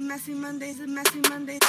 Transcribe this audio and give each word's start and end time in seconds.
messy 0.00 0.32
Mondays, 0.32 0.80
a 0.80 0.86
messy 0.86 1.20
Mondays. 1.28 1.60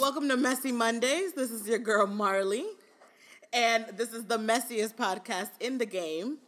Welcome 0.00 0.28
to 0.30 0.36
Messy 0.36 0.72
Mondays. 0.72 1.34
This 1.34 1.50
is 1.50 1.68
your 1.68 1.78
girl 1.78 2.06
Marley, 2.06 2.64
and 3.52 3.86
this 3.96 4.14
is 4.14 4.24
the 4.24 4.38
messiest 4.38 4.94
podcast 4.94 5.50
in 5.60 5.76
the 5.76 5.86
game. 5.86 6.38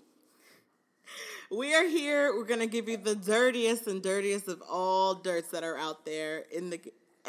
We 1.51 1.75
are 1.75 1.87
here. 1.87 2.35
We're 2.35 2.45
gonna 2.45 2.67
give 2.67 2.89
you 2.89 2.97
the 2.97 3.15
dirtiest 3.15 3.87
and 3.87 4.03
dirtiest 4.03 4.49
of 4.49 4.63
all 4.69 5.15
dirts 5.15 5.49
that 5.49 5.63
are 5.63 5.77
out 5.77 6.07
there 6.07 6.45
in 6.51 6.71
the 6.71 6.81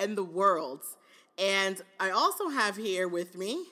in 0.01 0.15
the 0.15 0.23
world. 0.23 0.81
And 1.37 1.81
I 1.99 2.11
also 2.11 2.47
have 2.47 2.77
here 2.77 3.09
with 3.09 3.35
me. 3.37 3.65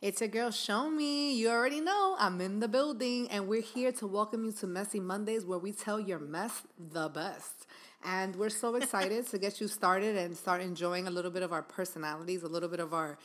It's 0.00 0.22
your 0.22 0.28
girl, 0.28 0.50
Show 0.50 0.88
Me. 0.88 1.34
You 1.34 1.50
already 1.50 1.80
know 1.82 2.16
I'm 2.18 2.40
in 2.40 2.60
the 2.60 2.68
building, 2.68 3.28
and 3.30 3.46
we're 3.46 3.60
here 3.60 3.92
to 3.92 4.06
welcome 4.06 4.46
you 4.46 4.52
to 4.52 4.66
Messy 4.66 5.00
Mondays, 5.00 5.44
where 5.44 5.58
we 5.58 5.72
tell 5.72 6.00
your 6.00 6.18
mess 6.18 6.62
the 6.78 7.10
best. 7.10 7.66
And 8.04 8.36
we're 8.36 8.48
so 8.48 8.74
excited 8.80 9.26
to 9.28 9.38
get 9.38 9.60
you 9.60 9.68
started 9.68 10.16
and 10.16 10.34
start 10.34 10.62
enjoying 10.62 11.08
a 11.08 11.10
little 11.10 11.30
bit 11.30 11.42
of 11.42 11.52
our 11.52 11.62
personalities, 11.62 12.42
a 12.42 12.48
little 12.48 12.70
bit 12.70 12.80
of 12.80 12.94
our, 12.94 13.18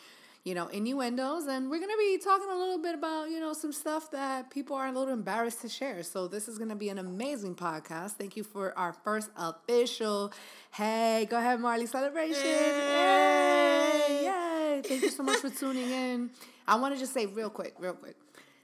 you 0.44 0.54
know, 0.54 0.68
innuendos. 0.68 1.48
And 1.48 1.70
we're 1.70 1.80
gonna 1.80 1.98
be 1.98 2.18
talking 2.18 2.50
a 2.50 2.56
little 2.56 2.78
bit 2.78 2.96
about, 2.96 3.30
you 3.30 3.40
know, 3.40 3.54
some 3.54 3.72
stuff 3.72 4.12
that 4.12 4.50
people 4.50 4.76
are 4.76 4.88
a 4.88 4.92
little 4.92 5.14
embarrassed 5.14 5.62
to 5.62 5.70
share. 5.70 6.04
So 6.04 6.28
this 6.28 6.48
is 6.48 6.58
gonna 6.58 6.76
be 6.76 6.90
an 6.90 7.00
amazing 7.00 7.56
podcast. 7.56 8.12
Thank 8.12 8.36
you 8.36 8.44
for 8.44 8.78
our 8.78 8.94
first 8.94 9.30
official. 9.38 10.34
Hey, 10.72 11.28
go 11.30 11.38
ahead, 11.38 11.60
Marley 11.60 11.86
celebration. 11.86 12.46
Yay! 12.46 14.22
Yay! 14.24 14.82
Thank 14.84 15.04
you 15.04 15.10
so 15.10 15.24
much 15.24 15.40
for 15.40 15.50
tuning 15.50 15.90
in. 15.90 16.30
I 16.68 16.76
want 16.76 16.94
to 16.94 17.00
just 17.00 17.14
say 17.14 17.26
real 17.26 17.50
quick, 17.50 17.76
real 17.78 17.94
quick, 17.94 18.16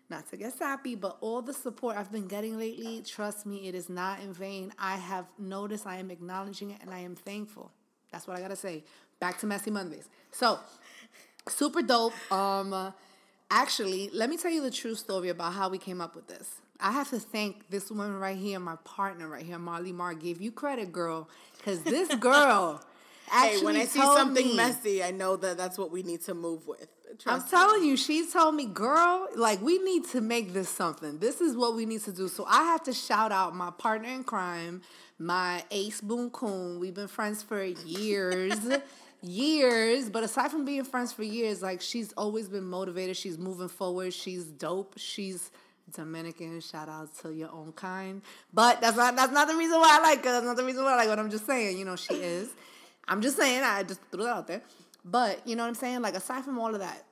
not 0.09 0.27
to 0.29 0.37
get 0.37 0.57
sappy, 0.57 0.95
but 0.95 1.17
all 1.21 1.41
the 1.41 1.53
support 1.53 1.97
I've 1.97 2.11
been 2.11 2.27
getting 2.27 2.57
lately, 2.57 3.01
trust 3.01 3.45
me, 3.45 3.67
it 3.67 3.75
is 3.75 3.89
not 3.89 4.21
in 4.21 4.33
vain. 4.33 4.73
I 4.79 4.95
have 4.95 5.25
noticed, 5.37 5.85
I 5.85 5.97
am 5.97 6.09
acknowledging 6.09 6.71
it, 6.71 6.79
and 6.81 6.91
I 6.93 6.99
am 6.99 7.15
thankful. 7.15 7.71
That's 8.11 8.27
what 8.27 8.37
I 8.37 8.41
gotta 8.41 8.55
say. 8.55 8.83
Back 9.19 9.37
to 9.39 9.47
Messy 9.47 9.69
Mondays. 9.69 10.09
So, 10.31 10.59
super 11.47 11.81
dope. 11.81 12.13
Um, 12.31 12.93
actually, 13.49 14.09
let 14.13 14.29
me 14.29 14.37
tell 14.37 14.51
you 14.51 14.61
the 14.61 14.71
true 14.71 14.95
story 14.95 15.29
about 15.29 15.53
how 15.53 15.69
we 15.69 15.77
came 15.77 16.01
up 16.01 16.15
with 16.15 16.27
this. 16.27 16.49
I 16.79 16.91
have 16.91 17.09
to 17.09 17.19
thank 17.19 17.69
this 17.69 17.89
woman 17.89 18.17
right 18.19 18.37
here, 18.37 18.59
my 18.59 18.77
partner 18.85 19.27
right 19.27 19.45
here, 19.45 19.59
Marley 19.59 19.91
Mar. 19.91 20.13
Give 20.13 20.41
you 20.41 20.51
credit, 20.51 20.91
girl, 20.91 21.29
because 21.57 21.81
this 21.83 22.13
girl. 22.15 22.83
Hey, 23.31 23.61
when 23.63 23.75
I 23.75 23.85
see 23.85 23.99
something 23.99 24.47
me- 24.47 24.55
messy, 24.55 25.03
I 25.03 25.11
know 25.11 25.35
that 25.35 25.55
that's 25.55 25.77
what 25.77 25.91
we 25.91 26.01
need 26.01 26.21
to 26.23 26.33
move 26.33 26.65
with. 26.67 26.87
I'm 27.11 27.17
Trust 27.17 27.45
me. 27.45 27.49
telling 27.51 27.83
you, 27.83 27.95
she 27.95 28.25
told 28.25 28.55
me, 28.55 28.65
girl, 28.65 29.27
like 29.35 29.61
we 29.61 29.77
need 29.77 30.05
to 30.05 30.21
make 30.21 30.51
this 30.51 30.67
something. 30.67 31.19
This 31.19 31.39
is 31.39 31.55
what 31.55 31.75
we 31.75 31.85
need 31.85 32.01
to 32.05 32.11
do. 32.11 32.27
So 32.27 32.43
I 32.47 32.63
have 32.63 32.81
to 32.85 32.93
shout 32.93 33.31
out 33.31 33.55
my 33.55 33.69
partner 33.69 34.09
in 34.09 34.23
crime, 34.23 34.81
my 35.19 35.63
ace 35.69 36.01
boon 36.01 36.31
coon. 36.31 36.79
We've 36.79 36.95
been 36.95 37.07
friends 37.07 37.43
for 37.43 37.63
years. 37.63 38.55
Years. 39.21 40.09
But 40.09 40.23
aside 40.23 40.51
from 40.51 40.65
being 40.65 40.83
friends 40.83 41.13
for 41.13 41.23
years, 41.23 41.61
like 41.61 41.81
she's 41.81 42.13
always 42.13 42.49
been 42.49 42.65
motivated. 42.65 43.17
She's 43.17 43.37
moving 43.37 43.69
forward. 43.69 44.13
She's 44.13 44.45
dope. 44.45 44.95
She's 44.97 45.51
Dominican. 45.93 46.59
Shout 46.61 46.89
out 46.89 47.09
to 47.19 47.33
your 47.33 47.51
own 47.51 47.71
kind. 47.73 48.21
But 48.53 48.81
that's 48.81 48.97
not 48.97 49.15
that's 49.15 49.31
not 49.31 49.47
the 49.47 49.55
reason 49.55 49.79
why 49.79 49.99
I 49.99 50.01
like 50.01 50.23
her. 50.23 50.31
That's 50.31 50.45
not 50.45 50.57
the 50.57 50.65
reason 50.65 50.83
why 50.83 50.93
I 50.93 50.95
like 50.97 51.07
her. 51.07 51.19
I'm 51.19 51.31
just 51.31 51.45
saying, 51.45 51.77
you 51.77 51.85
know, 51.85 51.95
she 51.95 52.15
is. 52.15 52.49
I'm 53.07 53.21
just 53.21 53.37
saying, 53.37 53.63
I 53.63 53.83
just 53.83 54.01
threw 54.11 54.23
that 54.23 54.35
out 54.35 54.47
there. 54.47 54.61
But 55.03 55.45
you 55.47 55.55
know 55.55 55.63
what 55.63 55.69
I'm 55.69 55.75
saying? 55.75 56.01
Like 56.01 56.15
aside 56.15 56.43
from 56.43 56.59
all 56.59 56.73
of 56.73 56.81
that, 56.81 57.05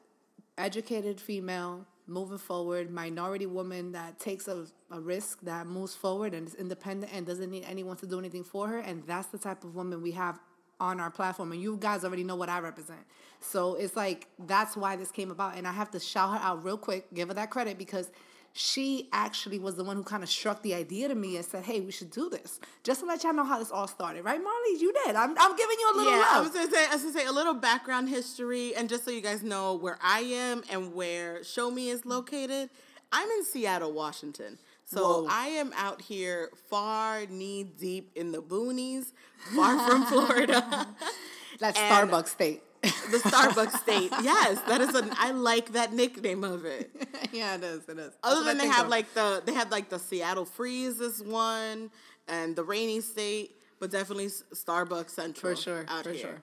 educated 0.58 1.20
female, 1.20 1.86
moving 2.06 2.38
forward, 2.38 2.92
minority 2.92 3.46
woman 3.46 3.92
that 3.94 4.20
takes 4.20 4.48
a, 4.48 4.66
a 4.92 5.00
risk, 5.00 5.42
that 5.42 5.68
moves 5.68 5.96
forward 5.96 6.34
and 6.34 6.48
is 6.48 6.56
independent 6.56 7.12
and 7.14 7.26
doesn't 7.26 7.50
need 7.50 7.66
anyone 7.68 7.98
to 7.98 8.06
do 8.06 8.20
anything 8.20 8.44
for 8.44 8.68
her. 8.68 8.80
And 8.80 9.04
that's 9.08 9.28
the 9.28 9.38
type 9.38 9.64
of 9.64 9.76
woman 9.76 10.02
we 10.02 10.12
have 10.12 10.40
on 10.80 11.00
our 11.00 11.12
platform. 11.12 11.52
And 11.52 11.62
you 11.62 11.78
guys 11.80 12.04
already 12.04 12.24
know 12.24 12.36
what 12.36 12.50
I 12.50 12.60
represent. 12.60 13.00
So 13.40 13.76
it's 13.76 13.96
like 13.96 14.28
that's 14.46 14.76
why 14.76 14.96
this 14.96 15.12
came 15.12 15.32
about. 15.32 15.58
And 15.58 15.68
I 15.68 15.72
have 15.72 15.92
to 15.92 16.00
shout 16.00 16.38
her 16.38 16.46
out 16.46 16.64
real 16.64 16.78
quick, 16.78 17.14
give 17.14 17.28
her 17.30 17.34
that 17.36 17.50
credit 17.50 17.78
because 17.78 18.12
she 18.54 19.08
actually 19.14 19.60
was 19.60 19.76
the 19.76 19.84
one 19.84 19.96
who 19.96 20.04
kind 20.04 20.24
of 20.24 20.30
struck 20.30 20.64
the 20.64 20.74
idea 20.74 21.08
to 21.08 21.14
me 21.16 21.36
and 21.36 21.46
said, 21.46 21.64
Hey, 21.64 21.80
we 21.80 21.92
should 21.92 22.10
do 22.10 22.28
this. 22.30 22.60
Just 22.84 23.02
to 23.02 23.06
let 23.06 23.24
y'all 23.24 23.34
know 23.34 23.44
how 23.44 23.60
this 23.60 23.72
all 23.72 23.88
started, 23.88 24.26
right, 24.26 24.42
Marley? 24.42 24.80
You 24.80 24.92
did. 25.06 25.16
I'm, 25.16 25.38
I'm 25.38 25.56
giving 25.56 25.78
you 25.80 25.92
a 25.94 25.96
little 25.96 26.12
yeah, 26.14 26.24
I 26.26 26.36
love. 26.38 26.46
was 26.46 26.54
gonna 26.56 26.72
say, 26.72 26.86
I 26.88 26.94
was 26.94 27.04
gonna 27.04 27.14
say 27.14 27.26
a 27.26 27.32
little 27.32 27.54
background 27.54 28.10
history, 28.10 28.76
and 28.76 28.90
just 28.90 29.06
so 29.06 29.12
you 29.12 29.22
guys 29.22 29.44
know 29.44 29.76
where 29.76 30.00
I 30.02 30.22
am 30.22 30.64
and 30.72 30.94
where 30.96 31.44
Show 31.44 31.70
Me 31.70 31.90
is 31.90 32.06
located. 32.06 32.72
I'm 33.12 33.30
in 33.30 33.46
Seattle, 33.46 33.94
Washington. 33.94 34.58
So 34.90 35.24
Whoa. 35.24 35.28
I 35.30 35.48
am 35.48 35.74
out 35.76 36.02
here, 36.02 36.50
far 36.70 37.26
knee 37.26 37.64
deep 37.64 38.12
in 38.16 38.32
the 38.32 38.42
boonies, 38.42 39.12
far 39.54 39.78
from 39.88 40.06
Florida. 40.06 40.88
That's 41.60 41.78
and- 41.78 42.10
Starbucks 42.10 42.28
state. 42.30 42.62
the 42.82 43.18
Starbucks 43.18 43.78
state. 43.82 44.12
Yes, 44.22 44.62
that 44.68 44.80
is 44.80 44.96
an. 44.96 45.10
I 45.18 45.32
like 45.32 45.74
that 45.74 45.92
nickname 45.94 46.44
of 46.46 46.64
it. 46.64 46.90
yeah, 47.34 47.56
it 47.56 47.64
is. 47.64 47.90
It 47.90 47.98
is. 48.00 48.14
Other 48.24 48.46
than 48.46 48.58
they 48.60 48.68
have 48.68 48.86
of. 48.86 48.92
like 48.92 49.14
the 49.14 49.42
they 49.46 49.54
have 49.54 49.72
like 49.72 49.90
the 49.90 50.00
Seattle 50.00 50.46
Freeze 50.46 51.02
is 51.02 51.22
one 51.22 51.90
and 52.30 52.56
the 52.56 52.64
rainy 52.64 53.02
state, 53.02 53.56
but 53.82 53.92
definitely 53.92 54.28
Starbucks 54.28 55.10
Central 55.10 55.54
For 55.56 55.62
sure, 55.62 55.86
out 55.90 56.04
for 56.06 56.12
here. 56.14 56.22
sure. 56.22 56.42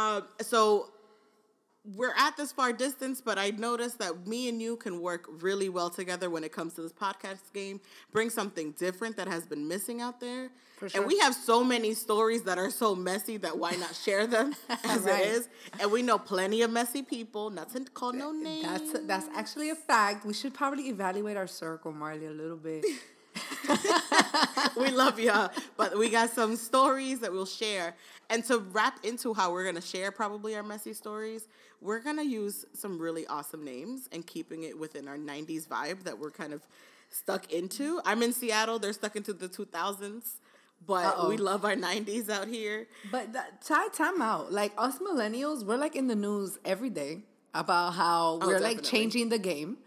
Um, 0.00 0.24
so 0.40 0.90
we're 1.94 2.14
at 2.16 2.36
this 2.36 2.52
far 2.52 2.72
distance, 2.72 3.20
but 3.20 3.38
I 3.38 3.50
noticed 3.50 3.98
that 3.98 4.26
me 4.26 4.48
and 4.48 4.60
you 4.60 4.76
can 4.76 5.00
work 5.00 5.26
really 5.40 5.68
well 5.68 5.90
together 5.90 6.28
when 6.30 6.42
it 6.44 6.52
comes 6.52 6.74
to 6.74 6.82
this 6.82 6.92
podcast 6.92 7.52
game. 7.52 7.80
Bring 8.12 8.30
something 8.30 8.72
different 8.72 9.16
that 9.16 9.28
has 9.28 9.46
been 9.46 9.68
missing 9.68 10.00
out 10.00 10.20
there. 10.20 10.50
Sure. 10.80 10.88
And 10.94 11.06
we 11.06 11.18
have 11.20 11.34
so 11.34 11.64
many 11.64 11.94
stories 11.94 12.42
that 12.42 12.58
are 12.58 12.70
so 12.70 12.94
messy 12.94 13.36
that 13.38 13.56
why 13.56 13.72
not 13.76 13.94
share 13.94 14.26
them 14.26 14.54
as 14.84 15.02
Right. 15.02 15.20
it 15.22 15.26
is? 15.28 15.48
And 15.80 15.90
we 15.90 16.02
know 16.02 16.18
plenty 16.18 16.62
of 16.62 16.70
messy 16.70 17.02
people, 17.02 17.50
not 17.50 17.70
to 17.70 17.80
call 17.84 18.12
no 18.12 18.32
names. 18.32 18.64
That's 18.66 19.06
that's 19.06 19.26
actually 19.34 19.70
a 19.70 19.74
fact. 19.74 20.26
We 20.26 20.34
should 20.34 20.52
probably 20.54 20.88
evaluate 20.88 21.36
our 21.36 21.46
circle, 21.46 21.92
Marley, 21.92 22.26
a 22.26 22.30
little 22.30 22.56
bit. 22.58 22.84
we 24.76 24.90
love 24.90 25.18
y'all, 25.18 25.50
but 25.76 25.96
we 25.98 26.08
got 26.10 26.30
some 26.30 26.56
stories 26.56 27.20
that 27.20 27.32
we'll 27.32 27.46
share. 27.46 27.94
And 28.28 28.44
to 28.46 28.58
wrap 28.58 29.04
into 29.04 29.34
how 29.34 29.52
we're 29.52 29.64
gonna 29.64 29.80
share 29.80 30.10
probably 30.10 30.56
our 30.56 30.62
messy 30.62 30.92
stories, 30.92 31.46
we're 31.80 32.00
gonna 32.00 32.24
use 32.24 32.64
some 32.72 32.98
really 32.98 33.26
awesome 33.26 33.64
names 33.64 34.08
and 34.12 34.26
keeping 34.26 34.64
it 34.64 34.78
within 34.78 35.06
our 35.08 35.16
'90s 35.16 35.66
vibe 35.68 36.02
that 36.04 36.18
we're 36.18 36.30
kind 36.30 36.52
of 36.52 36.66
stuck 37.08 37.52
into. 37.52 38.00
I'm 38.04 38.22
in 38.22 38.32
Seattle; 38.32 38.78
they're 38.78 38.92
stuck 38.92 39.14
into 39.16 39.32
the 39.32 39.48
2000s, 39.48 40.40
but 40.84 41.06
Uh-oh. 41.06 41.28
we 41.28 41.36
love 41.36 41.64
our 41.64 41.76
'90s 41.76 42.28
out 42.28 42.48
here. 42.48 42.88
But 43.12 43.32
that, 43.34 43.62
time 43.62 43.90
time 43.90 44.20
out. 44.20 44.52
Like 44.52 44.72
us 44.76 44.98
millennials, 44.98 45.64
we're 45.64 45.76
like 45.76 45.94
in 45.94 46.08
the 46.08 46.16
news 46.16 46.58
every 46.64 46.90
day 46.90 47.22
about 47.54 47.94
how 47.94 48.40
oh, 48.42 48.46
we're 48.46 48.60
like 48.60 48.82
changing 48.82 49.28
the 49.28 49.38
game. 49.38 49.78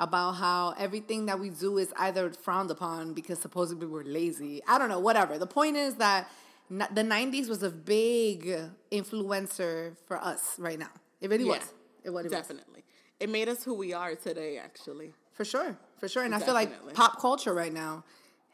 About 0.00 0.36
how 0.36 0.76
everything 0.78 1.26
that 1.26 1.40
we 1.40 1.50
do 1.50 1.76
is 1.76 1.92
either 1.98 2.30
frowned 2.30 2.70
upon 2.70 3.14
because 3.14 3.40
supposedly 3.40 3.84
we're 3.84 4.04
lazy. 4.04 4.62
I 4.68 4.78
don't 4.78 4.88
know, 4.88 5.00
whatever. 5.00 5.38
The 5.38 5.46
point 5.48 5.76
is 5.76 5.96
that 5.96 6.30
the 6.70 7.02
90s 7.02 7.48
was 7.48 7.62
a 7.62 7.70
big 7.70 8.54
influencer 8.92 9.96
for 10.06 10.18
us 10.18 10.56
right 10.58 10.78
now. 10.78 10.90
It 11.20 11.30
really 11.30 11.44
Yeah, 11.44 11.58
was. 11.58 11.72
It, 12.04 12.10
what 12.10 12.24
it 12.26 12.30
was. 12.30 12.32
Definitely, 12.32 12.84
it 13.20 13.28
made 13.28 13.48
us 13.48 13.64
who 13.64 13.74
we 13.74 13.92
are 13.92 14.14
today. 14.14 14.58
Actually, 14.58 15.12
For 15.32 15.44
sure, 15.44 15.76
for 15.98 16.08
sure, 16.08 16.24
and 16.24 16.34
I 16.34 16.38
feel 16.38 16.54
like 16.54 16.94
pop 16.94 17.20
culture 17.20 17.54
right 17.54 17.72
now 17.72 18.04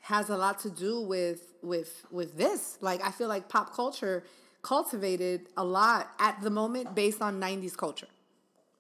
has 0.03 0.29
a 0.29 0.37
lot 0.37 0.59
to 0.61 0.71
do 0.71 1.01
with 1.01 1.55
with 1.63 2.05
with 2.11 2.37
this. 2.37 2.79
Like 2.81 3.05
I 3.05 3.11
feel 3.11 3.29
like 3.29 3.49
pop 3.49 3.75
culture 3.75 4.25
cultivated 4.63 5.49
a 5.57 5.65
lot 5.65 6.11
at 6.19 6.41
the 6.41 6.51
moment 6.51 6.95
based 6.95 7.21
on 7.21 7.41
'90s 7.41 7.77
culture. 7.77 8.09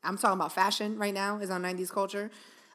I'm 0.03 0.19
talking 0.19 0.39
about 0.39 0.53
fashion 0.53 0.99
right 0.99 1.15
now 1.15 1.39
is 1.39 1.51
on 1.51 1.63
'90s 1.63 1.91
culture. 1.91 2.31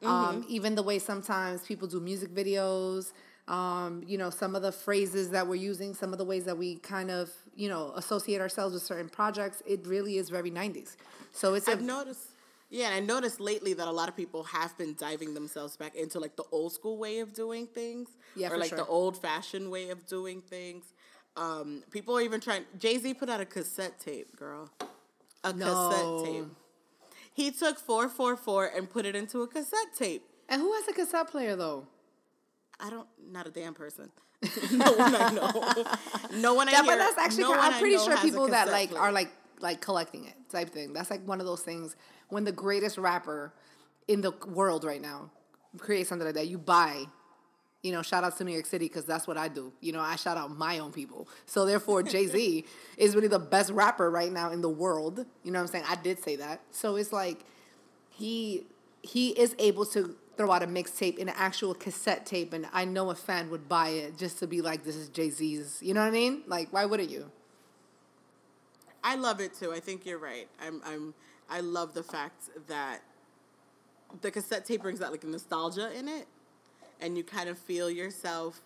Um, 0.06 0.44
even 0.48 0.74
the 0.76 0.82
way 0.82 0.98
sometimes 0.98 1.62
people 1.62 1.86
do 1.86 2.00
music 2.00 2.34
videos. 2.34 3.12
Um, 3.50 4.02
you 4.06 4.16
know, 4.16 4.30
some 4.30 4.54
of 4.54 4.62
the 4.62 4.70
phrases 4.70 5.30
that 5.30 5.46
we're 5.46 5.56
using, 5.56 5.92
some 5.92 6.12
of 6.12 6.18
the 6.18 6.24
ways 6.24 6.44
that 6.44 6.56
we 6.56 6.76
kind 6.76 7.10
of, 7.10 7.30
you 7.56 7.68
know, 7.68 7.92
associate 7.96 8.40
ourselves 8.40 8.74
with 8.74 8.82
certain 8.84 9.08
projects, 9.08 9.60
it 9.66 9.84
really 9.86 10.18
is 10.18 10.30
very 10.30 10.50
90s. 10.52 10.96
So 11.32 11.54
it's 11.54 11.66
a, 11.66 11.72
I've 11.72 11.82
noticed. 11.82 12.28
Yeah, 12.70 12.86
and 12.86 12.94
I 12.94 13.00
noticed 13.00 13.40
lately 13.40 13.72
that 13.74 13.88
a 13.88 13.90
lot 13.90 14.08
of 14.08 14.14
people 14.16 14.44
have 14.44 14.78
been 14.78 14.94
diving 14.96 15.34
themselves 15.34 15.76
back 15.76 15.96
into 15.96 16.20
like 16.20 16.36
the 16.36 16.44
old 16.52 16.72
school 16.72 16.96
way 16.96 17.18
of 17.18 17.32
doing 17.34 17.66
things, 17.66 18.08
Yeah, 18.36 18.46
or 18.46 18.50
for 18.50 18.58
like 18.58 18.68
sure. 18.68 18.78
the 18.78 18.86
old 18.86 19.20
fashioned 19.20 19.68
way 19.68 19.90
of 19.90 20.06
doing 20.06 20.42
things. 20.42 20.84
Um, 21.36 21.82
people 21.90 22.16
are 22.16 22.20
even 22.20 22.40
trying. 22.40 22.64
Jay 22.78 22.98
Z 22.98 23.14
put 23.14 23.28
out 23.28 23.40
a 23.40 23.44
cassette 23.44 23.98
tape, 23.98 24.36
girl. 24.36 24.70
A 25.42 25.52
No. 25.52 25.66
cassette 25.66 26.32
tape. 26.32 26.44
He 27.34 27.50
took 27.50 27.80
four 27.80 28.08
four 28.08 28.36
four 28.36 28.66
and 28.66 28.88
put 28.88 29.04
it 29.06 29.16
into 29.16 29.42
a 29.42 29.48
cassette 29.48 29.92
tape. 29.98 30.22
and 30.48 30.60
who 30.62 30.72
has 30.74 30.86
a 30.88 30.92
cassette 30.92 31.28
player 31.28 31.56
though? 31.56 31.86
I 32.82 32.90
don't, 32.90 33.06
not 33.30 33.46
a 33.46 33.50
damn 33.50 33.74
person. 33.74 34.10
no 34.72 34.92
one 34.92 35.14
I 35.14 35.30
know. 35.32 35.84
No 36.40 36.54
one 36.54 36.68
I 36.68 36.72
Yeah, 36.72 36.82
hear. 36.82 36.92
but 36.92 36.98
that's 36.98 37.18
actually. 37.18 37.42
no 37.44 37.52
kind- 37.54 37.74
I'm 37.74 37.80
pretty 37.80 37.98
sure 37.98 38.16
people 38.18 38.48
that 38.48 38.68
like 38.68 38.90
player. 38.90 39.02
are 39.02 39.12
like 39.12 39.30
like 39.60 39.80
collecting 39.82 40.24
it 40.24 40.34
type 40.50 40.70
thing. 40.70 40.92
That's 40.94 41.10
like 41.10 41.26
one 41.26 41.40
of 41.40 41.46
those 41.46 41.60
things 41.60 41.94
when 42.30 42.44
the 42.44 42.52
greatest 42.52 42.96
rapper 42.96 43.52
in 44.08 44.22
the 44.22 44.30
world 44.46 44.84
right 44.84 45.00
now 45.02 45.30
creates 45.78 46.08
something 46.08 46.24
like 46.26 46.34
that. 46.36 46.48
You 46.48 46.56
buy. 46.58 47.04
You 47.82 47.92
know, 47.92 48.02
shout 48.02 48.24
out 48.24 48.36
to 48.38 48.44
New 48.44 48.52
York 48.52 48.66
City 48.66 48.86
because 48.88 49.04
that's 49.06 49.26
what 49.26 49.38
I 49.38 49.48
do. 49.48 49.72
You 49.80 49.92
know, 49.92 50.00
I 50.00 50.16
shout 50.16 50.36
out 50.36 50.50
my 50.56 50.78
own 50.80 50.92
people. 50.92 51.28
So 51.46 51.64
therefore, 51.64 52.02
Jay 52.02 52.26
Z 52.26 52.64
is 52.98 53.14
really 53.14 53.28
the 53.28 53.38
best 53.38 53.70
rapper 53.70 54.10
right 54.10 54.30
now 54.32 54.50
in 54.52 54.60
the 54.62 54.68
world. 54.70 55.24
You 55.44 55.50
know 55.50 55.58
what 55.58 55.64
I'm 55.64 55.68
saying? 55.72 55.84
I 55.88 55.96
did 55.96 56.22
say 56.22 56.36
that. 56.36 56.60
So 56.70 56.96
it's 56.96 57.12
like 57.12 57.44
he 58.10 58.64
he 59.02 59.30
is 59.30 59.54
able 59.58 59.84
to 59.86 60.14
throw 60.40 60.50
out 60.52 60.62
a 60.62 60.66
mixtape 60.66 61.18
in 61.18 61.28
an 61.28 61.34
actual 61.36 61.74
cassette 61.74 62.24
tape, 62.24 62.54
and 62.54 62.66
I 62.72 62.86
know 62.86 63.10
a 63.10 63.14
fan 63.14 63.50
would 63.50 63.68
buy 63.68 63.90
it 63.90 64.16
just 64.16 64.38
to 64.38 64.46
be 64.46 64.62
like, 64.62 64.84
"This 64.84 64.96
is 64.96 65.10
Jay 65.10 65.28
Z's." 65.28 65.78
You 65.82 65.92
know 65.92 66.00
what 66.00 66.06
I 66.06 66.12
mean? 66.12 66.44
Like, 66.46 66.72
why 66.72 66.86
wouldn't 66.86 67.10
you? 67.10 67.30
I 69.04 69.16
love 69.16 69.38
it 69.38 69.52
too. 69.52 69.70
I 69.70 69.80
think 69.80 70.06
you're 70.06 70.16
right. 70.16 70.48
I'm 70.64 70.80
I'm 70.86 71.12
I 71.50 71.60
love 71.60 71.92
the 71.92 72.02
fact 72.02 72.48
that 72.68 73.02
the 74.22 74.30
cassette 74.30 74.64
tape 74.64 74.80
brings 74.80 75.02
out 75.02 75.10
like 75.10 75.24
nostalgia 75.24 75.92
in 75.92 76.08
it 76.08 76.26
and 77.02 77.18
you 77.18 77.22
kind 77.22 77.50
of 77.50 77.58
feel 77.58 77.90
yourself 77.90 78.62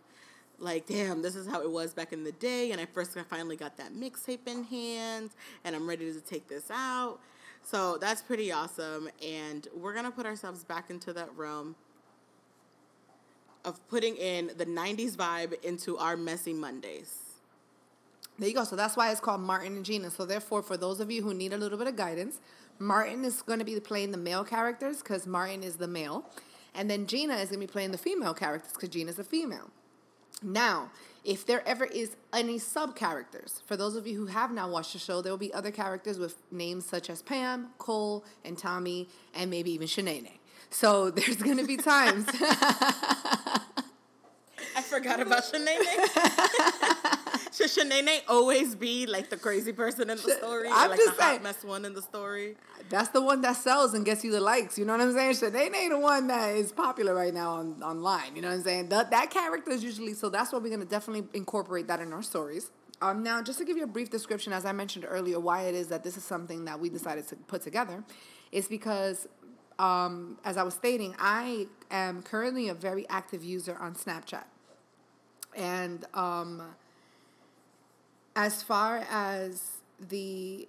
like, 0.61 0.87
damn, 0.87 1.23
this 1.23 1.35
is 1.35 1.47
how 1.49 1.61
it 1.61 1.71
was 1.71 1.93
back 1.93 2.13
in 2.13 2.23
the 2.23 2.33
day 2.33 2.71
and 2.71 2.81
I 2.81 2.87
first 2.87 3.19
finally 3.29 3.57
got 3.57 3.77
that 3.79 3.93
mixtape 3.93 4.47
in 4.47 4.63
hand 4.63 5.31
and 5.65 5.75
I'm 5.75 5.89
ready 5.89 6.13
to 6.13 6.21
take 6.21 6.47
this 6.47 6.71
out. 6.71 7.19
So 7.65 7.99
that's 7.99 8.23
pretty 8.23 8.53
awesome 8.53 9.09
and 9.25 9.67
we're 9.75 9.95
gonna 9.95 10.11
put 10.11 10.27
ourselves 10.27 10.63
back 10.65 10.91
into 10.91 11.13
that 11.15 11.35
realm 11.37 11.75
of 13.65 13.87
putting 13.89 14.17
in 14.17 14.51
the 14.57 14.67
90s 14.67 15.17
vibe 15.17 15.55
into 15.65 15.97
our 15.97 16.17
messy 16.17 16.53
Mondays. 16.53 17.25
There 18.39 18.49
you 18.49 18.55
go. 18.55 18.65
So 18.65 18.77
that's 18.77 18.97
why 18.97 19.11
it's 19.11 19.21
called 19.21 19.41
Martin 19.41 19.77
and 19.77 19.85
Gina. 19.85 20.11
So 20.11 20.25
therefore, 20.25 20.63
for 20.63 20.77
those 20.77 21.01
of 21.01 21.11
you 21.11 21.23
who 21.23 21.33
need 21.33 21.53
a 21.53 21.57
little 21.57 21.79
bit 21.79 21.87
of 21.87 21.97
guidance, 21.97 22.41
Martin 22.79 23.25
is 23.25 23.43
going 23.43 23.61
to 23.61 23.65
be 23.65 23.79
playing 23.79 24.11
the 24.11 24.19
male 24.19 24.45
characters 24.45 24.99
because 24.99 25.27
Martin 25.27 25.63
is 25.63 25.77
the 25.77 25.87
male, 25.87 26.25
and 26.75 26.91
then 26.91 27.07
Gina 27.07 27.35
is 27.35 27.51
going 27.51 27.61
to 27.61 27.67
be 27.67 27.71
playing 27.71 27.93
the 27.93 27.99
female 27.99 28.35
characters 28.35 28.73
because 28.73 28.89
Gina's 28.89 29.19
a 29.19 29.25
female. 29.25 29.71
Now, 30.45 30.91
if 31.25 31.47
there 31.47 31.67
ever 31.67 31.87
is 31.87 32.17
any 32.33 32.59
sub 32.59 32.95
characters, 32.95 33.63
for 33.67 33.77
those 33.77 33.97
of 33.97 34.07
you 34.07 34.19
who 34.19 34.27
have 34.27 34.53
not 34.53 34.69
watched 34.71 34.93
the 34.93 34.99
show, 34.99 35.23
there 35.23 35.33
will 35.33 35.39
be 35.39 35.55
other 35.55 35.71
characters 35.71 36.19
with 36.19 36.37
names 36.53 36.85
such 36.85 37.09
as 37.09 37.23
Pam, 37.23 37.71
Cole, 37.79 38.25
and 38.45 38.59
Tommy, 38.59 39.09
and 39.35 39.51
maybe 39.51 39.71
even 39.73 39.89
Shanae. 39.89 40.39
So 40.69 41.11
there's 41.17 41.37
going 41.37 41.57
to 41.57 41.67
be 41.67 41.79
times. 41.79 42.27
I 44.77 44.83
forgot 44.83 45.21
about 45.21 45.45
Shanae. 45.45 47.21
Should 47.55 47.71
Shanae 47.71 48.23
always 48.27 48.75
be 48.75 49.07
like 49.07 49.31
the 49.31 49.37
crazy 49.37 49.73
person 49.73 50.11
in 50.11 50.17
the 50.17 50.33
story? 50.33 50.69
I'm 50.73 50.89
or 50.89 50.91
like 50.91 50.99
just 50.99 51.17
the 51.17 51.23
hot 51.23 51.43
mess 51.43 51.63
one 51.63 51.85
in 51.85 51.95
the 51.95 52.03
story? 52.03 52.57
That's 52.89 53.11
the 53.11 53.23
one 53.23 53.43
that 53.43 53.55
sells 53.55 53.95
and 53.95 54.05
gets 54.05 54.25
you 54.25 54.33
the 54.33 54.41
likes. 54.41 54.77
You 54.77 54.85
know 54.85 54.97
what 54.97 55.03
I'm 55.03 55.13
saying? 55.13 55.53
Shanae 55.53 55.89
the 55.89 55.99
one 55.99 56.27
that 56.27 56.57
is 56.57 56.73
popular 56.73 57.15
right 57.15 57.33
now 57.33 57.53
on, 57.53 57.81
online. 57.81 58.35
You 58.35 58.43
know 58.43 58.49
what 58.49 58.55
I'm 58.55 58.63
saying? 58.65 58.89
That, 58.89 59.13
that 59.13 59.31
character 59.31 59.71
is 59.71 59.85
usually, 59.85 60.15
so 60.15 60.29
that's 60.29 60.53
why 60.53 60.59
we're 60.59 60.69
going 60.69 60.81
to 60.81 60.87
definitely 60.87 61.29
incorporate 61.33 61.87
that 61.87 62.01
in 62.01 62.13
our 62.13 62.25
stories. 62.25 62.73
Um, 63.01 63.23
now, 63.23 63.41
just 63.41 63.61
to 63.61 63.65
give 63.65 63.77
you 63.77 63.85
a 63.85 63.89
brief 63.89 64.11
description, 64.11 64.53
as 64.53 64.65
I 64.65 64.73
mentioned 64.73 65.07
earlier, 65.09 65.39
why 65.39 65.63
it 65.63 65.77
is 65.77 65.87
that 65.89 66.03
this 66.03 66.17
is 66.17 66.25
something 66.25 66.65
that 66.65 66.81
we 66.81 66.89
decided 66.89 67.29
to 67.29 67.37
put 67.37 67.63
together 67.63 68.03
is 68.51 68.67
because, 68.67 69.29
um, 69.79 70.39
as 70.45 70.57
I 70.57 70.65
was 70.65 70.75
stating, 70.75 71.15
I 71.21 71.69
am 71.93 72.21
currently 72.23 72.69
a 72.69 72.75
very 72.75 73.09
active 73.09 73.45
user 73.45 73.77
on 73.81 73.95
Snapchat. 73.95 74.45
And 75.57 76.05
um, 76.15 76.63
as 78.37 78.63
far 78.63 79.05
as 79.11 79.79
the 80.01 80.69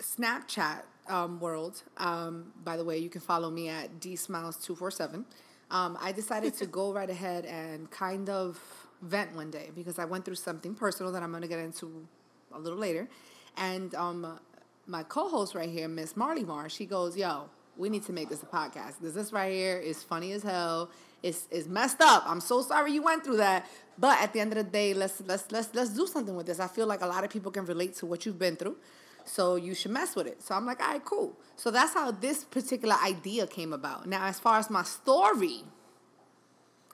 Snapchat 0.00 0.82
um, 1.08 1.40
world, 1.40 1.82
um, 1.98 2.52
by 2.64 2.76
the 2.76 2.84
way, 2.84 2.98
you 2.98 3.08
can 3.08 3.20
follow 3.20 3.50
me 3.50 3.68
at 3.68 4.00
dsmiles247. 4.00 5.24
Um, 5.70 5.98
I 6.00 6.12
decided 6.12 6.54
to 6.54 6.66
go 6.78 6.92
right 6.92 7.08
ahead 7.08 7.44
and 7.44 7.90
kind 7.90 8.28
of 8.28 8.60
vent 9.00 9.34
one 9.34 9.50
day 9.50 9.70
because 9.74 9.98
I 9.98 10.04
went 10.04 10.24
through 10.24 10.36
something 10.36 10.74
personal 10.74 11.12
that 11.12 11.22
I'm 11.22 11.30
going 11.30 11.42
to 11.42 11.48
get 11.48 11.58
into 11.58 12.06
a 12.52 12.58
little 12.58 12.78
later. 12.78 13.08
And 13.56 13.94
um, 13.94 14.38
my 14.86 15.02
co 15.02 15.28
host 15.28 15.54
right 15.54 15.68
here, 15.68 15.88
Miss 15.88 16.16
Marley 16.16 16.44
Mar, 16.44 16.68
she 16.68 16.86
goes, 16.86 17.16
Yo, 17.16 17.48
we 17.76 17.88
need 17.88 18.04
to 18.04 18.12
make 18.12 18.28
this 18.28 18.42
a 18.42 18.46
podcast. 18.46 19.00
This 19.00 19.14
this 19.14 19.32
right 19.32 19.52
here 19.52 19.78
is 19.78 20.02
funny 20.02 20.32
as 20.32 20.42
hell. 20.42 20.90
It's, 21.22 21.46
it's 21.50 21.68
messed 21.68 22.00
up. 22.00 22.24
I'm 22.26 22.40
so 22.40 22.62
sorry 22.62 22.92
you 22.92 23.02
went 23.02 23.24
through 23.24 23.36
that. 23.36 23.66
But 23.98 24.20
at 24.20 24.32
the 24.32 24.40
end 24.40 24.52
of 24.52 24.56
the 24.56 24.70
day, 24.70 24.94
let's 24.94 25.20
let's 25.26 25.52
let's 25.52 25.74
let's 25.74 25.90
do 25.90 26.06
something 26.06 26.34
with 26.34 26.46
this. 26.46 26.58
I 26.58 26.66
feel 26.66 26.86
like 26.86 27.02
a 27.02 27.06
lot 27.06 27.24
of 27.24 27.30
people 27.30 27.52
can 27.52 27.64
relate 27.66 27.94
to 27.96 28.06
what 28.06 28.24
you've 28.24 28.38
been 28.38 28.56
through. 28.56 28.76
So 29.24 29.56
you 29.56 29.74
should 29.74 29.92
mess 29.92 30.16
with 30.16 30.26
it. 30.26 30.42
So 30.42 30.54
I'm 30.54 30.66
like, 30.66 30.80
all 30.80 30.92
right, 30.92 31.04
cool. 31.04 31.38
So 31.56 31.70
that's 31.70 31.94
how 31.94 32.10
this 32.10 32.42
particular 32.44 32.96
idea 33.04 33.46
came 33.46 33.72
about. 33.72 34.06
Now, 34.06 34.26
as 34.26 34.40
far 34.40 34.58
as 34.58 34.68
my 34.68 34.82
story, 34.82 35.62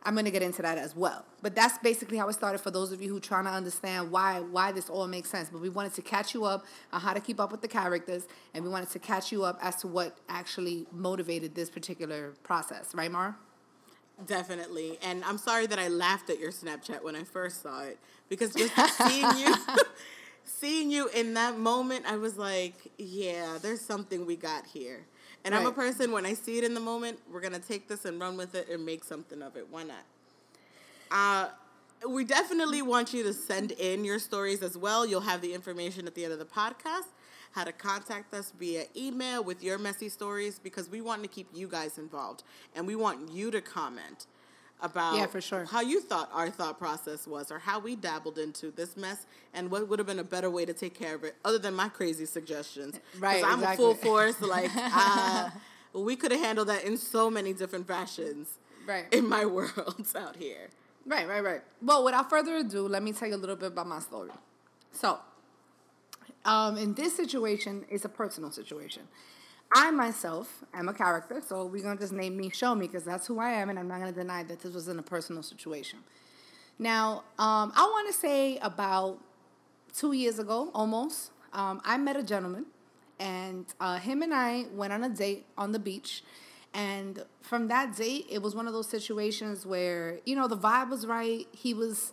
I'm 0.03 0.15
gonna 0.15 0.31
get 0.31 0.43
into 0.43 0.61
that 0.63 0.77
as 0.77 0.95
well. 0.95 1.25
But 1.41 1.55
that's 1.55 1.79
basically 1.79 2.19
how 2.19 2.29
it 2.29 2.35
started 2.35 2.59
for 2.59 2.71
those 2.71 2.93
of 2.93 3.01
you 3.01 3.09
who 3.09 3.21
trying 3.21 3.45
to 3.45 3.51
understand 3.51 4.11
why 4.11 4.41
why 4.41 4.73
this 4.73 4.91
all 4.91 5.07
makes 5.07 5.31
sense. 5.31 5.49
But 5.51 5.63
we 5.63 5.69
wanted 5.69 5.95
to 5.95 6.03
catch 6.03 6.35
you 6.35 6.45
up 6.45 6.67
on 6.93 7.01
how 7.01 7.15
to 7.15 7.21
keep 7.21 7.41
up 7.41 7.51
with 7.53 7.63
the 7.63 7.69
characters, 7.69 8.27
and 8.53 8.65
we 8.65 8.71
wanted 8.71 8.91
to 8.91 8.99
catch 8.99 9.33
you 9.33 9.45
up 9.45 9.59
as 9.63 9.77
to 9.77 9.87
what 9.87 10.19
actually 10.29 10.87
motivated 10.93 11.55
this 11.55 11.71
particular 11.71 12.35
process, 12.43 12.95
right, 12.95 13.11
Mar? 13.11 13.37
Definitely. 14.27 14.99
And 15.03 15.25
I'm 15.25 15.39
sorry 15.39 15.67
that 15.67 15.79
I 15.79 15.89
laughed 15.89 16.29
at 16.31 16.41
your 16.41 16.51
Snapchat 16.51 17.03
when 17.03 17.15
I 17.15 17.23
first 17.23 17.63
saw 17.63 17.83
it 17.85 17.99
because 18.29 18.53
just 18.53 18.75
seeing 19.09 19.27
you 19.39 19.55
seeing 20.45 20.91
you 20.91 21.09
in 21.09 21.35
that 21.35 21.59
moment, 21.59 22.05
I 22.07 22.17
was 22.17 22.37
like, 22.37 22.75
yeah, 22.99 23.59
there's 23.61 23.81
something 23.81 24.27
we 24.27 24.35
got 24.37 24.67
here. 24.67 25.05
And 25.45 25.55
I'm 25.55 25.67
a 25.67 25.73
person 25.73 26.11
when 26.11 26.27
I 26.27 26.35
see 26.35 26.59
it 26.59 26.65
in 26.65 26.75
the 26.75 26.81
moment, 26.81 27.21
we're 27.33 27.41
gonna 27.41 27.61
take 27.61 27.89
this 27.89 28.05
and 28.05 28.21
run 28.21 28.37
with 28.37 28.55
it 28.55 28.69
and 28.69 28.85
make 28.85 29.05
something 29.05 29.41
of 29.41 29.57
it. 29.57 29.67
Why 29.71 29.85
not? 29.85 30.05
Uh 31.11 31.49
we 32.09 32.25
definitely 32.25 32.81
want 32.83 33.13
you 33.13 33.25
to 33.25 33.33
send 33.33 33.73
in 33.73 34.05
your 34.05 34.19
stories 34.19 34.63
as 34.63 34.77
well. 34.77 35.05
You'll 35.05 35.21
have 35.23 35.41
the 35.41 35.53
information 35.53 36.07
at 36.07 36.15
the 36.15 36.25
end 36.25 36.33
of 36.33 36.39
the 36.39 36.45
podcast, 36.45 37.09
how 37.53 37.65
to 37.65 37.73
contact 37.73 38.33
us 38.35 38.53
via 38.59 38.85
email 38.97 39.43
with 39.43 39.63
your 39.63 39.79
messy 39.79 40.09
stories 40.09 40.59
because 40.59 40.89
we 40.89 41.01
want 41.01 41.23
to 41.23 41.29
keep 41.29 41.49
you 41.55 41.67
guys 41.69 41.99
involved 41.99 42.43
and 42.75 42.87
we 42.87 42.95
want 42.97 43.31
you 43.33 43.51
to 43.51 43.61
comment 43.61 44.27
about 44.81 45.17
Yeah, 45.17 45.27
for 45.27 45.41
sure. 45.41 45.65
how 45.65 45.81
you 45.81 46.01
thought 46.01 46.31
our 46.33 46.51
thought 46.51 46.79
process 46.79 47.27
was 47.27 47.51
or 47.51 47.59
how 47.59 47.81
we 47.81 47.97
dabbled 47.97 48.39
into 48.39 48.71
this 48.71 48.97
mess 48.97 49.27
and 49.53 49.71
what 49.71 49.89
would 49.89 49.99
have 49.99 50.07
been 50.07 50.21
a 50.21 50.25
better 50.25 50.51
way 50.51 50.65
to 50.67 50.73
take 50.73 50.95
care 50.97 51.17
of 51.17 51.25
it 51.25 51.35
other 51.45 51.59
than 51.59 51.75
my 51.75 51.89
crazy 51.89 52.27
suggestions. 52.27 53.01
Right, 53.19 53.43
I'm 53.45 53.63
a 53.63 53.75
full 53.75 53.95
force. 53.95 54.41
Like, 54.41 54.71
uh, 54.77 55.51
we 55.95 56.15
could 56.15 56.31
have 56.31 56.41
handled 56.41 56.69
that 56.69 56.85
in 56.85 56.97
so 56.97 57.29
many 57.31 57.53
different 57.53 57.89
fashions 57.89 58.59
Right. 58.87 59.07
in 59.13 59.29
my 59.29 59.45
worlds 59.57 60.15
out 60.15 60.37
here. 60.37 60.69
Right, 61.05 61.27
right, 61.27 61.43
right. 61.43 61.63
Well, 61.83 62.05
without 62.05 62.31
further 62.31 62.57
ado, 62.57 62.87
let 62.87 63.03
me 63.03 63.13
tell 63.13 63.29
you 63.29 63.35
a 63.35 63.37
little 63.37 63.57
bit 63.57 63.69
about 63.73 63.87
my 63.89 63.99
story. 63.99 64.31
So, 64.93 65.19
um, 66.49 66.79
in 66.79 66.95
this 66.95 67.15
situation, 67.15 67.85
it's 67.91 68.07
a 68.07 68.09
personal 68.09 68.51
situation. 68.51 69.03
I 69.71 69.91
myself 69.91 70.65
am 70.73 70.89
a 70.89 70.95
character, 70.95 71.43
so 71.47 71.67
we're 71.67 71.83
gonna 71.83 72.01
just 72.01 72.13
name 72.15 72.39
me, 72.39 72.49
show 72.49 72.75
me, 72.75 72.87
because 72.87 73.05
that's 73.05 73.27
who 73.27 73.39
I 73.39 73.51
am, 73.51 73.69
and 73.69 73.79
I'm 73.79 73.87
not 73.87 73.99
gonna 73.99 74.13
deny 74.13 74.43
that 74.45 74.61
this 74.61 74.73
was 74.73 74.89
in 74.89 74.99
a 74.99 75.03
personal 75.03 75.43
situation. 75.43 75.99
Now, 76.79 77.25
um, 77.39 77.73
I 77.77 77.83
want 77.83 78.07
to 78.11 78.19
say 78.19 78.57
about 78.59 79.19
two 79.93 80.13
years 80.13 80.39
ago, 80.39 80.71
almost, 80.75 81.33
um, 81.53 81.83
I 81.85 81.99
met 81.99 82.17
a 82.17 82.23
gentleman, 82.23 82.65
and 83.21 83.67
uh, 83.79 83.99
him 83.99 84.23
and 84.23 84.33
I 84.33 84.67
went 84.73 84.95
on 84.95 85.05
a 85.05 85.11
date 85.11 85.45
on 85.59 85.73
the 85.73 85.79
beach. 85.79 86.23
And 86.73 87.25
from 87.43 87.69
that 87.69 87.95
date, 87.97 88.27
it 88.31 88.41
was 88.41 88.55
one 88.55 88.67
of 88.67 88.73
those 88.73 88.89
situations 88.89 89.67
where 89.67 90.21
you 90.25 90.35
know 90.35 90.49
the 90.49 90.57
vibe 90.57 90.89
was 90.89 91.07
right. 91.07 91.47
He 91.53 91.75
was 91.75 92.13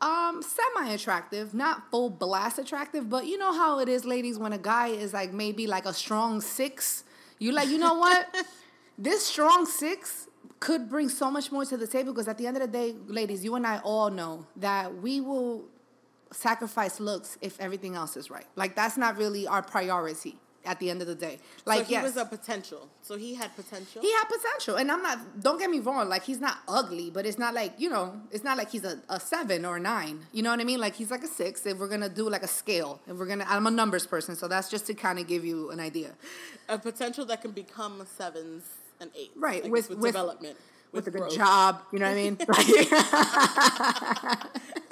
um 0.00 0.42
semi 0.42 0.92
attractive, 0.92 1.54
not 1.54 1.90
full 1.90 2.10
blast 2.10 2.58
attractive, 2.58 3.08
but 3.08 3.26
you 3.26 3.38
know 3.38 3.52
how 3.52 3.78
it 3.80 3.88
is, 3.88 4.04
ladies, 4.04 4.38
when 4.38 4.52
a 4.52 4.58
guy 4.58 4.88
is 4.88 5.12
like 5.12 5.32
maybe 5.32 5.66
like 5.66 5.86
a 5.86 5.92
strong 5.92 6.40
six, 6.40 7.04
you 7.38 7.52
like, 7.52 7.68
you 7.68 7.78
know 7.78 7.94
what? 7.94 8.34
this 8.98 9.24
strong 9.24 9.66
six 9.66 10.28
could 10.60 10.88
bring 10.88 11.08
so 11.08 11.30
much 11.30 11.52
more 11.52 11.64
to 11.64 11.76
the 11.76 11.86
table 11.86 12.12
because 12.12 12.28
at 12.28 12.38
the 12.38 12.46
end 12.46 12.56
of 12.56 12.62
the 12.62 12.68
day, 12.68 12.94
ladies, 13.06 13.44
you 13.44 13.54
and 13.54 13.66
I 13.66 13.78
all 13.78 14.10
know 14.10 14.46
that 14.56 15.02
we 15.02 15.20
will 15.20 15.64
sacrifice 16.32 17.00
looks 17.00 17.38
if 17.40 17.58
everything 17.60 17.94
else 17.94 18.16
is 18.16 18.30
right. 18.30 18.46
Like 18.56 18.74
that's 18.74 18.96
not 18.96 19.16
really 19.16 19.46
our 19.46 19.62
priority 19.62 20.36
at 20.66 20.78
the 20.80 20.90
end 20.90 21.00
of 21.00 21.06
the 21.08 21.14
day. 21.14 21.38
Like 21.64 21.80
so 21.80 21.84
he 21.84 21.92
yes, 21.92 22.04
was 22.04 22.16
a 22.16 22.24
potential. 22.24 22.88
So 23.02 23.16
he 23.16 23.34
had 23.34 23.54
potential. 23.56 24.02
he 24.02 24.12
had 24.12 24.24
potential, 24.24 24.76
and 24.76 24.90
I'm 24.90 25.02
not. 25.02 25.40
Don't 25.40 25.58
get 25.58 25.70
me 25.70 25.78
wrong. 25.78 26.08
Like 26.08 26.24
he's 26.24 26.40
not 26.40 26.58
ugly, 26.68 27.10
but 27.10 27.24
it's 27.24 27.38
not 27.38 27.54
like 27.54 27.74
you 27.78 27.88
know. 27.88 28.20
It's 28.30 28.44
not 28.44 28.58
like 28.58 28.70
he's 28.70 28.84
a, 28.84 29.00
a 29.08 29.18
seven 29.20 29.64
or 29.64 29.76
a 29.76 29.80
nine. 29.80 30.26
You 30.32 30.42
know 30.42 30.50
what 30.50 30.60
I 30.60 30.64
mean? 30.64 30.80
Like 30.80 30.94
he's 30.94 31.10
like 31.10 31.22
a 31.24 31.28
six. 31.28 31.64
If 31.66 31.78
we're 31.78 31.88
gonna 31.88 32.08
do 32.08 32.28
like 32.28 32.42
a 32.42 32.48
scale, 32.48 33.00
if 33.06 33.16
we're 33.16 33.26
gonna, 33.26 33.46
I'm 33.48 33.66
a 33.66 33.70
numbers 33.70 34.06
person, 34.06 34.36
so 34.36 34.48
that's 34.48 34.68
just 34.68 34.86
to 34.88 34.94
kind 34.94 35.18
of 35.18 35.26
give 35.26 35.44
you 35.44 35.70
an 35.70 35.80
idea. 35.80 36.12
a 36.68 36.78
potential 36.78 37.24
that 37.26 37.42
can 37.42 37.52
become 37.52 38.00
a 38.00 38.06
sevens 38.06 38.64
and 39.00 39.10
eights. 39.16 39.36
Right, 39.36 39.62
guess, 39.62 39.70
with- 39.70 39.88
with, 39.90 39.98
with- 40.00 40.12
development. 40.12 40.56
with, 40.92 41.04
With 41.06 41.14
a 41.14 41.18
good 41.18 41.30
job. 41.30 41.82
You 41.92 41.98
know 41.98 42.08
what 42.08 42.16
I 42.16 42.22
mean? 42.22 42.38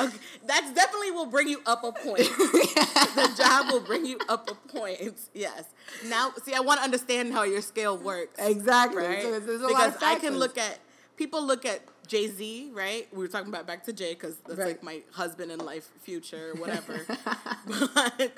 Okay, 0.00 0.16
that's 0.50 0.72
definitely 0.72 1.12
will 1.12 1.26
bring 1.26 1.48
you 1.48 1.60
up 1.66 1.84
a 1.84 1.92
point. 1.92 2.18
the 2.18 3.34
job 3.36 3.72
will 3.72 3.80
bring 3.80 4.04
you 4.04 4.18
up 4.28 4.50
a 4.50 4.54
point. 4.68 4.98
Yes. 5.34 5.64
Now, 6.06 6.32
see, 6.44 6.54
I 6.54 6.60
want 6.60 6.78
to 6.80 6.84
understand 6.84 7.32
how 7.32 7.44
your 7.44 7.60
scale 7.60 7.96
works. 7.96 8.34
exactly. 8.38 9.02
right? 9.02 9.22
So 9.22 9.30
there's, 9.30 9.46
there's 9.46 9.60
a 9.62 9.68
lot 9.68 9.70
because 9.92 9.96
of 9.96 10.02
I 10.02 10.16
can 10.16 10.38
look 10.38 10.58
at 10.58 10.78
people 11.16 11.44
look 11.44 11.64
at 11.64 11.80
Jay 12.08 12.26
Z, 12.26 12.70
right? 12.74 13.06
We 13.12 13.18
were 13.18 13.28
talking 13.28 13.48
about 13.48 13.66
back 13.66 13.84
to 13.84 13.92
Jay 13.92 14.14
because 14.14 14.36
that's 14.46 14.58
Right. 14.58 14.68
like 14.68 14.82
my 14.82 15.02
husband 15.12 15.52
in 15.52 15.60
life, 15.60 15.88
future, 16.00 16.54
whatever. 16.58 17.00
but 17.66 18.32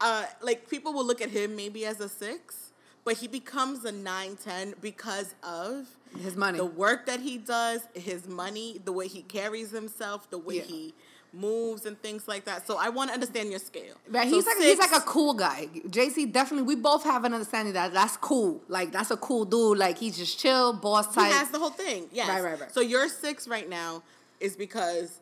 uh, 0.00 0.24
like 0.40 0.68
people 0.70 0.92
will 0.92 1.04
look 1.06 1.20
at 1.20 1.30
him 1.30 1.56
maybe 1.56 1.84
as 1.84 2.00
a 2.00 2.08
six, 2.08 2.70
but 3.04 3.18
he 3.18 3.28
becomes 3.28 3.84
a 3.84 3.92
nine, 3.92 4.36
ten 4.36 4.74
because 4.80 5.34
of 5.42 5.86
His 6.18 6.36
money. 6.36 6.58
the 6.58 6.64
work 6.64 7.06
that 7.06 7.20
he 7.20 7.38
does, 7.38 7.82
his 7.94 8.26
money, 8.26 8.80
the 8.84 8.92
way 8.92 9.08
he 9.08 9.22
carries 9.22 9.70
himself, 9.70 10.30
the 10.30 10.38
way 10.38 10.56
Yeah. 10.56 10.62
he 10.62 10.94
moves 11.36 11.86
and 11.86 12.00
things 12.00 12.26
like 12.26 12.44
that. 12.46 12.66
So 12.66 12.76
I 12.78 12.88
want 12.88 13.10
to 13.10 13.14
understand 13.14 13.50
your 13.50 13.58
scale. 13.58 13.94
Right, 14.08 14.28
So 14.28 14.34
he's 14.36 14.46
like 14.46 14.56
he's 14.58 14.78
like 14.78 14.92
a 14.92 15.00
cool 15.00 15.34
guy. 15.34 15.68
Jay 15.90 16.08
Z 16.08 16.26
definitely. 16.26 16.66
We 16.66 16.80
both 16.80 17.04
have 17.04 17.24
an 17.24 17.32
understanding 17.32 17.74
that 17.74 17.92
that's 17.92 18.16
cool. 18.16 18.62
Like 18.68 18.92
that's 18.92 19.10
a 19.10 19.16
cool 19.16 19.44
dude. 19.44 19.78
Like 19.78 19.98
he's 19.98 20.16
just 20.16 20.38
chill, 20.38 20.72
boss 20.72 21.14
type. 21.14 21.26
He 21.26 21.32
has 21.32 21.50
the 21.50 21.58
whole 21.58 21.70
thing. 21.70 22.06
Yes. 22.12 22.28
Right, 22.28 22.42
right, 22.42 22.60
right. 22.60 22.72
So 22.72 22.80
your 22.80 23.08
six 23.08 23.46
right 23.46 23.68
now 23.68 24.02
is 24.40 24.56
because 24.56 25.20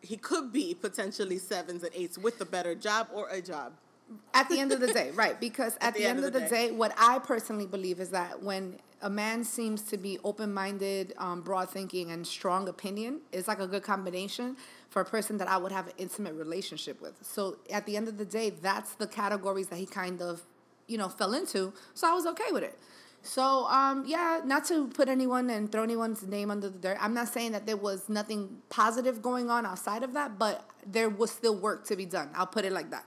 he 0.00 0.16
could 0.16 0.52
be 0.52 0.74
potentially 0.74 1.38
sevens 1.38 1.82
and 1.82 1.92
eights 1.94 2.18
with 2.18 2.40
a 2.40 2.44
better 2.44 2.74
job 2.74 3.08
or 3.12 3.28
a 3.30 3.40
job. 3.40 3.72
At 4.34 4.48
the 4.48 4.58
end 4.58 4.72
of 4.72 4.80
the 4.80 4.92
day, 4.92 5.10
right? 5.12 5.38
Because 5.38 5.76
at, 5.80 5.94
the, 5.94 6.04
end, 6.04 6.24
of 6.24 6.32
the, 6.32 6.40
day. 6.40 6.70
what 6.70 6.94
I 6.98 7.18
personally 7.18 7.66
believe 7.66 8.00
is 8.00 8.10
that 8.10 8.42
when 8.42 8.78
a 9.02 9.10
man 9.10 9.44
seems 9.44 9.82
to 9.82 9.96
be 9.96 10.18
open 10.24 10.52
minded, 10.52 11.14
um, 11.18 11.42
broad 11.42 11.70
thinking, 11.70 12.10
and 12.10 12.26
strong 12.26 12.68
opinion, 12.68 13.20
it's 13.32 13.48
like 13.48 13.60
a 13.60 13.66
good 13.66 13.82
combination 13.82 14.56
for 14.90 15.02
a 15.02 15.04
person 15.04 15.36
that 15.38 15.48
I 15.48 15.56
would 15.56 15.72
have 15.72 15.86
an 15.86 15.92
intimate 15.98 16.34
relationship 16.34 17.00
with. 17.00 17.14
So 17.22 17.58
at 17.70 17.86
the 17.86 17.96
end 17.96 18.08
of 18.08 18.18
the 18.18 18.24
day, 18.24 18.50
that's 18.50 18.94
the 18.94 19.06
categories 19.06 19.68
that 19.68 19.76
he 19.78 19.86
kind 19.86 20.20
of, 20.22 20.42
you 20.86 20.98
know, 20.98 21.08
fell 21.08 21.34
into. 21.34 21.72
So 21.94 22.10
I 22.10 22.14
was 22.14 22.26
okay 22.26 22.50
with 22.50 22.62
it. 22.62 22.78
So 23.22 23.66
um, 23.66 24.04
yeah, 24.06 24.40
not 24.44 24.64
to 24.66 24.88
put 24.88 25.08
anyone 25.08 25.50
and 25.50 25.70
throw 25.70 25.82
anyone's 25.82 26.22
name 26.22 26.50
under 26.50 26.68
the 26.68 26.78
dirt. 26.78 26.98
I'm 27.00 27.14
not 27.14 27.28
saying 27.28 27.52
that 27.52 27.66
there 27.66 27.76
was 27.76 28.08
nothing 28.08 28.62
positive 28.68 29.20
going 29.20 29.50
on 29.50 29.66
outside 29.66 30.02
of 30.02 30.14
that, 30.14 30.38
but 30.38 30.64
there 30.86 31.08
was 31.08 31.30
still 31.30 31.56
work 31.56 31.84
to 31.86 31.96
be 31.96 32.06
done. 32.06 32.30
I'll 32.34 32.46
put 32.46 32.64
it 32.64 32.72
like 32.72 32.90
that. 32.90 33.04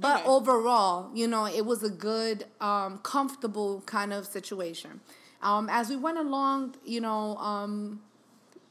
But 0.00 0.20
Okay. 0.20 0.28
overall, 0.28 1.10
you 1.14 1.28
know, 1.28 1.46
it 1.46 1.66
was 1.66 1.82
a 1.82 1.90
good, 1.90 2.46
um, 2.60 2.98
comfortable 2.98 3.82
kind 3.86 4.12
of 4.12 4.26
situation. 4.26 5.00
Um, 5.42 5.68
as 5.68 5.90
we 5.90 5.96
went 5.96 6.18
along, 6.18 6.76
you 6.84 7.00
know, 7.00 7.36
um, 7.36 8.00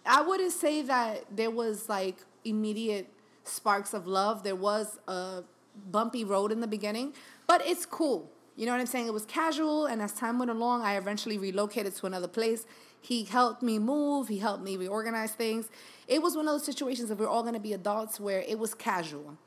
I 0.05 0.21
wouldn't 0.21 0.51
say 0.51 0.81
that 0.83 1.25
there 1.35 1.51
was 1.51 1.87
like 1.89 2.17
immediate 2.43 3.07
sparks 3.43 3.93
of 3.93 4.07
love. 4.07 4.43
There 4.43 4.55
was 4.55 4.99
a 5.07 5.43
bumpy 5.91 6.23
road 6.23 6.51
in 6.51 6.61
the 6.61 6.67
beginning, 6.67 7.13
but 7.47 7.65
it's 7.65 7.85
cool. 7.85 8.31
You 8.55 8.65
know 8.65 8.73
what 8.73 8.81
I'm 8.81 8.87
saying? 8.87 9.07
It 9.07 9.13
was 9.13 9.25
casual, 9.25 9.85
and 9.85 10.01
as 10.01 10.13
time 10.13 10.37
went 10.37 10.51
along, 10.51 10.81
I 10.81 10.97
eventually 10.97 11.37
relocated 11.37 11.95
to 11.97 12.07
another 12.07 12.27
place. 12.27 12.65
He 12.99 13.23
helped 13.23 13.63
me 13.63 13.79
move, 13.79 14.27
he 14.27 14.39
helped 14.39 14.63
me 14.63 14.75
reorganize 14.75 15.31
things. 15.31 15.69
It 16.07 16.21
was 16.21 16.35
one 16.35 16.47
of 16.47 16.53
those 16.53 16.65
situations 16.65 17.07
that 17.09 17.17
we're 17.17 17.27
all 17.29 17.43
gonna 17.43 17.59
be 17.59 17.71
adults 17.73 18.19
where 18.19 18.41
it 18.41 18.59
was 18.59 18.73
casual 18.73 19.37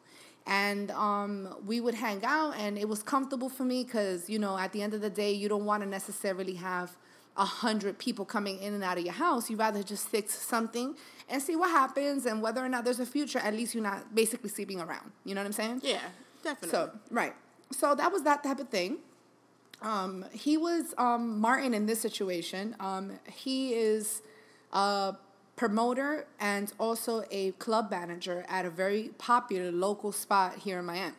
and 0.47 0.91
um, 0.93 1.57
we 1.67 1.81
would 1.81 1.95
hang 1.95 2.25
out 2.25 2.53
and 2.57 2.77
it 2.77 2.89
was 2.89 3.03
comfortable 3.03 3.49
for 3.49 3.65
me 3.65 3.85
because 3.85 4.29
you 4.29 4.39
know 4.39 4.57
at 4.59 4.73
the 4.73 4.83
end 4.83 4.95
of 4.95 5.01
the 5.01 5.11
day 5.11 5.33
you 5.33 5.49
don't 5.49 5.65
want 5.65 5.83
to 5.83 5.89
necessarily 5.89 6.55
have 6.55 6.97
a 7.37 7.45
hundred 7.45 7.99
people 7.99 8.25
coming 8.25 8.59
in 8.59 8.75
and 8.75 8.85
out 8.85 8.99
of 8.99 9.05
your 9.05 9.15
house. 9.15 9.49
You 9.49 9.57
rather 9.57 9.83
just 9.83 10.09
stick 10.09 10.27
to 10.27 10.33
something 10.33 10.95
and 11.29 11.41
see 11.41 11.57
what 11.57 11.71
happens 11.71 12.27
and 12.27 12.43
whether 12.43 12.63
or 12.63 12.69
not 12.69 12.85
there's 12.85 13.01
a 13.01 13.07
future 13.07 13.39
at 13.39 13.55
least 13.55 13.75
you're 13.75 13.83
not 13.83 14.15
basically 14.15 14.51
sleeping 14.51 14.81
around. 14.81 15.13
You 15.25 15.35
know 15.35 15.41
what 15.41 15.47
i'm 15.47 15.53
saying? 15.53 15.81
Yeah, 15.83 16.01
definitely. 16.43 16.71
so 16.71 16.91
right. 17.11 17.35
So 17.71 17.95
that 17.95 18.13
was 18.13 18.23
that 18.25 18.43
type 18.43 18.59
of 18.59 18.69
thing. 18.69 18.99
Um, 19.81 20.25
he 20.33 20.57
was 20.57 20.95
um, 20.99 21.41
Martin 21.41 21.75
in 21.75 21.87
this 21.87 22.01
situation. 22.01 22.77
Um, 22.79 23.19
he 23.33 23.75
is 23.75 24.23
a 24.73 25.15
promoter 25.63 26.27
and 26.41 26.73
also 26.77 27.23
a 27.31 27.53
club 27.53 27.89
manager 27.89 28.45
at 28.49 28.65
a 28.65 28.71
very 28.71 29.11
popular 29.17 29.71
local 29.71 30.11
spot 30.11 30.57
here 30.57 30.81
in 30.81 30.85
Miami. 30.85 31.15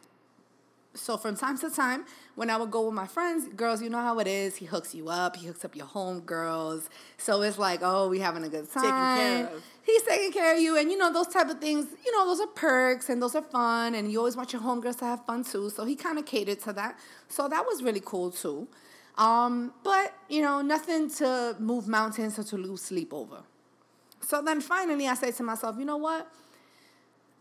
So 0.96 1.16
from 1.16 1.38
time 1.38 1.58
to 1.60 1.70
time, 1.70 2.04
when 2.36 2.50
I 2.50 2.58
would 2.58 2.70
go 2.70 2.82
with 2.88 2.94
my 2.94 3.08
friends, 3.08 3.48
girls, 3.56 3.82
you 3.82 3.90
know 3.90 4.02
how 4.02 4.20
it 4.20 4.28
is. 4.28 4.58
He 4.58 4.66
hooks 4.66 4.94
you 4.94 5.08
up. 5.08 5.38
He 5.38 5.48
hooks 5.48 5.64
up 5.64 5.78
your 5.78 5.86
home 5.86 6.20
girls. 6.20 6.90
So 7.18 7.42
it's 7.42 7.58
like, 7.58 7.80
oh, 7.82 8.10
we 8.10 8.20
having 8.20 8.44
a 8.44 8.50
good 8.50 8.70
time. 8.70 8.84
Taken 8.84 9.48
care 9.48 9.56
of. 9.56 9.64
He's 9.82 10.04
taking 10.04 10.34
care 10.34 10.56
of 10.56 10.62
you, 10.62 10.78
and 10.78 10.92
you 10.92 10.98
know 10.98 11.12
those 11.12 11.28
type 11.28 11.50
of 11.50 11.60
things. 11.62 11.86
You 12.06 12.12
know 12.12 12.26
those 12.26 12.42
are 12.42 12.48
perks, 12.48 13.08
and 13.08 13.22
those 13.22 13.34
are 13.34 13.42
fun, 13.42 13.96
and 13.96 14.12
you 14.12 14.18
always 14.18 14.36
want 14.36 14.52
your 14.52 14.62
homegirls 14.62 15.00
to 15.00 15.06
have 15.06 15.26
fun 15.26 15.46
too. 15.46 15.70
So 15.70 15.86
he 15.86 15.96
kind 15.96 16.20
of 16.20 16.26
catered 16.26 16.60
to 16.66 16.74
that. 16.74 17.00
So 17.30 17.48
that 17.48 17.66
was 17.66 17.82
really 17.82 18.02
cool 18.04 18.30
too. 18.30 18.68
Um, 19.18 19.74
but 19.84 20.14
you 20.28 20.42
know, 20.42 20.62
nothing 20.62 21.10
to 21.12 21.56
move 21.60 21.88
mountains 21.88 22.38
or 22.38 22.44
to 22.44 22.58
lose 22.58 22.82
sleep 22.82 23.14
over. 23.14 23.44
So 24.26 24.42
then 24.42 24.62
finally, 24.62 25.08
I 25.08 25.16
say 25.16 25.32
to 25.32 25.44
myself, 25.44 25.76
you 25.78 25.86
know 25.86 25.98
what? 25.98 26.32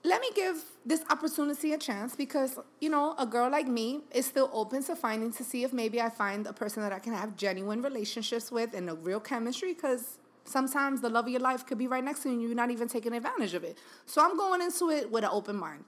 let 0.05 0.21
me 0.21 0.31
give 0.35 0.57
this 0.85 1.05
opportunity 1.11 1.73
a 1.73 1.79
chance 1.79 2.17
because 2.17 2.59
you 2.81 2.89
know 2.89 3.15
a 3.19 3.27
girl 3.27 3.51
like 3.51 3.69
me 3.69 4.01
is 4.13 4.27
still 4.27 4.51
open 4.53 4.83
to 4.83 4.97
finding 4.97 5.33
to 5.33 5.45
see 5.45 5.63
if 5.63 5.73
maybe 5.73 6.01
i 6.01 6.09
find 6.09 6.47
a 6.47 6.53
person 6.53 6.83
that 6.83 6.93
i 6.93 6.99
can 6.99 7.13
have 7.13 7.37
genuine 7.37 7.81
relationships 7.83 8.51
with 8.51 8.75
and 8.75 8.91
a 8.91 8.95
real 8.95 9.21
chemistry 9.21 9.73
because 9.73 10.19
sometimes 10.45 11.01
the 11.01 11.09
love 11.09 11.27
of 11.27 11.31
your 11.31 11.41
life 11.41 11.65
could 11.65 11.79
be 11.79 11.87
right 11.87 12.03
next 12.03 12.23
to 12.25 12.29
you 12.29 12.35
and 12.35 12.43
you're 12.43 12.55
not 12.55 12.71
even 12.71 12.89
taking 12.89 13.13
advantage 13.13 13.55
of 13.55 13.63
it. 13.63 13.79
So 14.07 14.25
i'm 14.25 14.37
going 14.37 14.61
into 14.61 14.91
it 14.91 15.11
with 15.11 15.23
an 15.25 15.31
open 15.33 15.57
mind. 15.57 15.85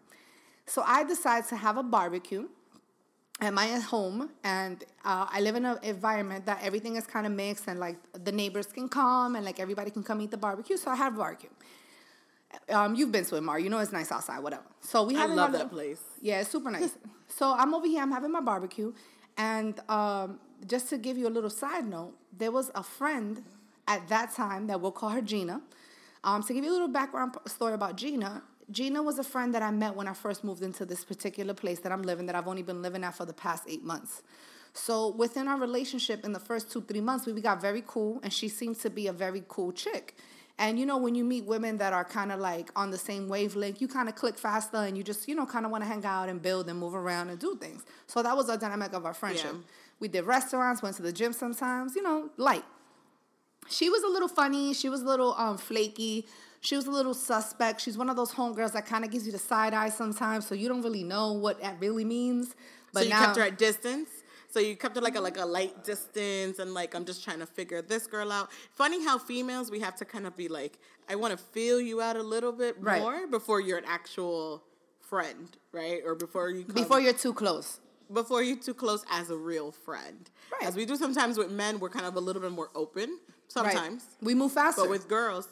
So 0.67 0.83
i 0.87 1.03
decide 1.03 1.49
to 1.49 1.57
have 1.57 1.77
a 1.77 1.83
barbecue 1.83 2.49
at 3.41 3.83
home 3.83 4.31
and 4.45 4.85
uh, 5.05 5.27
i 5.31 5.41
live 5.41 5.57
in 5.57 5.65
an 5.65 5.79
environment 5.83 6.47
that 6.47 6.59
everything 6.63 6.97
is 6.97 7.07
kind 7.07 7.27
of 7.27 7.33
mixed 7.33 7.67
and 7.67 7.79
like 7.79 7.97
the 8.25 8.33
neighbors 8.33 8.67
can 8.67 8.89
come 8.89 9.37
and 9.37 9.45
like 9.45 9.61
everybody 9.61 9.91
can 9.91 10.03
come 10.03 10.21
eat 10.21 10.31
the 10.31 10.37
barbecue 10.37 10.77
so 10.77 10.91
i 10.91 10.97
have 10.97 11.17
barbecue 11.17 11.51
um, 12.69 12.95
you've 12.95 13.13
been 13.13 13.25
to 13.27 13.37
it, 13.37 13.43
Mar. 13.43 13.59
You 13.59 13.71
know 13.71 13.79
it's 13.79 13.93
nice 13.93 14.13
outside, 14.13 14.41
whatever. 14.41 14.65
So 14.81 15.05
we 15.05 15.15
have. 15.15 15.31
I 15.31 15.35
love 15.35 15.53
that 15.53 15.71
place. 15.71 16.01
Yeah, 16.21 16.41
it's 16.41 16.51
super 16.51 16.71
nice. 16.71 16.97
so 17.29 17.53
I'm 17.53 17.75
over 17.75 17.87
here. 17.87 18.03
I'm 18.03 18.13
having 18.13 18.33
my 18.33 18.41
barbecue, 18.41 18.93
and 19.37 19.79
um, 19.89 20.41
just 20.67 20.89
to 20.91 20.99
give 20.99 21.17
you 21.17 21.29
a 21.29 21.31
little 21.31 21.51
side 21.51 21.87
note, 21.87 22.15
there 22.37 22.51
was 22.51 22.71
a 22.75 22.83
friend 22.83 23.43
at 23.87 24.09
that 24.09 24.35
time 24.35 24.67
that 24.69 24.81
we'll 24.81 24.93
call 24.93 25.11
her 25.11 25.21
Gina. 25.21 25.61
Um, 26.23 26.43
to 26.43 26.55
give 26.55 26.65
you 26.65 26.71
a 26.71 26.73
little 26.73 26.89
background 26.89 27.37
story 27.47 27.75
about 27.75 27.97
Gina, 27.97 28.43
Gina 28.71 29.03
was 29.03 29.19
a 29.19 29.25
friend 29.25 29.55
that 29.55 29.63
I 29.63 29.71
met 29.71 29.95
when 29.95 30.09
I 30.09 30.15
first 30.15 30.45
moved 30.45 30.63
into 30.63 30.85
this 30.85 31.05
particular 31.05 31.55
place 31.55 31.81
that 31.81 31.93
I'm 31.93 32.03
living. 32.03 32.27
That 32.27 32.35
I've 32.35 32.49
only 32.49 32.63
been 32.63 32.83
living 32.83 33.05
at 33.05 33.15
for 33.15 33.25
the 33.25 33.33
past 33.33 33.65
eight 33.69 33.85
months. 33.85 34.23
So 34.73 35.09
within 35.09 35.47
our 35.49 35.59
relationship, 35.59 36.25
in 36.25 36.33
the 36.33 36.41
first 36.41 36.71
two 36.71 36.83
three 36.83 37.01
months, 37.01 37.27
we, 37.27 37.33
we 37.33 37.41
got 37.41 37.61
very 37.61 37.83
cool, 37.87 38.21
and 38.23 38.33
she 38.33 38.49
seemed 38.49 38.81
to 38.81 38.91
be 38.91 39.07
a 39.07 39.13
very 39.13 39.45
cool 39.49 39.73
chick. 39.73 40.17
And 40.59 40.79
you 40.79 40.87
know, 40.87 40.99
when 40.99 41.15
you 41.15 41.25
meet 41.25 41.45
women 41.47 41.79
that 41.79 41.93
are 41.93 42.05
kind 42.05 42.31
of 42.31 42.39
like 42.39 42.71
on 42.77 42.91
the 42.91 42.99
same 42.99 43.29
wavelength, 43.29 43.81
you 43.81 43.89
kind 43.89 44.09
of 44.09 44.15
click 44.15 44.39
faster 44.39 44.77
and 44.77 44.97
you 44.97 45.03
just, 45.03 45.27
you 45.29 45.35
know, 45.35 45.47
kind 45.47 45.67
of 45.67 45.73
want 45.73 45.83
to 45.83 45.89
hang 45.89 46.05
out 46.05 46.29
and 46.29 46.41
build 46.41 46.69
and 46.69 46.79
move 46.79 46.95
around 46.95 47.29
and 47.31 47.41
do 47.41 47.57
things. 47.57 47.85
So 48.07 48.23
that 48.23 48.37
was 48.37 48.49
a 48.49 48.57
dynamic 48.57 48.93
of 48.93 49.05
our 49.05 49.15
friendship. 49.15 49.53
Yeah. 49.53 49.61
We 49.99 50.09
did 50.09 50.25
restaurants, 50.25 50.81
went 50.81 50.95
to 50.97 51.03
the 51.03 51.13
gym 51.13 51.33
sometimes, 51.33 51.97
you 51.97 52.03
know, 52.03 52.31
light. 52.37 52.65
She 53.69 53.89
was 53.91 54.03
a 54.05 54.09
little 54.09 54.29
funny. 54.29 54.75
She 54.75 54.89
was 54.89 55.03
a 55.03 55.07
little 55.07 55.35
um, 55.35 55.59
flaky. 55.59 56.27
She 56.65 56.77
was 56.77 56.87
a 56.87 56.91
little 56.91 57.13
suspect. 57.15 57.81
She's 57.83 57.99
one 57.99 58.09
of 58.09 58.17
those 58.17 58.33
homegirls 58.33 58.73
that 58.73 58.87
kind 58.87 59.05
of 59.05 59.11
gives 59.11 59.27
you 59.27 59.33
the 59.33 59.39
side 59.39 59.75
eye 59.75 59.91
sometimes, 59.91 60.47
so 60.47 60.55
you 60.55 60.67
don't 60.67 60.83
really 60.83 61.05
know 61.05 61.33
what 61.33 61.61
that 61.61 61.77
really 61.79 62.05
means. 62.07 62.55
But 62.93 63.01
so 63.01 63.05
you 63.05 63.11
now, 63.11 63.25
kept 63.27 63.37
her 63.37 63.43
at 63.43 63.59
distance. 63.59 64.09
So 64.51 64.61
you 64.61 64.75
kept 64.77 64.95
her 64.97 65.03
like 65.03 65.17
a 65.17 65.21
like 65.21 65.37
a 65.37 65.45
light 65.45 65.85
distance, 65.85 66.59
and 66.61 66.73
like 66.73 66.95
I'm 66.95 67.05
just 67.05 67.23
trying 67.23 67.41
to 67.41 67.47
figure 67.47 67.83
this 67.83 68.07
girl 68.07 68.33
out. 68.33 68.51
Funny 68.73 69.05
how 69.05 69.19
females 69.19 69.71
we 69.71 69.81
have 69.81 69.95
to 69.97 70.05
kind 70.07 70.27
of 70.27 70.37
be 70.37 70.49
like, 70.49 70.79
I 71.09 71.17
want 71.17 71.33
to 71.33 71.37
feel 71.37 71.81
you 71.81 72.01
out 72.01 72.17
a 72.17 72.23
little 72.23 72.53
bit 72.53 72.77
Right. 72.81 73.01
more 73.03 73.27
before 73.27 73.61
you're 73.61 73.79
an 73.79 73.85
actual 73.87 74.63
friend, 75.01 75.55
right? 75.73 76.01
Or 76.07 76.15
before 76.15 76.49
you 76.51 76.65
come, 76.65 76.75
before 76.75 77.01
you're 77.01 77.13
too 77.13 77.35
close. 77.35 77.81
before 78.13 78.43
you're 78.43 78.57
too 78.57 78.75
close 78.75 79.05
as 79.11 79.29
a 79.29 79.37
real 79.37 79.71
friend. 79.71 80.31
Right. 80.53 80.67
As 80.69 80.77
we 80.77 80.87
do 80.87 80.97
sometimes 80.97 81.37
with 81.37 81.51
men, 81.51 81.79
we're 81.79 81.91
kind 81.91 82.07
of 82.07 82.17
a 82.17 82.21
little 82.21 82.41
bit 82.41 82.53
more 82.53 82.71
open 82.75 83.19
sometimes. 83.49 84.03
Right. 84.05 84.27
We 84.29 84.35
move 84.35 84.53
faster. 84.53 84.83
But 84.83 84.91
with 84.91 85.09
girls, 85.09 85.49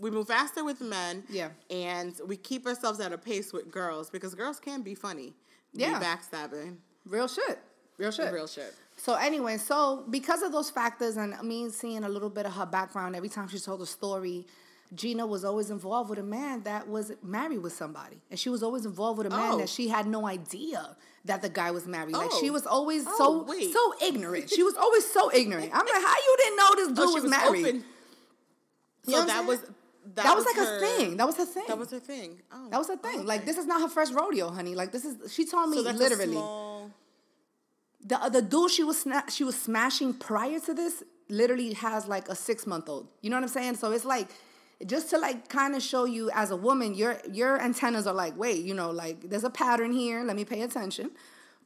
we 0.00 0.10
move 0.10 0.26
faster 0.28 0.64
with 0.64 0.80
men. 0.80 1.22
Yeah. 1.28 1.48
And 1.70 2.14
we 2.26 2.36
keep 2.36 2.66
ourselves 2.66 2.98
at 3.00 3.12
a 3.12 3.18
pace 3.18 3.52
with 3.52 3.70
girls 3.70 4.10
because 4.10 4.34
girls 4.34 4.58
can 4.58 4.82
be 4.82 4.94
funny. 4.94 5.34
Yeah. 5.72 5.98
Be 5.98 6.04
backstabbing. 6.04 6.76
real 7.06 7.28
shit. 7.28 7.58
Real 7.98 8.10
shit. 8.10 8.32
Real 8.32 8.46
shit. 8.48 8.74
So 8.96 9.14
anyway, 9.14 9.56
so 9.58 10.04
because 10.10 10.42
of 10.42 10.52
those 10.52 10.70
factors 10.70 11.16
and 11.16 11.34
me 11.42 11.68
seeing 11.70 12.02
a 12.04 12.08
little 12.08 12.30
bit 12.30 12.46
of 12.46 12.52
her 12.54 12.66
background, 12.66 13.14
every 13.14 13.28
time 13.28 13.46
she 13.48 13.58
told 13.58 13.80
a 13.82 13.86
story, 13.86 14.46
Gina 14.94 15.26
was 15.26 15.44
always 15.44 15.70
involved 15.70 16.10
with 16.10 16.18
a 16.18 16.22
man 16.24 16.62
that 16.64 16.88
was 16.88 17.12
married 17.22 17.58
with 17.58 17.72
somebody. 17.74 18.20
And 18.30 18.38
she 18.40 18.48
was 18.48 18.62
always 18.62 18.84
involved 18.86 19.18
with 19.18 19.26
a 19.26 19.30
man 19.30 19.52
Oh. 19.52 19.58
that 19.58 19.68
she 19.68 19.88
had 19.88 20.06
no 20.06 20.26
idea 20.26 20.96
that 21.26 21.42
the 21.42 21.48
guy 21.50 21.70
was 21.70 21.86
married. 21.86 22.14
Like 22.14 22.30
Oh. 22.32 22.40
she 22.40 22.50
was 22.50 22.66
always 22.66 23.04
Oh, 23.06 23.16
so 23.18 23.42
wait. 23.44 23.72
so 23.72 23.94
ignorant. 24.04 24.50
She 24.50 24.62
was 24.62 24.74
always 24.76 25.06
so 25.06 25.30
ignorant. 25.32 25.70
I'm 25.72 25.86
like, 25.86 26.02
how 26.02 26.14
you 26.16 26.36
didn't 26.38 26.56
know 26.56 26.74
this 26.74 26.88
oh, 26.88 26.94
dude 26.94 26.98
Oh, 26.98 27.06
she 27.08 27.14
was, 27.14 27.22
was 27.22 27.30
married? 27.30 27.66
open. 27.66 27.84
You 29.06 29.12
know 29.12 29.20
So 29.20 29.26
that 29.26 29.46
was 29.46 29.60
that, 30.14 30.24
That, 30.24 30.34
was, 30.36 30.44
like 30.46 30.56
her- 30.56 30.76
a 30.76 30.80
thing. 30.80 31.16
That 31.18 31.26
was 31.26 31.36
her 31.36 31.44
thing. 31.44 31.64
That 31.68 31.78
was 31.78 31.90
her 31.90 32.00
thing. 32.00 32.40
Oh, 32.52 32.68
That 32.70 32.78
was 32.78 32.88
her 32.88 32.96
thing. 32.96 33.20
oh, 33.20 33.22
Like 33.22 33.44
this 33.44 33.58
is 33.58 33.66
not 33.66 33.80
her 33.80 33.88
first 33.88 34.14
rodeo, 34.14 34.50
honey. 34.50 34.74
Like 34.74 34.92
this 34.92 35.04
is 35.04 35.32
she 35.32 35.44
told 35.46 35.70
me 35.70 35.76
So 35.82 35.90
literally 35.90 36.32
small- 36.32 36.90
the 38.04 38.16
uh, 38.22 38.28
the 38.28 38.42
dude 38.42 38.70
she 38.70 38.82
was 38.82 39.04
sna- 39.04 39.30
she 39.30 39.44
was 39.44 39.56
smashing 39.60 40.14
prior 40.14 40.58
to 40.60 40.72
this 40.74 41.02
literally 41.28 41.74
has 41.74 42.08
like 42.08 42.28
a 42.28 42.34
six 42.34 42.66
month 42.66 42.88
old. 42.88 43.08
You 43.20 43.30
know 43.30 43.36
what 43.36 43.42
I'm 43.42 43.48
saying? 43.48 43.76
So 43.76 43.92
it's 43.92 44.04
like 44.06 44.28
just 44.86 45.10
to 45.10 45.18
like 45.18 45.48
kind 45.48 45.74
of 45.76 45.82
show 45.82 46.04
you 46.06 46.30
as 46.34 46.50
a 46.50 46.56
woman, 46.56 46.94
your 46.94 47.18
your 47.30 47.60
antennas 47.60 48.06
are 48.06 48.14
like, 48.14 48.36
wait, 48.38 48.64
you 48.64 48.74
know, 48.74 48.90
like 48.90 49.28
there's 49.28 49.44
a 49.44 49.50
pattern 49.50 49.92
here. 49.92 50.24
Let 50.24 50.34
me 50.36 50.44
pay 50.44 50.62
attention. 50.62 51.10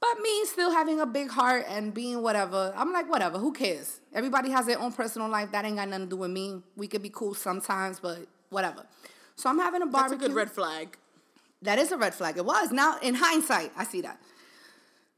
But 0.04 0.22
me 0.22 0.44
still 0.44 0.70
having 0.70 1.00
a 1.00 1.06
big 1.06 1.30
heart 1.30 1.64
and 1.66 1.94
being 1.94 2.20
whatever, 2.20 2.74
I'm 2.76 2.92
like, 2.92 3.08
whatever, 3.08 3.38
who 3.38 3.52
cares? 3.52 4.00
Everybody 4.12 4.50
has 4.50 4.66
their 4.66 4.78
own 4.78 4.92
personal 4.92 5.28
life. 5.30 5.50
That 5.52 5.64
ain't 5.64 5.76
got 5.76 5.88
nothing 5.88 6.06
to 6.06 6.10
do 6.10 6.16
with 6.16 6.30
me. 6.30 6.60
We 6.76 6.88
could 6.88 7.02
be 7.02 7.08
cool 7.08 7.32
sometimes, 7.32 8.00
but 8.00 8.18
whatever. 8.50 8.84
So 9.36 9.48
I'm 9.48 9.58
having 9.58 9.80
a 9.80 9.86
barbecue. 9.86 10.18
That's 10.18 10.24
a 10.24 10.28
good 10.28 10.36
red 10.36 10.50
flag. 10.50 10.98
That 11.62 11.78
is 11.78 11.90
a 11.90 11.96
red 11.96 12.14
flag. 12.14 12.36
It 12.36 12.44
was. 12.44 12.70
Now 12.70 12.98
in 13.00 13.14
hindsight, 13.14 13.72
I 13.78 13.84
see 13.84 14.02
that. 14.02 14.20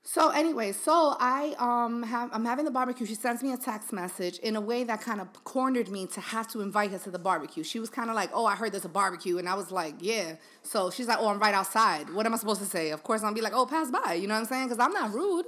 So 0.08 0.30
anyway, 0.30 0.70
so 0.70 1.16
I 1.18 1.56
um 1.58 2.04
have 2.04 2.30
I'm 2.32 2.44
having 2.44 2.64
the 2.64 2.70
barbecue. 2.70 3.06
She 3.06 3.16
sends 3.16 3.42
me 3.42 3.52
a 3.52 3.56
text 3.56 3.92
message 3.92 4.38
in 4.38 4.54
a 4.54 4.60
way 4.60 4.84
that 4.84 5.00
kind 5.00 5.20
of 5.20 5.26
cornered 5.42 5.88
me 5.88 6.06
to 6.06 6.20
have 6.20 6.46
to 6.52 6.60
invite 6.60 6.92
her 6.92 6.98
to 6.98 7.10
the 7.10 7.18
barbecue. 7.18 7.64
She 7.64 7.80
was 7.80 7.90
kind 7.90 8.08
of 8.08 8.14
like, 8.14 8.30
"Oh, 8.32 8.46
I 8.46 8.54
heard 8.54 8.70
there's 8.70 8.84
a 8.84 8.88
barbecue," 8.88 9.38
and 9.38 9.48
I 9.48 9.54
was 9.54 9.72
like, 9.72 9.96
"Yeah." 9.98 10.36
So 10.62 10.90
she's 10.90 11.08
like, 11.08 11.18
"Oh, 11.20 11.26
I'm 11.26 11.40
right 11.40 11.54
outside. 11.54 12.14
What 12.14 12.25
am 12.25 12.34
I 12.34 12.36
supposed 12.36 12.60
to 12.60 12.68
say?" 12.68 12.90
Of 12.90 13.02
course, 13.02 13.25
I'm 13.25 13.34
be 13.34 13.40
like, 13.40 13.52
"Oh, 13.52 13.66
pass 13.66 13.90
by." 13.90 14.14
You 14.14 14.28
know 14.28 14.34
what 14.34 14.40
I'm 14.40 14.46
saying? 14.46 14.68
Because 14.68 14.78
I'm 14.78 14.92
not 14.92 15.12
rude. 15.12 15.46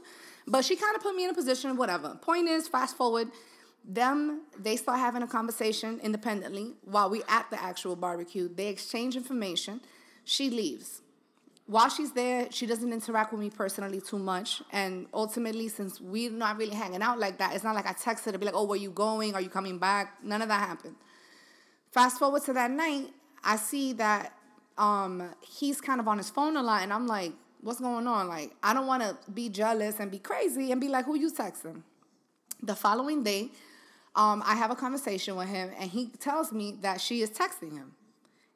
But 0.49 0.65
she 0.65 0.75
kind 0.75 0.97
of 0.97 1.03
put 1.03 1.15
me 1.15 1.23
in 1.23 1.31
a 1.31 1.35
position. 1.35 1.77
Whatever. 1.77 2.19
Point 2.21 2.49
is, 2.49 2.67
fast 2.67 2.97
forward. 2.97 3.29
Them, 3.85 4.43
they 4.59 4.75
start 4.75 4.99
having 4.99 5.23
a 5.23 5.29
conversation 5.29 6.01
independently 6.03 6.75
while 6.83 7.09
we 7.09 7.23
at 7.29 7.49
the 7.51 7.63
actual 7.63 7.95
barbecue. 7.95 8.49
They 8.53 8.67
exchange 8.67 9.15
information. 9.15 9.83
She 10.25 10.51
leaves 10.51 11.01
while 11.69 11.91
she's 11.91 12.13
there, 12.13 12.49
she 12.51 12.65
doesn't 12.65 12.91
interact 12.91 13.31
with 13.31 13.43
me 13.43 13.51
personally 13.51 14.01
too 14.01 14.19
much. 14.19 14.63
And 14.73 15.07
ultimately, 15.13 15.69
since 15.69 16.01
we're 16.01 16.31
not 16.31 16.57
really 16.57 16.75
hanging 16.75 17.03
out 17.03 17.19
like 17.19 17.37
that, 17.39 17.55
it's 17.55 17.63
not 17.63 17.75
like 17.75 17.87
I 17.87 17.93
text 17.93 18.25
her 18.25 18.33
to 18.33 18.39
be 18.39 18.47
like, 18.47 18.55
oh, 18.55 18.65
where 18.65 18.79
you 18.79 18.91
going? 18.91 19.35
Are 19.35 19.41
you 19.43 19.51
coming 19.51 19.79
back? 19.79 20.15
None 20.25 20.41
of 20.41 20.49
that 20.49 20.67
happened. 20.67 20.97
Fast 21.93 22.19
forward 22.19 22.43
to 22.45 22.55
that 22.55 22.71
night, 22.71 23.09
I 23.45 23.57
see 23.57 23.93
that 23.95 24.33
um, 24.79 25.31
he's 25.43 25.79
kind 25.79 26.01
of 26.01 26.09
on 26.09 26.17
his 26.17 26.31
phone 26.31 26.57
a 26.57 26.63
lot, 26.63 26.83
and 26.83 26.91
I'm 26.91 27.07
like, 27.07 27.33
what's 27.61 27.81
going 27.81 28.07
on? 28.07 28.29
Like, 28.29 28.53
I 28.63 28.73
don't 28.73 28.87
want 28.87 29.03
to 29.03 29.31
be 29.31 29.51
jealous 29.51 30.01
and 30.01 30.11
be 30.11 30.19
crazy 30.19 30.73
and 30.73 30.81
be 30.81 30.89
like, 30.89 31.05
who 31.05 31.17
you 31.17 31.31
texting? 31.31 31.83
The 32.63 32.75
following 32.75 33.23
day, 33.23 33.51
um, 34.17 34.43
I 34.47 34.55
have 34.55 34.71
a 34.71 34.75
conversation 34.75 35.37
with 35.37 35.49
him, 35.49 35.71
and 35.79 35.91
he 35.91 36.07
tells 36.19 36.51
me 36.51 36.79
that 36.81 37.03
she 37.03 37.21
is 37.21 37.29
texting 37.29 37.73
him 37.73 37.93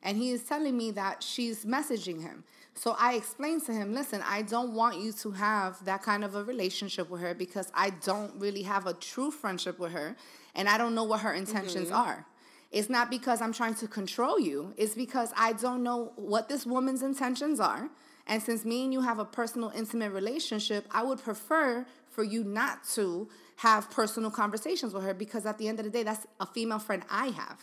and 0.02 0.19
he 0.19 0.31
is 0.31 0.42
telling 0.42 0.76
me 0.76 0.90
that 0.92 1.23
she's 1.23 1.64
messaging 1.64 2.23
him. 2.23 2.45
So 2.75 2.97
I 2.99 3.14
explained 3.14 3.64
to 3.67 3.73
him, 3.73 3.93
listen, 3.95 4.23
I 4.26 4.43
don't 4.43 4.75
want 4.75 5.00
you 5.00 5.12
to 5.12 5.31
have 5.33 5.85
that 5.85 6.02
kind 6.02 6.25
of 6.25 6.35
a 6.35 6.43
relationship 6.43 7.11
with 7.11 7.21
her 7.21 7.35
because 7.35 7.71
I 7.75 7.91
don't 7.91 8.33
really 8.41 8.62
have 8.62 8.87
a 8.87 8.95
true 8.95 9.31
friendship 9.31 9.79
with 9.79 9.93
her 9.93 10.17
and 10.55 10.69
I 10.69 10.79
don't 10.79 10.95
know 10.95 11.05
what 11.05 11.21
her 11.21 11.33
intentions 11.33 11.88
mm-hmm. 11.88 11.97
are. 11.97 12.26
It's 12.71 12.88
not 12.88 13.11
because 13.11 13.43
I'm 13.43 13.52
trying 13.52 13.75
to 13.76 13.87
control 13.87 14.41
you, 14.41 14.73
it's 14.79 14.95
because 14.95 15.31
I 15.37 15.52
don't 15.52 15.83
know 15.83 16.12
what 16.17 16.49
this 16.49 16.64
woman's 16.64 17.02
intentions 17.02 17.61
are. 17.61 17.91
And 18.26 18.43
since 18.43 18.64
me 18.64 18.85
and 18.85 18.93
you 18.93 19.02
have 19.02 19.19
a 19.19 19.25
personal, 19.25 19.71
intimate 19.71 20.12
relationship, 20.12 20.87
I 20.91 21.02
would 21.02 21.23
prefer 21.23 21.85
for 22.09 22.23
you 22.23 22.45
not 22.45 22.85
to 22.95 23.29
have 23.57 23.91
personal 23.91 24.31
conversations 24.31 24.95
with 24.95 25.02
her 25.05 25.12
because 25.12 25.45
at 25.45 25.59
the 25.59 25.69
end 25.69 25.81
of 25.81 25.85
the 25.85 25.91
day, 25.91 26.02
that's 26.02 26.26
a 26.41 26.47
female 26.47 26.79
friend 26.79 27.02
I 27.11 27.29
have. 27.29 27.61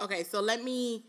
Okay, 0.00 0.24
so 0.24 0.40
let 0.40 0.62
me. 0.62 1.04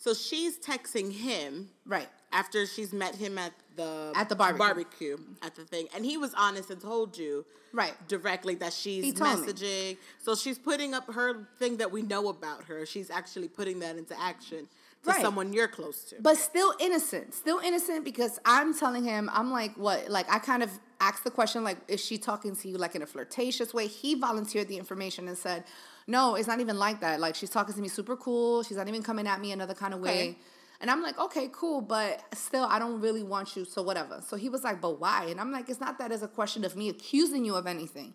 So 0.00 0.14
she's 0.14 0.58
texting 0.58 1.12
him 1.12 1.68
Right. 1.84 2.08
after 2.32 2.64
she's 2.66 2.90
met 2.92 3.14
him 3.14 3.36
at 3.36 3.52
the 3.76 4.12
At 4.16 4.30
the 4.30 4.34
barbecue. 4.34 4.58
barbecue 4.58 5.18
at 5.42 5.54
the 5.54 5.64
thing, 5.66 5.88
and 5.94 6.04
he 6.06 6.16
was 6.16 6.32
honest 6.34 6.70
and 6.70 6.80
told 6.80 7.18
you 7.18 7.44
Right. 7.72 7.94
directly 8.08 8.54
that 8.56 8.72
she's 8.72 9.04
He 9.04 9.12
told 9.12 9.40
me. 9.42 9.52
messaging. 9.52 9.98
So 10.18 10.34
she's 10.34 10.58
putting 10.58 10.94
up 10.94 11.06
her 11.12 11.46
thing 11.58 11.76
that 11.76 11.92
we 11.92 12.00
know 12.02 12.28
about 12.28 12.64
her. 12.64 12.86
She's 12.86 13.10
actually 13.10 13.48
putting 13.48 13.78
that 13.80 13.96
into 13.96 14.18
action 14.18 14.68
to 15.04 15.10
Right. 15.10 15.20
someone 15.20 15.52
you're 15.52 15.68
close 15.68 16.04
to. 16.04 16.16
but 16.20 16.36
still 16.36 16.74
innocent 16.78 17.32
still 17.32 17.58
innocent 17.60 18.04
because 18.04 18.38
i'm 18.44 18.74
telling 18.78 19.02
him 19.02 19.30
i'm 19.32 19.50
like 19.50 19.74
what 19.78 20.10
like 20.10 20.30
i 20.30 20.38
kind 20.38 20.62
of 20.62 20.70
asked 21.00 21.24
the 21.24 21.30
question 21.30 21.64
like 21.64 21.78
is 21.88 22.04
she 22.04 22.18
talking 22.18 22.54
to 22.54 22.68
you 22.68 22.76
like 22.76 22.94
in 22.94 23.00
a 23.00 23.06
flirtatious 23.06 23.72
way 23.72 23.86
he 23.86 24.14
volunteered 24.14 24.68
the 24.68 24.76
information 24.76 25.26
and 25.26 25.38
said 25.38 25.64
no 26.10 26.34
it's 26.34 26.48
not 26.48 26.60
even 26.60 26.78
like 26.78 27.00
that 27.00 27.20
like 27.20 27.34
she's 27.34 27.50
talking 27.50 27.74
to 27.74 27.80
me 27.80 27.88
super 27.88 28.16
cool 28.16 28.62
she's 28.62 28.76
not 28.76 28.88
even 28.88 29.02
coming 29.02 29.26
at 29.26 29.40
me 29.40 29.52
another 29.52 29.74
kind 29.74 29.94
of 29.94 30.00
way 30.00 30.10
Okay. 30.10 30.38
and 30.80 30.90
i'm 30.90 31.02
like 31.02 31.18
okay 31.18 31.48
cool 31.52 31.80
but 31.80 32.22
still 32.34 32.64
i 32.64 32.78
don't 32.78 33.00
really 33.00 33.22
want 33.22 33.56
you 33.56 33.64
so 33.64 33.82
whatever 33.82 34.20
so 34.26 34.36
he 34.36 34.48
was 34.48 34.64
like 34.64 34.80
but 34.80 35.00
why 35.00 35.26
and 35.26 35.40
i'm 35.40 35.52
like 35.52 35.68
it's 35.68 35.80
not 35.80 35.98
that 35.98 36.12
as 36.12 36.22
a 36.22 36.28
question 36.28 36.64
of 36.64 36.76
me 36.76 36.88
accusing 36.88 37.44
you 37.44 37.54
of 37.54 37.66
anything 37.66 38.14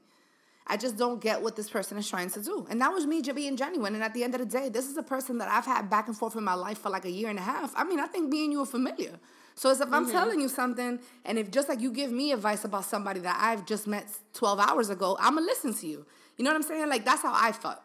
I 0.68 0.78
just 0.78 0.98
don't 0.98 1.22
get 1.22 1.42
what 1.44 1.56
this 1.56 1.70
person 1.70 1.98
is 1.98 2.10
trying 2.10 2.32
to 2.32 2.42
do. 2.42 2.66
And 2.70 2.82
that 2.82 2.92
was 2.92 3.06
me 3.06 3.22
just 3.22 3.36
being 3.36 3.56
genuine. 3.56 3.94
And 3.94 4.04
at 4.04 4.14
the 4.16 4.24
end 4.24 4.34
of 4.34 4.40
the 4.40 4.48
day, 4.48 4.70
this 4.70 4.90
is 4.90 4.98
a 4.98 5.04
person 5.04 5.38
that 5.38 5.48
I've 5.48 5.66
had 5.66 5.90
back 5.92 6.08
and 6.08 6.18
forth 6.18 6.36
in 6.36 6.44
my 6.44 6.56
life 6.56 6.80
for 6.80 6.90
like 6.90 7.06
a 7.06 7.12
year 7.12 7.30
and 7.30 7.38
a 7.38 7.44
half. 7.44 7.72
I 7.76 7.84
mean, 7.84 8.00
I 8.00 8.08
think 8.08 8.30
me 8.30 8.46
and 8.46 8.52
you 8.52 8.62
are 8.62 8.66
familiar. 8.66 9.20
So 9.54 9.70
it's 9.70 9.80
if 9.80 9.94
I'm 9.94 10.04
mm-hmm. 10.04 10.12
telling 10.12 10.42
you 10.42 10.50
something, 10.50 11.00
and 11.24 11.38
if 11.38 11.52
just 11.52 11.70
like 11.70 11.80
you 11.82 11.92
give 11.92 12.12
me 12.12 12.32
advice 12.32 12.66
about 12.66 12.86
somebody 12.86 13.20
that 13.22 13.38
I've 13.40 13.66
just 13.66 13.86
met 13.88 14.08
12 14.34 14.60
hours 14.60 14.90
ago, 14.90 15.16
I'm 15.20 15.36
gonna 15.36 15.46
listen 15.46 15.74
to 15.76 15.88
you. 15.88 16.06
You 16.36 16.44
know 16.44 16.52
what 16.52 16.58
I'm 16.58 16.64
saying? 16.64 16.90
Like 16.90 17.06
that's 17.06 17.22
how 17.22 17.34
I 17.34 17.52
felt. 17.52 17.78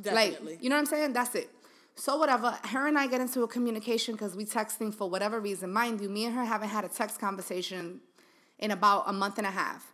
Definitely. 0.00 0.52
Like, 0.54 0.62
you 0.62 0.68
know 0.70 0.76
what 0.76 0.80
I'm 0.80 0.86
saying? 0.86 1.12
That's 1.12 1.34
it. 1.34 1.50
So 1.94 2.16
whatever, 2.18 2.50
her 2.64 2.86
and 2.86 2.98
I 2.98 3.06
get 3.06 3.20
into 3.22 3.42
a 3.42 3.48
communication 3.48 4.14
because 4.14 4.36
we 4.36 4.44
texting 4.44 4.94
for 4.94 5.08
whatever 5.08 5.40
reason. 5.40 5.72
Mind 5.72 6.00
you, 6.00 6.08
me 6.10 6.26
and 6.26 6.34
her 6.34 6.44
haven't 6.44 6.68
had 6.68 6.84
a 6.84 6.88
text 6.88 7.18
conversation 7.18 8.00
in 8.58 8.70
about 8.70 9.04
a 9.06 9.12
month 9.12 9.38
and 9.38 9.46
a 9.46 9.50
half. 9.50 9.92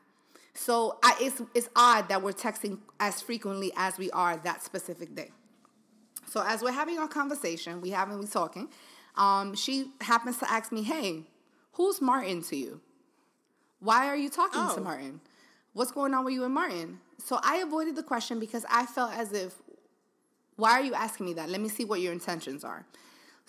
So 0.54 0.98
I, 1.02 1.16
it's 1.20 1.40
it's 1.54 1.68
odd 1.76 2.08
that 2.08 2.20
we're 2.22 2.32
texting 2.32 2.78
as 3.00 3.22
frequently 3.22 3.72
as 3.76 3.98
we 3.98 4.10
are 4.10 4.36
that 4.38 4.62
specific 4.62 5.14
day. 5.14 5.30
So 6.26 6.42
as 6.46 6.60
we're 6.62 6.72
having 6.72 6.98
our 6.98 7.08
conversation, 7.08 7.80
we 7.80 7.90
having 7.90 8.18
we 8.18 8.26
talking, 8.26 8.68
um, 9.16 9.54
she 9.54 9.92
happens 10.00 10.38
to 10.38 10.50
ask 10.50 10.72
me, 10.72 10.82
"Hey, 10.82 11.22
who's 11.72 12.00
Martin 12.02 12.42
to 12.44 12.56
you? 12.56 12.80
Why 13.80 14.06
are 14.08 14.16
you 14.16 14.28
talking 14.28 14.60
Oh. 14.62 14.74
to 14.74 14.80
Martin? 14.80 15.20
What's 15.72 15.90
going 15.92 16.12
on 16.14 16.24
with 16.24 16.34
you 16.34 16.44
and 16.44 16.52
Martin?" 16.52 17.00
So 17.18 17.38
I 17.42 17.56
avoided 17.58 17.96
the 17.96 18.02
question 18.02 18.38
because 18.40 18.66
I 18.68 18.86
felt 18.86 19.12
as 19.12 19.32
if, 19.32 19.54
"Why 20.62 20.72
are 20.78 20.84
you 20.88 20.94
asking 21.06 21.26
me 21.28 21.32
that? 21.38 21.46
Let 21.54 21.60
me 21.66 21.70
see 21.76 21.84
what 21.90 22.00
your 22.04 22.12
intentions 22.20 22.62
are." 22.72 22.82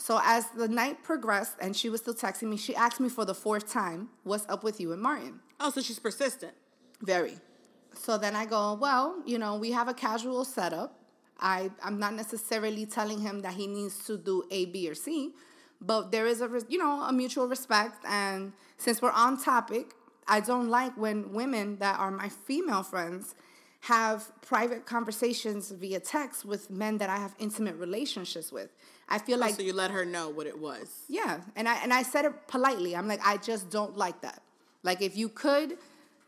So 0.07 0.13
as 0.35 0.43
the 0.61 0.69
night 0.81 0.95
progressed 1.09 1.55
and 1.63 1.71
she 1.79 1.87
was 1.93 1.99
still 2.03 2.17
texting 2.25 2.47
me, 2.53 2.57
she 2.67 2.73
asked 2.85 2.99
me 3.05 3.09
for 3.17 3.25
the 3.31 3.37
fourth 3.45 3.65
time, 3.81 3.99
"What's 4.29 4.47
up 4.53 4.61
with 4.67 4.77
you 4.81 4.87
and 4.95 5.01
Martin?" 5.09 5.35
oh, 5.63 5.69
so 5.69 5.81
she's 5.81 5.99
persistent. 5.99 6.53
Very. 7.01 7.39
So 7.93 8.17
then 8.17 8.35
I 8.35 8.45
go, 8.45 8.73
well, 8.85 9.21
you 9.25 9.37
know, 9.37 9.55
we 9.55 9.71
have 9.71 9.87
a 9.87 9.93
casual 9.93 10.45
setup. 10.45 10.99
I, 11.39 11.71
I'm 11.83 11.99
not 11.99 12.13
necessarily 12.13 12.85
telling 12.85 13.19
him 13.19 13.41
that 13.41 13.53
he 13.53 13.67
needs 13.67 14.05
to 14.05 14.17
do 14.17 14.43
A, 14.51 14.65
B, 14.65 14.89
or 14.89 14.95
C, 14.95 15.33
but 15.81 16.11
there 16.11 16.27
is 16.27 16.41
a, 16.41 16.49
you 16.69 16.77
know, 16.77 17.01
a 17.01 17.13
mutual 17.13 17.47
respect. 17.47 18.03
And 18.07 18.53
since 18.77 19.01
we're 19.01 19.11
on 19.11 19.41
topic, 19.41 19.93
I 20.27 20.39
don't 20.39 20.69
like 20.69 20.93
when 20.97 21.33
women 21.33 21.77
that 21.77 21.99
are 21.99 22.11
my 22.11 22.29
female 22.29 22.83
friends 22.83 23.35
have 23.83 24.31
private 24.41 24.85
conversations 24.85 25.69
via 25.71 25.99
text 25.99 26.45
with 26.45 26.69
men 26.69 26.97
that 26.99 27.09
I 27.09 27.17
have 27.17 27.35
intimate 27.37 27.75
relationships 27.75 28.49
with. 28.49 28.69
I 29.09 29.19
feel 29.19 29.35
oh, 29.35 29.41
like 29.41 29.55
so 29.55 29.61
you 29.61 29.73
let 29.73 29.91
her 29.91 30.05
know 30.05 30.29
what 30.29 30.47
it 30.47 30.57
was. 30.57 31.01
yeah, 31.09 31.41
and 31.57 31.67
I 31.67 31.75
and 31.83 31.93
I 31.93 32.03
said 32.03 32.23
it 32.23 32.47
politely. 32.47 32.95
I'm 32.95 33.09
like, 33.09 33.19
I 33.25 33.35
just 33.35 33.69
don't 33.69 33.97
like 33.97 34.21
that. 34.21 34.41
Like, 34.83 35.01
if 35.01 35.17
you 35.17 35.27
could 35.27 35.77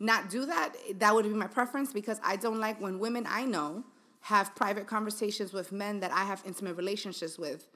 not 0.01 0.29
do 0.29 0.45
that, 0.45 0.73
that 0.99 1.15
would 1.15 1.23
be 1.23 1.29
my 1.29 1.47
preference 1.47 1.93
because 1.93 2.19
I 2.25 2.35
don't 2.35 2.59
like 2.59 2.81
when 2.81 2.99
women 2.99 3.25
I 3.25 3.45
know 3.45 3.85
have 4.21 4.53
private 4.55 4.85
conversations 4.85 5.53
with 5.53 5.71
men 5.71 6.01
that 6.01 6.11
I 6.11 6.25
have 6.25 6.43
intimate 6.45 6.75
relationships 6.75 7.37
with 7.39 7.69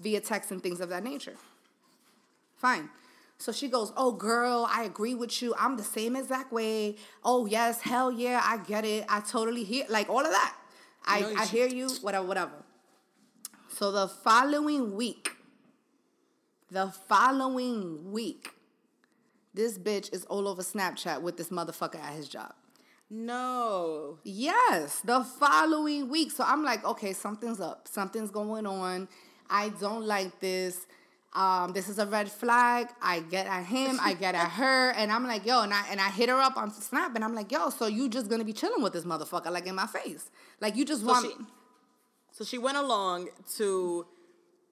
via 0.00 0.20
text 0.20 0.50
and 0.52 0.62
things 0.62 0.80
of 0.80 0.88
that 0.88 1.04
nature. 1.04 1.34
Fine. 2.56 2.88
So 3.38 3.52
she 3.52 3.68
goes, 3.68 3.92
Oh, 3.96 4.12
girl, 4.12 4.68
I 4.70 4.84
agree 4.84 5.14
with 5.14 5.40
you. 5.40 5.54
I'm 5.58 5.76
the 5.76 5.84
same 5.84 6.16
exact 6.16 6.52
way. 6.52 6.96
Oh, 7.24 7.46
yes, 7.46 7.80
hell 7.80 8.10
yeah, 8.10 8.40
I 8.44 8.58
get 8.58 8.84
it. 8.84 9.04
I 9.08 9.20
totally 9.20 9.64
hear, 9.64 9.84
like 9.88 10.08
all 10.08 10.20
of 10.20 10.30
that. 10.30 10.56
I, 11.04 11.20
No, 11.20 11.34
I 11.36 11.46
hear 11.46 11.66
you, 11.66 11.88
whatever, 12.02 12.26
whatever. 12.26 12.52
So 13.68 13.92
the 13.92 14.08
following 14.08 14.96
week, 14.96 15.36
the 16.70 16.88
following 17.08 18.10
week, 18.10 18.50
this 19.54 19.78
bitch 19.78 20.12
is 20.12 20.24
all 20.24 20.48
over 20.48 20.62
Snapchat 20.62 21.22
with 21.22 21.36
this 21.36 21.48
motherfucker 21.48 22.00
at 22.00 22.14
his 22.14 22.28
job. 22.28 22.52
No. 23.10 24.18
Yes, 24.24 25.00
the 25.00 25.24
following 25.24 26.08
week. 26.10 26.30
So 26.30 26.44
I'm 26.46 26.62
like, 26.62 26.84
okay, 26.84 27.12
something's 27.12 27.60
up. 27.60 27.88
Something's 27.88 28.30
going 28.30 28.66
on. 28.66 29.08
I 29.48 29.70
don't 29.70 30.04
like 30.04 30.40
this. 30.40 30.86
Um, 31.34 31.72
this 31.72 31.88
is 31.88 31.98
a 31.98 32.06
red 32.06 32.30
flag. 32.30 32.88
I 33.02 33.20
get 33.20 33.46
at 33.46 33.64
him, 33.64 33.98
I 34.00 34.14
get 34.14 34.34
at 34.34 34.50
her, 34.60 34.90
and 34.92 35.12
I'm 35.12 35.26
like, 35.26 35.44
yo, 35.44 35.62
and 35.62 35.72
I 35.74 35.84
and 35.90 36.00
I 36.00 36.08
hit 36.10 36.28
her 36.30 36.38
up 36.40 36.56
on 36.56 36.70
Snap, 36.72 37.14
and 37.14 37.22
I'm 37.24 37.34
like, 37.34 37.52
yo, 37.52 37.70
so 37.70 37.86
you 37.86 38.08
just 38.08 38.28
gonna 38.28 38.44
be 38.44 38.52
chilling 38.54 38.82
with 38.82 38.92
this 38.94 39.04
motherfucker, 39.04 39.50
like 39.50 39.66
in 39.66 39.74
my 39.74 39.86
face, 39.86 40.30
like 40.60 40.74
you 40.76 40.84
just 40.84 41.02
So 41.02 41.08
want. 41.08 41.26
she, 41.26 41.44
so 42.32 42.44
she 42.44 42.56
went 42.58 42.78
along 42.78 43.28
to 43.56 44.06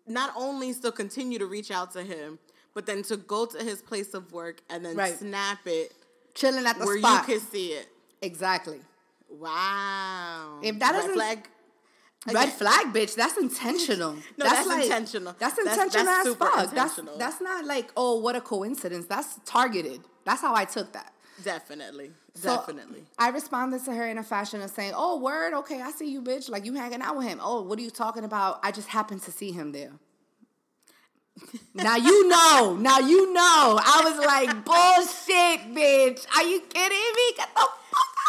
not 0.07 0.33
only 0.37 0.73
still 0.73 0.93
continue 0.93 1.39
to 1.39 1.47
reach 1.47 1.71
out 1.71 1.93
to 1.93 2.03
him, 2.03 2.39
but 2.75 2.87
then 2.87 3.03
to 3.05 3.17
go 3.17 3.45
to 3.47 3.59
his 3.63 3.83
place 3.83 4.15
of 4.15 4.33
work 4.33 4.63
and 4.71 4.85
then 4.85 4.97
Right. 4.97 5.19
snap 5.19 5.59
it 5.67 5.93
chilling 6.35 6.65
at 6.67 6.79
the 6.79 6.85
where 6.87 6.99
spot. 6.99 7.29
you 7.29 7.35
can 7.39 7.47
see 7.47 7.69
it. 7.73 7.89
exactly. 8.23 8.81
Wow. 9.29 10.61
If 10.63 10.79
that 10.79 10.93
Red 10.93 10.99
doesn't- 11.01 11.15
flag, 11.15 11.49
Red 12.35 12.51
flag, 12.53 12.93
bitch. 12.93 13.15
That's 13.15 13.37
intentional. 13.37 14.17
No, 14.39 14.45
that's 14.45 14.67
intentional. 14.69 15.35
That's 15.39 15.55
That's- 15.57 15.77
intentional 15.77 16.07
that's 16.07 16.27
as 16.29 16.35
fuck. 16.35 16.65
intentional. 16.71 17.19
That's 17.19 17.39
that's 17.39 17.41
not 17.41 17.65
like 17.65 17.91
oh 17.97 18.19
what 18.21 18.35
a 18.37 18.41
coincidence. 18.41 19.07
That's 19.07 19.39
targeted. 19.45 20.01
That's 20.25 20.41
how 20.41 20.55
I 20.55 20.65
took 20.65 20.93
that. 20.93 21.13
definitely, 21.45 22.11
So, 22.35 22.57
definitely. 22.57 23.05
I 23.19 23.29
responded 23.29 23.85
to 23.85 23.93
her 23.95 24.07
in 24.07 24.19
a 24.19 24.23
fashion 24.25 24.61
of 24.63 24.71
saying, 24.71 24.93
"Oh, 24.97 25.19
word, 25.19 25.53
okay, 25.61 25.81
I 25.83 25.91
see 25.93 26.11
you, 26.11 26.21
bitch. 26.23 26.49
Like 26.51 26.65
you 26.65 26.75
hanging 26.75 27.03
out 27.03 27.17
with 27.17 27.27
him. 27.29 27.39
Oh, 27.43 27.63
what 27.63 27.79
are 27.79 27.83
you 27.83 27.91
talking 27.91 28.25
about? 28.25 28.59
I 28.63 28.73
just 28.73 28.89
happened 28.89 29.23
to 29.23 29.31
see 29.31 29.53
him 29.53 29.73
there." 29.73 29.93
now 31.75 31.97
you 31.97 32.29
know. 32.29 32.77
Now 32.81 32.99
you 32.99 33.33
know. 33.33 33.79
I 33.83 34.01
was 34.05 34.19
like, 34.25 34.65
"Bullshit, 34.65 35.75
bitch. 35.75 36.27
Are 36.37 36.43
you 36.45 36.61
kidding 36.61 37.13
me? 37.19 37.37
Get 37.37 37.49
the 37.55 37.69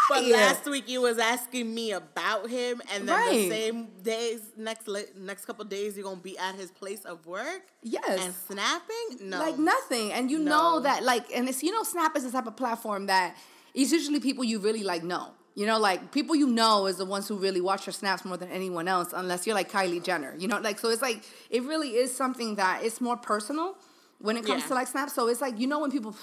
But 0.08 0.24
here." 0.24 0.36
last 0.36 0.64
week 0.66 0.88
you 0.88 1.00
was 1.02 1.18
asking 1.18 1.74
me 1.74 1.92
about 1.92 2.48
him, 2.48 2.80
and 2.92 3.08
then 3.08 3.28
the 3.32 3.48
same 3.48 3.88
days, 4.02 4.40
next 4.56 4.88
next 5.16 5.44
couple 5.44 5.64
days, 5.64 5.96
you're 5.96 6.04
gonna 6.04 6.16
be 6.20 6.36
at 6.38 6.54
his 6.54 6.70
place 6.70 7.04
of 7.04 7.26
work. 7.26 7.62
Yes. 7.82 8.20
And 8.24 8.34
snapping? 8.34 9.28
No. 9.28 9.38
Like 9.38 9.58
nothing. 9.58 10.12
And 10.12 10.30
you 10.30 10.38
No. 10.38 10.50
know 10.50 10.80
that 10.80 11.02
like 11.04 11.26
and 11.34 11.48
it's 11.48 11.62
you 11.62 11.72
know 11.72 11.82
Snap 11.82 12.16
is 12.16 12.24
the 12.24 12.30
type 12.30 12.46
of 12.46 12.56
platform 12.56 13.06
that 13.06 13.36
it's 13.74 13.92
usually 13.92 14.20
people 14.20 14.44
you 14.44 14.58
really 14.58 14.82
like 14.82 15.02
know. 15.02 15.32
You 15.54 15.66
know, 15.66 15.78
like 15.78 16.12
people 16.12 16.36
you 16.36 16.46
know 16.46 16.86
is 16.86 16.98
the 16.98 17.04
ones 17.04 17.26
who 17.26 17.36
really 17.36 17.60
watch 17.60 17.84
your 17.86 17.92
snaps 17.92 18.24
more 18.24 18.36
than 18.36 18.48
anyone 18.50 18.86
else, 18.86 19.08
unless 19.12 19.44
you're 19.44 19.56
like 19.56 19.70
Kylie 19.72 20.00
Jenner. 20.02 20.34
You 20.38 20.46
know, 20.46 20.58
like 20.60 20.78
so 20.78 20.88
it's 20.88 21.02
like 21.02 21.24
it 21.50 21.64
really 21.64 21.96
is 21.96 22.14
something 22.14 22.54
that 22.56 22.84
it's 22.84 23.00
more 23.00 23.16
personal 23.16 23.76
when 24.20 24.36
it 24.36 24.44
comes 24.46 24.62
Yeah. 24.62 24.68
to 24.68 24.74
like 24.74 24.86
snaps. 24.86 25.14
So 25.14 25.26
it's 25.28 25.40
like 25.40 25.58
you 25.58 25.66
know 25.66 25.80
when 25.80 25.90
people 25.90 26.14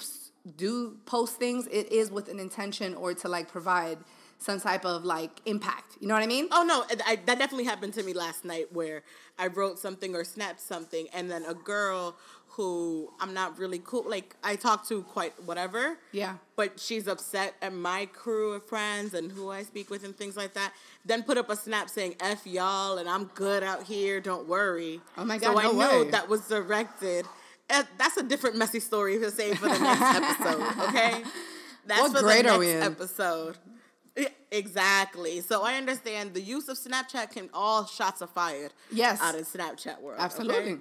do 0.56 0.96
post 1.06 1.36
things, 1.36 1.66
it 1.68 1.90
is 1.92 2.10
with 2.10 2.28
an 2.28 2.38
intention 2.38 2.94
or 2.94 3.14
to 3.14 3.28
like 3.28 3.48
provide 3.50 3.98
some 4.38 4.60
type 4.60 4.84
of 4.84 5.04
like 5.04 5.40
impact. 5.46 5.96
You 6.00 6.08
know 6.08 6.14
what 6.14 6.22
I 6.22 6.26
mean? 6.26 6.48
Oh 6.52 6.62
no, 6.62 6.84
I, 7.06 7.16
that 7.16 7.38
definitely 7.38 7.64
happened 7.64 7.94
to 7.94 8.02
me 8.02 8.12
last 8.12 8.44
night 8.44 8.66
where 8.72 9.02
I 9.38 9.46
wrote 9.48 9.78
something 9.78 10.14
or 10.14 10.24
snapped 10.24 10.60
something, 10.60 11.06
and 11.12 11.30
then 11.30 11.44
a 11.46 11.54
girl 11.54 12.16
who 12.48 13.12
I'm 13.20 13.34
not 13.34 13.58
really 13.58 13.80
cool, 13.84 14.04
like 14.08 14.34
I 14.42 14.56
talk 14.56 14.86
to 14.88 15.02
quite 15.02 15.32
whatever. 15.44 15.98
Yeah. 16.12 16.36
But 16.54 16.80
she's 16.80 17.06
upset 17.06 17.54
at 17.60 17.74
my 17.74 18.06
crew 18.06 18.52
of 18.52 18.66
friends 18.66 19.12
and 19.12 19.30
who 19.30 19.50
I 19.50 19.62
speak 19.62 19.90
with 19.90 20.04
and 20.04 20.16
things 20.16 20.36
like 20.38 20.54
that. 20.54 20.72
Then 21.04 21.22
put 21.22 21.36
up 21.36 21.50
a 21.50 21.56
snap 21.56 21.90
saying 21.90 22.16
"f 22.20 22.46
y'all" 22.46 22.96
and 22.98 23.08
I'm 23.08 23.24
good 23.34 23.62
out 23.62 23.82
here. 23.82 24.20
Don't 24.20 24.48
worry. 24.48 25.00
Oh 25.18 25.24
my 25.24 25.38
So 25.38 25.52
God, 25.54 25.58
I 25.58 25.62
no 25.64 25.72
know 25.72 26.04
way. 26.04 26.10
that 26.10 26.28
was 26.28 26.42
directed. 26.48 27.26
Uh, 27.70 27.82
that's 27.98 28.16
a 28.16 28.22
different 28.22 28.56
messy 28.56 28.80
story 28.80 29.18
to 29.18 29.30
save 29.30 29.58
for 29.58 29.68
the 29.68 29.78
next 29.78 30.02
episode. 30.40 30.88
Okay. 30.88 31.22
That's 31.86 32.00
What 32.02 32.12
for 32.12 32.22
grade 32.22 32.44
the 32.44 32.50
are 32.50 32.58
next 32.58 32.58
we 32.58 32.70
in? 32.72 32.82
episode. 32.82 33.56
Exactly. 34.50 35.40
So 35.40 35.62
I 35.64 35.74
understand 35.74 36.32
the 36.34 36.40
use 36.40 36.68
of 36.68 36.78
Snapchat 36.78 37.32
can 37.32 37.50
all 37.52 37.84
shots 37.86 38.22
are 38.22 38.28
fired. 38.28 38.72
Yes. 38.90 39.20
Out 39.20 39.34
in 39.34 39.44
Snapchat 39.44 40.00
world. 40.00 40.16
okay? 40.16 40.24
Absolutely. 40.24 40.78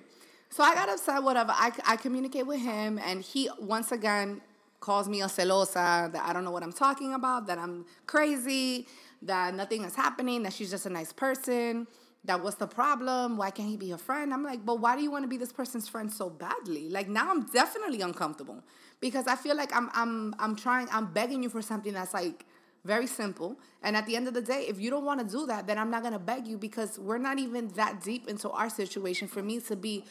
So 0.49 0.63
I 0.63 0.73
got 0.75 0.87
upset, 0.89 1.21
whatever. 1.23 1.51
I, 1.51 1.71
I 1.85 1.95
communicate 1.97 2.47
with 2.47 2.61
him, 2.61 2.99
and 3.03 3.21
he 3.21 3.49
once 3.59 3.91
again 3.91 4.41
calls 4.79 5.09
me 5.09 5.21
a 5.21 5.25
celosa, 5.25 6.11
that 6.11 6.21
I 6.23 6.31
don't 6.31 6.45
know 6.45 6.51
what 6.51 6.63
I'm 6.63 6.71
talking 6.71 7.13
about, 7.13 7.47
that 7.47 7.57
I'm 7.57 7.85
crazy, 8.05 8.87
that 9.23 9.55
nothing 9.55 9.83
is 9.83 9.95
happening, 9.95 10.43
that 10.43 10.53
she's 10.53 10.69
just 10.69 10.85
a 10.85 10.89
nice 10.89 11.11
person, 11.11 11.87
that 12.25 12.43
was 12.43 12.55
the 12.55 12.67
problem? 12.67 13.37
Why 13.37 13.51
can't 13.51 13.69
he 13.69 13.77
be 13.77 13.89
her 13.91 13.97
friend? 13.97 14.33
I'm 14.33 14.43
like, 14.43 14.65
but 14.65 14.79
why 14.79 14.95
do 14.95 15.01
you 15.03 15.11
want 15.11 15.23
to 15.23 15.27
be 15.27 15.37
this 15.37 15.51
person's 15.53 15.87
friend 15.87 16.11
so 16.11 16.29
badly? 16.29 16.89
Like 16.89 17.07
now 17.07 17.29
I'm 17.31 17.43
definitely 17.47 18.01
uncomfortable 18.01 18.63
because 18.99 19.27
I 19.27 19.35
feel 19.35 19.55
like 19.55 19.75
I'm 19.75 19.89
I'm 19.93 20.35
I'm 20.39 20.55
trying, 20.55 20.87
I'm 20.91 21.07
begging 21.13 21.43
you 21.43 21.49
for 21.49 21.61
something 21.61 21.93
that's 21.93 22.13
like 22.13 22.45
very 22.83 23.07
simple. 23.07 23.57
And 23.81 23.95
at 23.97 24.05
the 24.05 24.15
end 24.15 24.27
of 24.27 24.33
the 24.33 24.41
day, 24.41 24.65
if 24.67 24.79
you 24.79 24.89
don't 24.89 25.05
want 25.05 25.19
to 25.19 25.25
do 25.25 25.45
that, 25.47 25.65
then 25.67 25.77
I'm 25.77 25.89
not 25.89 26.01
going 26.01 26.13
to 26.13 26.19
beg 26.19 26.47
you 26.47 26.57
because 26.57 26.99
we're 26.99 27.17
not 27.17 27.39
even 27.39 27.69
that 27.69 28.03
deep 28.03 28.27
into 28.27 28.49
our 28.49 28.69
situation 28.69 29.27
for 29.27 29.41
me 29.41 29.59
to 29.61 29.75
be 29.75 30.03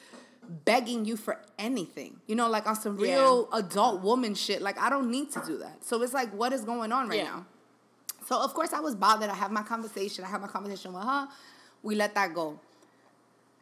begging 0.64 1.04
you 1.04 1.16
for 1.16 1.40
anything. 1.58 2.20
You 2.26 2.36
know, 2.36 2.48
like 2.48 2.66
on 2.66 2.76
some 2.76 2.96
Yeah. 2.98 3.12
real 3.14 3.48
adult 3.52 4.02
woman 4.02 4.34
shit. 4.34 4.60
Like 4.60 4.78
I 4.80 4.90
don't 4.90 5.10
need 5.10 5.30
to 5.32 5.40
do 5.46 5.58
that. 5.58 5.84
So 5.84 6.02
it's 6.02 6.12
like 6.12 6.32
what 6.34 6.52
is 6.52 6.64
going 6.64 6.92
on 6.92 7.08
right 7.08 7.18
Yeah. 7.18 7.24
now? 7.24 7.46
So 8.26 8.40
of 8.40 8.54
course 8.54 8.72
I 8.72 8.80
was 8.80 8.94
bothered. 8.94 9.30
I 9.30 9.34
have 9.34 9.50
my 9.52 9.62
conversation. 9.62 10.24
I 10.24 10.28
have 10.28 10.40
my 10.40 10.48
conversation 10.48 10.92
with 10.92 11.02
her. 11.04 11.28
We 11.84 11.94
let 11.94 12.14
that 12.16 12.34
go. 12.34 12.58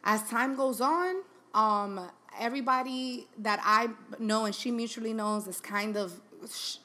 As 0.03 0.27
time 0.27 0.55
goes 0.55 0.81
on, 0.81 1.17
um, 1.53 2.09
everybody 2.39 3.27
that 3.37 3.61
I 3.63 3.89
know 4.17 4.45
and 4.45 4.55
she 4.55 4.71
mutually 4.71 5.13
knows 5.13 5.47
is 5.47 5.61
kind 5.61 5.95
of, 5.95 6.19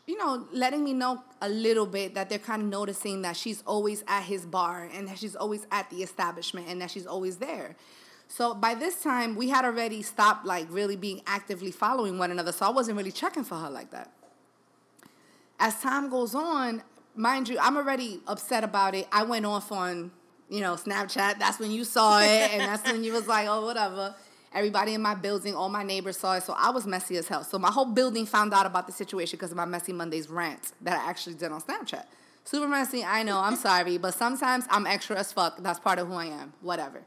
you 0.07 0.18
know, 0.18 0.46
letting 0.53 0.85
me 0.85 0.92
know 0.92 1.24
a 1.40 1.48
little 1.48 1.87
bit 1.87 2.14
that 2.14 2.29
they're 2.29 2.38
kind 2.38 2.61
of 2.61 2.68
noticing 2.68 3.22
that 3.22 3.37
she's 3.37 3.62
always 3.66 4.05
at 4.07 4.24
his 4.24 4.44
bar 4.44 4.90
and 4.92 5.09
that 5.09 5.18
she's 5.18 5.35
always 5.35 5.66
at 5.72 5.88
the 5.88 6.03
establishment 6.03 6.66
and 6.68 6.83
that 6.83 6.90
she's 6.90 7.07
always 7.07 7.38
there. 7.38 7.74
So 8.29 8.53
by 8.53 8.74
this 8.74 9.03
time, 9.03 9.37
we 9.37 9.48
had 9.48 9.64
already 9.64 10.03
stopped 10.03 10.44
like 10.44 10.66
really 10.68 10.96
being 10.96 11.22
actively 11.27 11.70
following 11.70 12.18
one 12.18 12.31
another. 12.31 12.53
So 12.53 12.66
I 12.66 12.70
wasn't 12.70 12.98
really 12.98 13.12
checking 13.12 13.42
for 13.42 13.55
her 13.55 13.70
like 13.70 13.90
that 13.92 14.12
as 15.59 15.81
time 15.81 16.09
goes 16.09 16.35
on, 16.35 16.83
mind 17.14 17.48
you, 17.48 17.59
I'm 17.61 17.77
already 17.77 18.20
upset 18.27 18.64
about 18.64 18.94
it. 18.94 19.09
I 19.11 19.24
went 19.24 19.44
off 19.44 19.72
on, 19.72 20.12
you 20.49 20.61
know, 20.61 20.75
Snapchat. 20.75 21.39
That's 21.39 21.59
when 21.59 21.71
you 21.71 21.85
saw 21.85 22.21
it, 22.21 22.53
and 22.53 22.61
that's 22.63 22.91
when 22.91 23.05
you 23.05 23.13
was 23.13 23.27
like, 23.27 23.47
oh, 23.49 23.65
whatever. 23.65 24.15
Everybody 24.53 24.95
in 24.95 25.03
my 25.03 25.15
building, 25.15 25.55
all 25.55 25.69
my 25.69 25.83
neighbors 25.83 26.17
saw 26.17 26.35
it, 26.35 26.43
so 26.43 26.55
I 26.57 26.71
was 26.71 26.87
messy 26.87 27.19
as 27.19 27.29
hell. 27.29 27.45
So 27.45 27.59
my 27.59 27.71
whole 27.71 27.85
building 27.85 28.25
found 28.25 28.55
out 28.55 28.65
about 28.65 28.87
the 28.87 28.93
situation 28.93 29.37
because 29.37 29.51
of 29.51 29.59
my 29.59 29.67
Messy 29.67 29.93
Mondays 29.93 30.31
rant 30.31 30.73
that 30.81 30.99
I 30.99 31.09
actually 31.09 31.35
did 31.35 31.53
on 31.53 31.61
Snapchat. 31.61 32.05
Super 32.45 32.67
messy, 32.67 33.05
I 33.05 33.25
know, 33.25 33.39
I'm 33.39 33.57
sorry, 33.57 33.99
but 33.99 34.15
sometimes 34.15 34.65
I'm 34.71 34.87
extra 34.87 35.19
as 35.19 35.35
fuck. 35.35 35.63
That's 35.63 35.79
part 35.79 35.99
of 35.99 36.09
who 36.09 36.15
I 36.15 36.27
am, 36.27 36.55
whatever. 36.63 37.03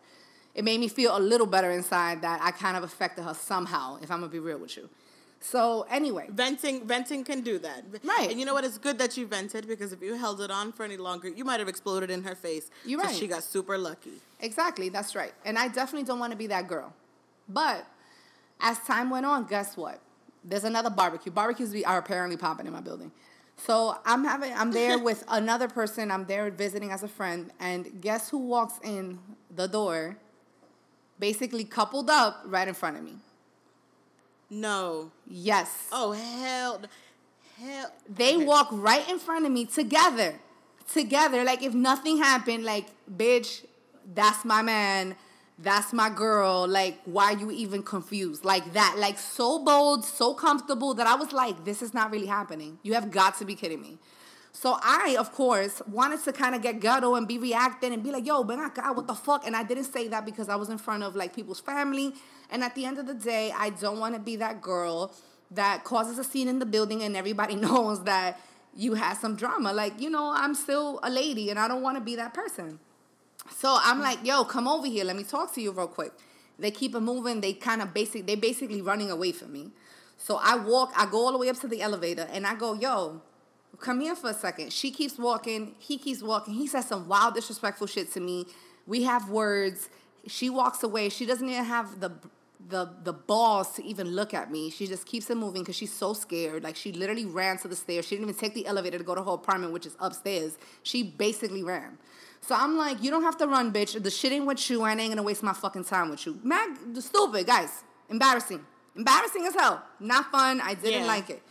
It 0.54 0.64
made 0.64 0.80
me 0.80 0.88
feel 0.88 1.18
a 1.18 1.20
little 1.20 1.48
better 1.48 1.72
inside 1.72 2.22
that 2.22 2.42
I 2.44 2.52
kind 2.52 2.78
of 2.78 2.84
affected 2.84 3.24
her 3.24 3.34
somehow, 3.34 3.98
if 4.04 4.12
I'm 4.12 4.20
gonna 4.20 4.32
be 4.32 4.38
real 4.38 4.60
with 4.60 4.78
you. 4.78 4.88
So, 5.44 5.88
anyway, 5.90 6.28
Venting, 6.30 6.86
venting 6.88 7.24
can 7.24 7.42
do 7.42 7.58
that. 7.60 7.84
Right. 8.04 8.30
And 8.30 8.40
you 8.40 8.46
know 8.46 8.54
what? 8.54 8.64
It's 8.64 8.78
good 8.78 9.00
that 9.00 9.18
you 9.18 9.26
vented 9.26 9.68
because 9.68 9.92
if 9.92 10.00
you 10.02 10.14
held 10.14 10.40
it 10.40 10.52
on 10.52 10.72
for 10.72 10.84
any 10.84 10.98
longer, 10.98 11.30
you 11.30 11.44
might 11.44 11.60
have 11.60 11.68
exploded 11.68 12.12
in 12.12 12.24
her 12.24 12.36
face. 12.36 12.70
You're 12.86 13.00
'cause 13.02 13.10
right. 13.10 13.20
She 13.20 13.28
got 13.28 13.44
super 13.44 13.76
lucky. 13.76 14.22
Exactly, 14.40 14.90
that's 14.90 15.16
right. 15.16 15.34
And 15.44 15.58
I 15.58 15.68
definitely 15.68 16.06
don't 16.06 16.20
want 16.20 16.32
to 16.32 16.38
be 16.38 16.46
that 16.48 16.68
girl. 16.68 16.94
But 17.50 17.88
as 18.60 18.78
time 18.82 19.10
went 19.10 19.26
on, 19.26 19.46
guess 19.46 19.76
what? 19.76 20.00
There's 20.44 20.64
another 20.64 20.92
barbecue. 20.92 21.32
Barbecues 21.32 21.74
are 21.86 21.98
apparently 21.98 22.38
popping 22.38 22.68
in 22.68 22.74
my 22.74 22.82
building. 22.82 23.12
So 23.58 23.98
I'm 24.06 24.24
having 24.24 24.54
I'm 24.54 24.72
there 24.72 25.00
with 25.10 25.24
another 25.28 25.68
person. 25.68 26.12
I'm 26.12 26.26
there 26.26 26.52
visiting 26.52 26.92
as 26.92 27.02
a 27.02 27.08
friend, 27.08 27.52
and 27.60 28.00
guess 28.00 28.30
who 28.30 28.38
walks 28.38 28.76
in 28.84 29.20
the 29.56 29.68
door, 29.68 30.18
basically 31.20 31.64
coupled 31.64 32.12
up 32.12 32.42
right 32.46 32.68
in 32.68 32.76
front 32.76 32.98
of 32.98 33.04
me. 33.04 33.18
No. 34.52 35.12
Yes. 35.28 35.88
Oh 35.94 36.12
hell, 36.12 36.82
hell. 37.58 37.92
They 38.08 38.36
Okay. 38.36 38.46
walk 38.46 38.68
right 38.72 39.08
in 39.10 39.18
front 39.18 39.46
of 39.46 39.52
me 39.52 39.66
together. 39.66 40.40
Together. 40.92 41.44
Like 41.46 41.64
if 41.64 41.74
nothing 41.74 42.18
happened, 42.18 42.66
like, 42.66 42.88
bitch, 43.10 43.66
that's 44.14 44.44
my 44.44 44.62
man. 44.62 45.16
That's 45.58 45.94
my 45.94 46.10
girl. 46.10 46.68
Like, 46.68 47.00
why 47.06 47.34
are 47.34 47.38
you 47.38 47.50
even 47.52 47.82
confused? 47.82 48.44
Like 48.44 48.74
that. 48.74 48.96
Like 48.98 49.18
so 49.18 49.64
bold, 49.64 50.04
so 50.04 50.34
comfortable 50.34 50.94
that 50.96 51.08
I 51.08 51.16
was 51.16 51.32
like, 51.32 51.64
this 51.64 51.82
is 51.82 51.94
not 51.94 52.12
really 52.12 52.26
happening. 52.26 52.78
You 52.84 52.94
have 52.96 53.10
got 53.10 53.38
to 53.38 53.46
be 53.46 53.56
kidding 53.56 53.82
me. 53.82 54.00
So 54.54 54.78
I, 54.82 55.16
of 55.18 55.32
course, 55.32 55.82
wanted 55.88 56.24
to 56.26 56.34
kind 56.34 56.56
of 56.56 56.62
get 56.62 56.80
ghetto 56.80 57.16
and 57.16 57.28
be 57.28 57.38
reacting 57.38 57.94
and 57.94 58.04
be 58.04 58.12
like, 58.12 58.26
yo, 58.26 58.44
ven 58.44 58.60
acá, 58.60 58.96
what 58.96 59.08
the 59.08 59.16
fuck? 59.16 59.46
And 59.48 59.56
I 59.56 59.64
didn't 59.64 59.86
say 59.86 60.08
that 60.10 60.26
because 60.26 60.50
I 60.50 60.56
was 60.56 60.70
in 60.70 60.78
front 60.78 61.04
of 61.04 61.16
like 61.16 61.34
people's 61.34 61.62
family. 61.62 62.14
And 62.50 62.64
at 62.64 62.76
the 62.76 62.86
end 62.86 62.98
of 63.00 63.08
the 63.08 63.14
day, 63.14 63.54
I 63.58 63.70
don't 63.70 64.00
want 64.00 64.14
to 64.16 64.20
be 64.20 64.36
that 64.38 64.62
girl 64.62 65.14
that 65.52 65.84
causes 65.84 66.20
a 66.20 66.24
scene 66.24 66.48
in 66.48 66.60
the 66.60 66.66
building 66.66 67.02
and 67.02 67.16
everybody 67.16 67.56
knows 67.68 68.04
that 68.04 68.40
you 68.76 68.96
had 68.96 69.16
some 69.16 69.36
drama. 69.36 69.74
Like, 69.74 70.00
you 70.02 70.10
know, 70.10 70.34
I'm 70.36 70.54
still 70.54 71.00
a 71.02 71.10
lady 71.10 71.50
and 71.50 71.58
I 71.58 71.68
don't 71.68 71.82
want 71.82 71.98
to 71.98 72.02
be 72.02 72.16
that 72.18 72.34
person. 72.34 72.80
So 73.58 73.78
I'm 73.82 74.00
mm. 74.00 74.04
like, 74.04 74.26
yo, 74.26 74.44
come 74.44 74.68
over 74.68 74.88
here. 74.88 75.06
Let 75.06 75.16
me 75.16 75.24
talk 75.24 75.54
to 75.56 75.62
you 75.62 75.72
real 75.72 75.88
quick. 75.88 76.12
They 76.60 76.72
keep 76.72 76.94
it 76.94 77.00
moving. 77.00 77.42
They 77.42 77.54
kind 77.54 77.82
of 77.82 77.94
basic. 77.94 78.28
They 78.28 78.36
basically 78.36 78.82
running 78.82 79.10
away 79.10 79.32
from 79.32 79.52
me. 79.52 79.72
So 80.18 80.40
I 80.42 80.56
walk. 80.56 80.92
I 80.96 81.10
go 81.10 81.26
all 81.26 81.32
the 81.32 81.38
way 81.38 81.50
up 81.50 81.60
to 81.62 81.68
the 81.68 81.82
elevator, 81.82 82.28
and 82.32 82.46
I 82.46 82.54
go, 82.54 82.74
yo, 82.74 83.22
come 83.80 84.00
here 84.02 84.16
for 84.16 84.30
a 84.30 84.34
second. 84.34 84.72
She 84.74 84.92
keeps 84.92 85.18
walking. 85.18 85.76
He 85.80 85.98
keeps 85.98 86.22
walking. 86.22 86.54
He 86.54 86.68
says 86.68 86.88
some 86.88 87.08
wild, 87.08 87.34
disrespectful 87.36 87.88
shit 87.88 88.12
to 88.14 88.20
me. 88.20 88.46
We 88.88 89.04
have 89.04 89.30
words. 89.30 89.90
She 90.28 90.50
walks 90.50 90.84
away. 90.84 91.10
She 91.10 91.26
doesn't 91.26 91.48
even 91.48 91.64
have 91.66 92.00
the 92.00 92.12
the 92.70 92.90
the 93.04 93.14
balls 93.14 93.74
to 93.74 93.84
even 93.84 94.08
look 94.10 94.34
at 94.34 94.52
me. 94.52 94.70
She 94.70 94.86
just 94.86 95.06
keeps 95.08 95.30
it 95.30 95.36
moving 95.36 95.64
because 95.64 95.76
she's 95.76 95.92
so 95.94 96.14
scared. 96.14 96.64
Like 96.64 96.76
she 96.76 96.92
literally 96.92 97.26
ran 97.26 97.58
to 97.60 97.68
the 97.68 97.76
stairs. 97.76 98.06
She 98.06 98.16
didn't 98.16 98.30
even 98.30 98.40
take 98.40 98.54
the 98.54 98.68
elevator 98.68 98.98
to 99.00 99.04
go 99.04 99.16
to 99.16 99.24
her 99.24 99.32
apartment, 99.32 99.74
which 99.74 99.86
is 99.86 99.96
upstairs. 100.00 100.58
She 100.84 101.02
basically 101.04 101.64
ran. 101.64 101.98
So 102.42 102.56
I'm 102.56 102.76
like, 102.78 103.04
you 103.04 103.12
don't 103.12 103.24
have 103.24 103.38
to 103.38 103.48
run, 103.48 103.72
bitch. 103.72 104.02
The 104.02 104.10
shit 104.12 104.32
ain't 104.32 104.46
with 104.46 104.70
you. 104.70 104.82
I 104.84 104.94
ain't 104.94 105.12
gonna 105.12 105.24
waste 105.24 105.44
my 105.44 105.54
fucking 105.54 105.86
time 105.86 106.10
with 106.10 106.26
you. 106.26 106.40
Mag, 106.44 106.70
the 106.94 107.02
stupid 107.02 107.46
guys, 107.48 107.84
embarrassing, 108.10 108.64
embarrassing 108.96 109.46
as 109.46 109.54
hell. 109.56 109.84
Not 110.00 110.32
fun. 110.32 110.62
I 110.62 110.74
didn't 110.76 111.02
Yeah. 111.02 111.08
like 111.08 111.30
it. 111.30 111.42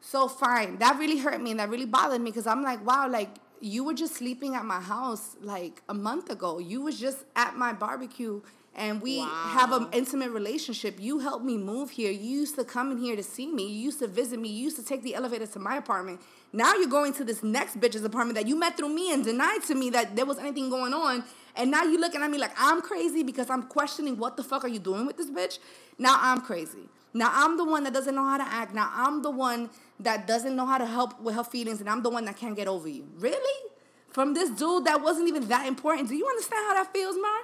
So 0.00 0.28
fine, 0.28 0.78
that 0.78 0.98
really 0.98 1.18
hurt 1.18 1.40
me 1.40 1.50
and 1.50 1.60
that 1.60 1.68
really 1.68 1.86
bothered 1.86 2.20
me 2.20 2.30
because 2.30 2.46
I'm 2.46 2.62
like, 2.62 2.84
wow, 2.86 3.08
like 3.08 3.30
you 3.60 3.84
were 3.84 3.94
just 3.94 4.14
sleeping 4.14 4.54
at 4.54 4.64
my 4.64 4.80
house 4.80 5.36
like 5.40 5.82
a 5.88 5.94
month 5.94 6.30
ago. 6.30 6.58
You 6.58 6.82
was 6.82 6.98
just 6.98 7.24
at 7.36 7.56
my 7.56 7.72
barbecue 7.72 8.40
and 8.78 9.02
we 9.02 9.18
have 9.18 9.72
an 9.72 9.88
intimate 9.92 10.30
relationship. 10.30 10.98
You 11.00 11.18
helped 11.18 11.44
me 11.44 11.56
move 11.56 11.90
here. 11.90 12.12
You 12.12 12.38
used 12.38 12.54
to 12.54 12.64
come 12.64 12.92
in 12.92 12.98
here 12.98 13.16
to 13.16 13.24
see 13.24 13.48
me. 13.48 13.66
You 13.66 13.80
used 13.86 13.98
to 13.98 14.06
visit 14.06 14.38
me. 14.38 14.48
You 14.48 14.64
used 14.64 14.76
to 14.76 14.84
take 14.84 15.02
the 15.02 15.16
elevator 15.16 15.48
to 15.48 15.58
my 15.58 15.76
apartment. 15.76 16.20
Now 16.52 16.74
you're 16.74 16.88
going 16.88 17.12
to 17.14 17.24
this 17.24 17.42
next 17.42 17.80
bitch's 17.80 18.04
apartment 18.04 18.36
that 18.36 18.46
you 18.46 18.56
met 18.56 18.76
through 18.76 18.90
me 18.90 19.12
and 19.12 19.24
denied 19.24 19.64
to 19.64 19.74
me 19.74 19.90
that 19.90 20.14
there 20.14 20.24
was 20.24 20.38
anything 20.38 20.70
going 20.70 20.94
on. 20.94 21.24
And 21.56 21.72
now 21.72 21.82
you're 21.82 22.00
looking 22.00 22.22
at 22.22 22.30
me 22.30 22.38
like 22.38 22.52
I'm 22.56 22.80
crazy 22.80 23.24
because 23.24 23.50
I'm 23.50 23.64
questioning 23.64 24.16
what 24.16 24.36
the 24.36 24.44
fuck 24.44 24.64
are 24.64 24.68
you 24.68 24.78
doing 24.78 25.06
with 25.06 25.16
this 25.16 25.28
bitch? 25.28 25.58
Now 25.98 26.16
I'm 26.20 26.40
crazy. 26.40 26.88
Now 27.12 27.32
I'm 27.32 27.56
the 27.56 27.64
one 27.64 27.82
that 27.82 27.92
doesn't 27.92 28.14
know 28.14 28.24
how 28.24 28.38
to 28.38 28.44
act. 28.44 28.74
Now 28.74 28.92
I'm 28.94 29.22
the 29.22 29.30
one 29.30 29.70
that 30.00 30.26
doesn't 30.26 30.54
know 30.54 30.66
how 30.66 30.78
to 30.78 30.86
help 30.86 31.20
with 31.20 31.34
her 31.34 31.44
feelings, 31.44 31.80
and 31.80 31.88
I'm 31.88 32.02
the 32.02 32.10
one 32.10 32.24
that 32.26 32.36
can't 32.36 32.56
get 32.56 32.68
over 32.68 32.88
you. 32.88 33.06
Really? 33.18 33.70
From 34.10 34.34
this 34.34 34.50
dude 34.50 34.84
that 34.84 35.02
wasn't 35.02 35.28
even 35.28 35.48
that 35.48 35.66
important. 35.66 36.08
Do 36.08 36.14
you 36.16 36.26
understand 36.26 36.66
how 36.68 36.74
that 36.74 36.92
feels, 36.92 37.16
Mar? 37.20 37.40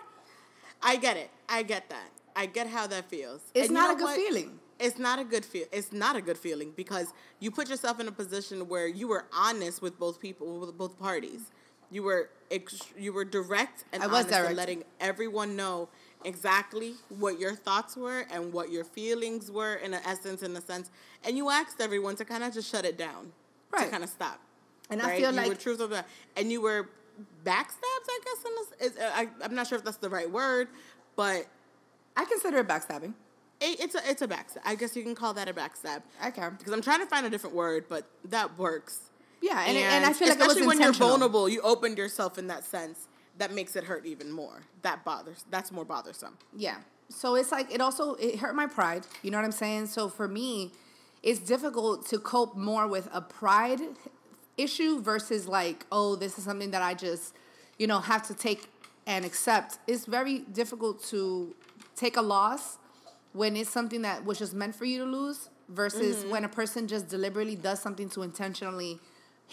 I 0.83 0.97
get 0.97 1.17
it. 1.17 1.31
I 1.49 1.63
get 1.63 1.89
that. 1.91 2.09
I 2.37 2.47
get 2.47 2.67
how 2.67 2.87
that 2.89 3.09
feels. 3.09 3.41
It's 3.55 3.69
And 3.69 3.71
you 3.71 3.75
not 3.75 3.89
know 3.89 3.95
a 3.95 3.99
good 3.99 4.05
what? 4.05 4.17
feeling. 4.17 4.59
It's 4.81 4.99
not 4.99 5.19
a 5.19 5.25
good 5.25 5.45
feel. 5.45 5.67
It's 5.73 5.93
not 5.93 6.17
a 6.17 6.21
good 6.21 6.37
feeling 6.37 6.73
because 6.75 7.13
you 7.39 7.51
put 7.51 7.69
yourself 7.69 8.01
in 8.01 8.09
a 8.09 8.13
position 8.13 8.67
where 8.69 8.89
you 8.89 9.07
were 9.07 9.25
honest 9.33 9.81
with 9.83 9.99
both 9.99 10.21
people, 10.21 10.59
with 10.59 10.77
both 10.77 10.99
parties. 10.99 11.43
You 11.91 12.03
were 12.03 12.31
ex- 12.51 12.81
you 12.99 13.13
were 13.13 13.25
direct 13.25 13.85
and 13.93 14.03
I 14.03 14.07
was 14.07 14.15
honest 14.25 14.31
direct. 14.31 14.51
in 14.51 14.57
letting 14.57 14.85
everyone 15.01 15.55
know 15.55 15.89
exactly 16.25 16.95
what 17.09 17.39
your 17.39 17.55
thoughts 17.55 17.97
were 17.97 18.25
and 18.31 18.53
what 18.53 18.71
your 18.71 18.85
feelings 18.85 19.51
were 19.51 19.75
in 19.77 19.95
an 19.95 20.01
essence, 20.07 20.43
in 20.43 20.57
a 20.57 20.61
sense. 20.61 20.91
And 21.25 21.37
you 21.37 21.51
asked 21.51 21.81
everyone 21.81 22.17
to 22.17 22.25
kind 22.25 22.43
of 22.43 22.53
just 22.53 22.71
shut 22.71 22.85
it 22.85 22.97
down, 22.99 23.33
to 23.79 23.87
kind 23.87 24.03
of 24.03 24.11
stop. 24.11 24.41
And 24.91 25.01
I 25.01 25.09
right? 25.09 25.21
feel 25.21 25.33
you 25.33 25.41
were 25.41 25.49
like- 25.49 25.59
truthful, 25.61 25.87
about- 25.87 26.05
and 26.37 26.51
you 26.53 26.61
were 26.61 26.89
backstabs. 27.45 28.07
I 28.09 28.21
guess 28.25 28.45
in 28.45 28.53
this, 28.57 28.93
is, 28.93 28.99
uh, 28.99 29.11
I, 29.15 29.29
I'm 29.43 29.55
not 29.55 29.67
sure 29.67 29.79
if 29.79 29.85
that's 29.85 29.99
the 29.99 30.11
right 30.11 30.31
word, 30.31 30.69
but 31.17 31.47
I 32.17 32.25
consider 32.25 32.59
it 32.59 32.69
backstabbing. 32.69 33.15
it, 33.61 33.81
it's 33.81 33.95
a 33.95 34.01
it's 34.11 34.23
a 34.23 34.29
backstab. 34.29 34.59
I 34.65 34.75
guess 34.75 34.97
you 34.97 35.03
can 35.03 35.15
call 35.15 35.33
that 35.35 35.49
a 35.49 35.55
backstab. 35.55 36.03
I 36.21 36.31
can. 36.31 36.57
Because 36.59 36.73
I'm 36.73 36.83
trying 36.83 37.01
to 37.01 37.07
find 37.07 37.25
a 37.25 37.31
different 37.31 37.55
word, 37.55 37.87
but 37.89 38.07
that 38.27 38.59
works. 38.59 39.11
Yeah, 39.41 39.63
and, 39.67 39.77
and, 39.77 40.07
I 40.07 40.13
feel 40.15 40.29
like 40.29 40.39
especially 40.39 40.67
when 40.67 40.81
you're 40.81 40.93
vulnerable, 40.93 41.49
you 41.51 41.61
opened 41.61 41.99
yourself 41.99 42.39
in 42.39 42.47
that 42.47 42.65
sense. 42.65 43.09
That 43.39 43.53
makes 43.53 43.77
it 43.77 43.85
hurt 43.85 44.07
even 44.07 44.31
more. 44.31 44.63
That 44.83 45.05
bothers. 45.05 45.45
That's 45.51 45.73
more 45.73 45.85
bothersome. 45.85 46.39
Yeah. 46.57 46.77
So 47.09 47.35
it's 47.35 47.53
like 47.53 47.73
it 47.73 47.81
also 47.81 48.15
it 48.15 48.37
hurt 48.37 48.55
my 48.55 48.67
pride. 48.67 49.07
You 49.23 49.31
know 49.31 49.39
what 49.39 49.45
I'm 49.45 49.53
saying? 49.53 49.87
So 49.87 50.09
for 50.09 50.29
me, 50.29 50.73
it's 51.23 51.41
difficult 51.41 52.07
to 52.09 52.19
cope 52.19 52.57
more 52.57 52.87
with 52.87 53.09
a 53.13 53.21
pride 53.21 53.81
issue 54.57 55.01
versus 55.01 55.49
like, 55.49 55.87
oh, 55.91 56.17
this 56.17 56.39
is 56.39 56.45
something 56.45 56.71
that 56.71 56.83
I 56.83 56.95
just, 56.95 57.35
you 57.79 57.87
know, 57.87 57.99
have 57.99 58.27
to 58.29 58.35
take 58.35 58.69
and 59.07 59.25
accept. 59.25 59.79
It's 59.87 60.07
very 60.07 60.41
difficult 60.41 61.03
to 61.05 61.55
take 61.97 62.17
a 62.17 62.23
loss 62.23 62.79
when 63.33 63.57
it's 63.57 63.71
something 63.71 64.03
that 64.03 64.25
was 64.25 64.39
just 64.39 64.55
meant 64.55 64.75
for 64.75 64.85
you 64.85 64.99
to 64.99 65.05
lose 65.05 65.51
versus 65.69 66.19
mm-hmm. 66.19 66.31
when 66.31 66.45
a 66.45 66.49
person 66.49 66.87
just 66.87 67.09
deliberately 67.09 67.57
does 67.57 67.81
something 67.81 68.09
to 68.11 68.23
intentionally 68.23 69.01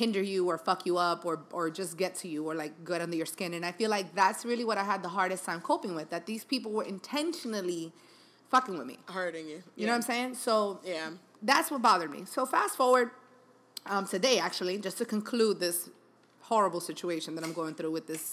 hinder 0.02 0.24
you 0.34 0.42
or 0.52 0.56
fuck 0.70 0.82
you 0.90 0.96
up 1.12 1.20
or 1.30 1.36
or 1.58 1.64
just 1.80 1.92
get 2.04 2.12
to 2.22 2.28
you 2.34 2.40
or 2.50 2.54
like 2.64 2.74
get 2.90 3.00
under 3.06 3.18
your 3.22 3.30
skin. 3.36 3.52
And 3.58 3.64
i 3.72 3.72
feel 3.80 3.92
like 3.98 4.08
that's 4.22 4.42
really 4.52 4.66
what 4.70 4.78
i 4.84 4.86
had 4.92 5.00
the 5.08 5.14
hardest 5.20 5.44
time 5.50 5.62
coping 5.72 5.94
with 6.00 6.08
that 6.14 6.24
these 6.32 6.44
people 6.54 6.72
were 6.78 6.88
intentionally 6.96 7.84
fucking 8.54 8.76
with 8.80 8.88
me. 8.94 8.98
Hurting 9.20 9.48
you. 9.54 9.60
you 9.78 9.86
know 9.88 9.94
what 9.94 9.98
i'm 10.04 10.10
saying? 10.14 10.32
So 10.48 10.54
Yeah. 10.96 11.10
that's 11.52 11.68
what 11.72 11.82
bothered 11.90 12.12
me. 12.18 12.22
So 12.36 12.46
fast 12.58 12.74
forward 12.82 13.08
um, 13.94 14.04
today 14.16 14.36
actually 14.48 14.76
just 14.88 14.98
to 15.02 15.06
conclude 15.16 15.56
this 15.68 15.78
horrible 16.52 16.82
situation 16.92 17.30
that 17.36 17.44
i'm 17.48 17.56
going 17.62 17.74
through 17.78 17.94
with 17.98 18.06
this 18.14 18.26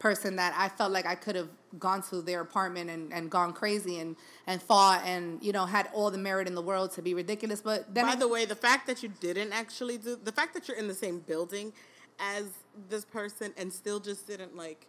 person 0.00 0.34
that 0.36 0.52
i 0.56 0.68
felt 0.68 0.90
like 0.90 1.06
i 1.06 1.14
could 1.14 1.36
have 1.36 1.48
gone 1.78 2.02
to 2.02 2.20
their 2.22 2.40
apartment 2.40 2.90
and, 2.90 3.12
and 3.12 3.30
gone 3.30 3.52
crazy 3.52 4.00
and 4.00 4.16
and 4.48 4.60
fought 4.60 5.02
and 5.04 5.40
you 5.40 5.52
know 5.52 5.64
had 5.66 5.88
all 5.92 6.10
the 6.10 6.18
merit 6.18 6.48
in 6.48 6.54
the 6.56 6.62
world 6.70 6.90
to 6.90 7.00
be 7.02 7.14
ridiculous 7.14 7.60
but 7.60 7.94
then 7.94 8.06
By 8.06 8.12
I- 8.12 8.16
the 8.16 8.26
way, 8.26 8.44
the 8.44 8.56
fact 8.68 8.86
that 8.88 9.02
you 9.04 9.10
didn't 9.20 9.52
actually 9.52 9.98
do 9.98 10.16
the 10.16 10.32
fact 10.32 10.54
that 10.54 10.66
you're 10.66 10.76
in 10.84 10.88
the 10.88 10.94
same 10.94 11.20
building 11.20 11.72
as 12.18 12.46
this 12.88 13.04
person 13.04 13.52
and 13.56 13.72
still 13.72 14.00
just 14.00 14.26
didn't 14.26 14.56
like. 14.56 14.86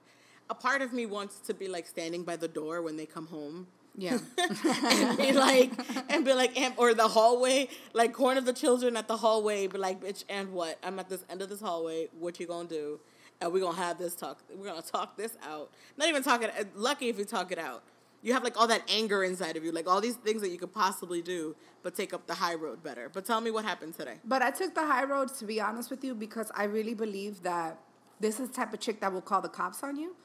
A 0.49 0.55
part 0.55 0.81
of 0.81 0.91
me 0.91 1.05
wants 1.05 1.35
to 1.47 1.53
be 1.53 1.67
like 1.67 1.85
standing 1.87 2.23
by 2.23 2.35
the 2.35 2.47
door 2.47 2.81
when 2.81 2.95
they 2.97 3.05
come 3.05 3.27
home. 3.27 3.67
yeah 3.95 4.17
and 4.37 5.17
be 5.17 5.31
like, 5.33 5.71
and 6.09 6.25
be 6.25 6.33
like, 6.33 6.59
and, 6.59 6.73
or 6.77 6.93
the 6.93 7.07
hallway, 7.07 7.69
like 7.93 8.11
corner 8.13 8.41
the 8.41 8.53
children 8.53 8.97
at 8.97 9.07
the 9.07 9.17
hallway, 9.17 9.67
be 9.67 9.77
like, 9.77 10.01
bitch, 10.01 10.23
and 10.29 10.51
what? 10.51 10.77
I'm 10.83 10.97
at 10.99 11.07
this 11.09 11.23
end 11.29 11.41
of 11.41 11.49
this 11.49 11.61
hallway. 11.61 12.07
What 12.19 12.39
you 12.39 12.47
gonna 12.47 12.67
do? 12.67 12.99
And 13.41 13.51
we're 13.51 13.59
gonna 13.61 13.77
have 13.77 13.97
this 13.97 14.15
talk. 14.15 14.39
We're 14.55 14.67
gonna 14.67 14.81
talk 14.81 15.17
this 15.17 15.35
out. 15.43 15.71
Not 15.97 16.07
even 16.07 16.23
talk 16.23 16.43
it. 16.43 16.53
Lucky 16.75 17.09
if 17.09 17.17
you 17.17 17.25
talk 17.25 17.51
it 17.51 17.57
out. 17.57 17.83
You 18.21 18.33
have 18.33 18.43
like 18.43 18.55
all 18.55 18.67
that 18.67 18.83
anger 18.87 19.23
inside 19.23 19.57
of 19.57 19.65
you, 19.65 19.71
like 19.71 19.87
all 19.87 19.99
these 19.99 20.15
things 20.15 20.41
that 20.43 20.49
you 20.49 20.59
could 20.59 20.71
possibly 20.71 21.23
do, 21.23 21.55
but 21.81 21.95
take 21.95 22.13
up 22.13 22.27
the 22.27 22.35
high 22.35 22.53
road 22.53 22.83
better. 22.83 23.09
But 23.11 23.25
tell 23.25 23.41
me 23.41 23.49
what 23.49 23.65
happened 23.65 23.95
today. 23.95 24.17
But 24.23 24.43
I 24.43 24.51
took 24.51 24.75
the 24.75 24.85
high 24.85 25.05
road 25.05 25.33
to 25.39 25.45
be 25.45 25.59
honest 25.59 25.89
with 25.89 26.03
you 26.03 26.13
because 26.13 26.51
I 26.55 26.65
really 26.65 26.93
believe 26.93 27.41
that 27.41 27.79
this 28.19 28.39
is 28.39 28.49
the 28.49 28.53
type 28.53 28.73
of 28.73 28.79
chick 28.79 29.01
that 29.01 29.11
will 29.11 29.21
call 29.21 29.41
the 29.41 29.49
cops 29.49 29.81
on 29.81 29.97
you. 29.97 30.15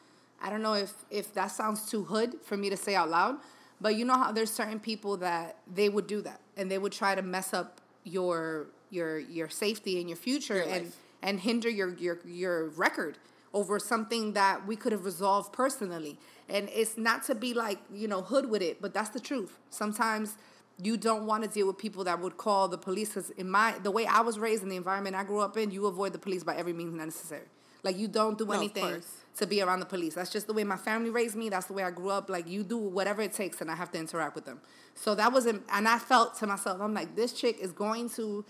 I 0.42 0.50
don't 0.50 0.61
know 0.61 0.74
if 0.74 0.92
if 1.11 1.33
that 1.35 1.48
sounds 1.48 1.90
too 1.90 2.05
hood 2.05 2.37
for 2.42 2.59
me 2.59 2.68
to 2.68 2.76
say 2.76 2.94
out 2.94 3.09
loud, 3.09 3.37
but 3.81 3.96
you 3.96 4.05
know 4.05 4.18
how 4.18 4.31
there's 4.31 4.50
certain 4.50 4.79
people 4.79 5.16
that 5.18 5.57
they 5.72 5.88
would 5.88 6.07
do 6.07 6.20
that 6.20 6.40
and 6.59 6.70
they 6.70 6.76
would 6.76 6.92
try 6.92 7.14
to 7.14 7.22
mess 7.22 7.55
up 7.55 7.81
your 8.05 8.66
your 8.90 9.18
your 9.18 9.48
safety 9.48 9.98
and 10.00 10.11
your 10.11 10.18
future 10.18 10.57
Your 10.57 10.64
and 10.64 10.85
life. 10.85 10.96
And 11.27 11.41
hinder 11.41 11.71
your 11.71 11.95
your 11.97 12.21
your 12.27 12.71
record 12.71 13.19
over 13.55 13.79
something 13.81 14.35
that 14.35 14.67
we 14.67 14.77
could 14.77 14.93
have 14.93 15.05
resolved 15.05 15.53
personally. 15.53 16.19
And 16.49 16.71
it's 16.75 16.99
not 16.99 17.25
to 17.25 17.35
be 17.35 17.55
like, 17.55 17.81
you 17.95 18.09
know, 18.09 18.23
hood 18.23 18.49
with 18.51 18.62
it, 18.62 18.83
but 18.83 18.95
that's 18.95 19.11
the 19.11 19.21
truth. 19.21 19.59
Sometimes 19.71 20.37
you 20.83 20.97
don't 20.97 21.27
want 21.27 21.45
to 21.45 21.51
deal 21.51 21.67
with 21.67 21.79
people 21.79 22.05
that 22.05 22.21
would 22.21 22.39
call 22.39 22.69
the 22.69 22.79
police 22.79 23.11
because 23.11 23.31
in 23.33 23.51
my 23.51 23.75
the 23.83 23.93
way 23.93 24.07
I 24.07 24.23
was 24.23 24.39
raised 24.39 24.62
in 24.65 24.71
the 24.71 24.77
environment 24.77 25.17
I 25.17 25.25
grew 25.25 25.41
up 25.41 25.59
in, 25.59 25.71
you 25.73 25.87
avoid 25.87 26.15
the 26.15 26.21
police 26.21 26.45
by 26.45 26.57
every 26.57 26.73
means 26.73 26.95
necessary. 26.95 27.49
Like 27.83 27.99
you 27.99 28.09
don't 28.09 28.39
do 28.39 28.47
No, 28.47 28.53
anything 28.53 29.03
to 29.39 29.47
be 29.47 29.62
around 29.62 29.81
the 29.81 29.87
police. 29.87 30.15
That's 30.15 30.31
just 30.31 30.47
the 30.47 30.55
way 30.55 30.65
my 30.65 30.77
family 30.77 31.11
raised 31.11 31.37
me. 31.37 31.49
That's 31.51 31.67
the 31.67 31.75
way 31.75 31.85
I 31.85 31.91
grew 31.91 32.11
up. 32.11 32.31
Like 32.31 32.49
you 32.49 32.65
do 32.65 32.79
whatever 32.79 33.23
it 33.23 33.33
takes, 33.33 33.61
and 33.61 33.71
I 33.71 33.75
have 33.77 33.91
to 33.93 33.99
interact 33.99 34.35
with 34.35 34.45
them. 34.45 34.61
So 34.95 35.15
that 35.15 35.33
wasn't, 35.33 35.62
and 35.73 35.87
I 35.89 35.99
felt 35.99 36.37
to 36.39 36.47
myself, 36.47 36.81
I'm 36.81 36.95
like, 36.95 37.17
this 37.17 37.33
chick 37.33 37.59
is 37.61 37.73
going 37.73 38.11
to 38.11 38.45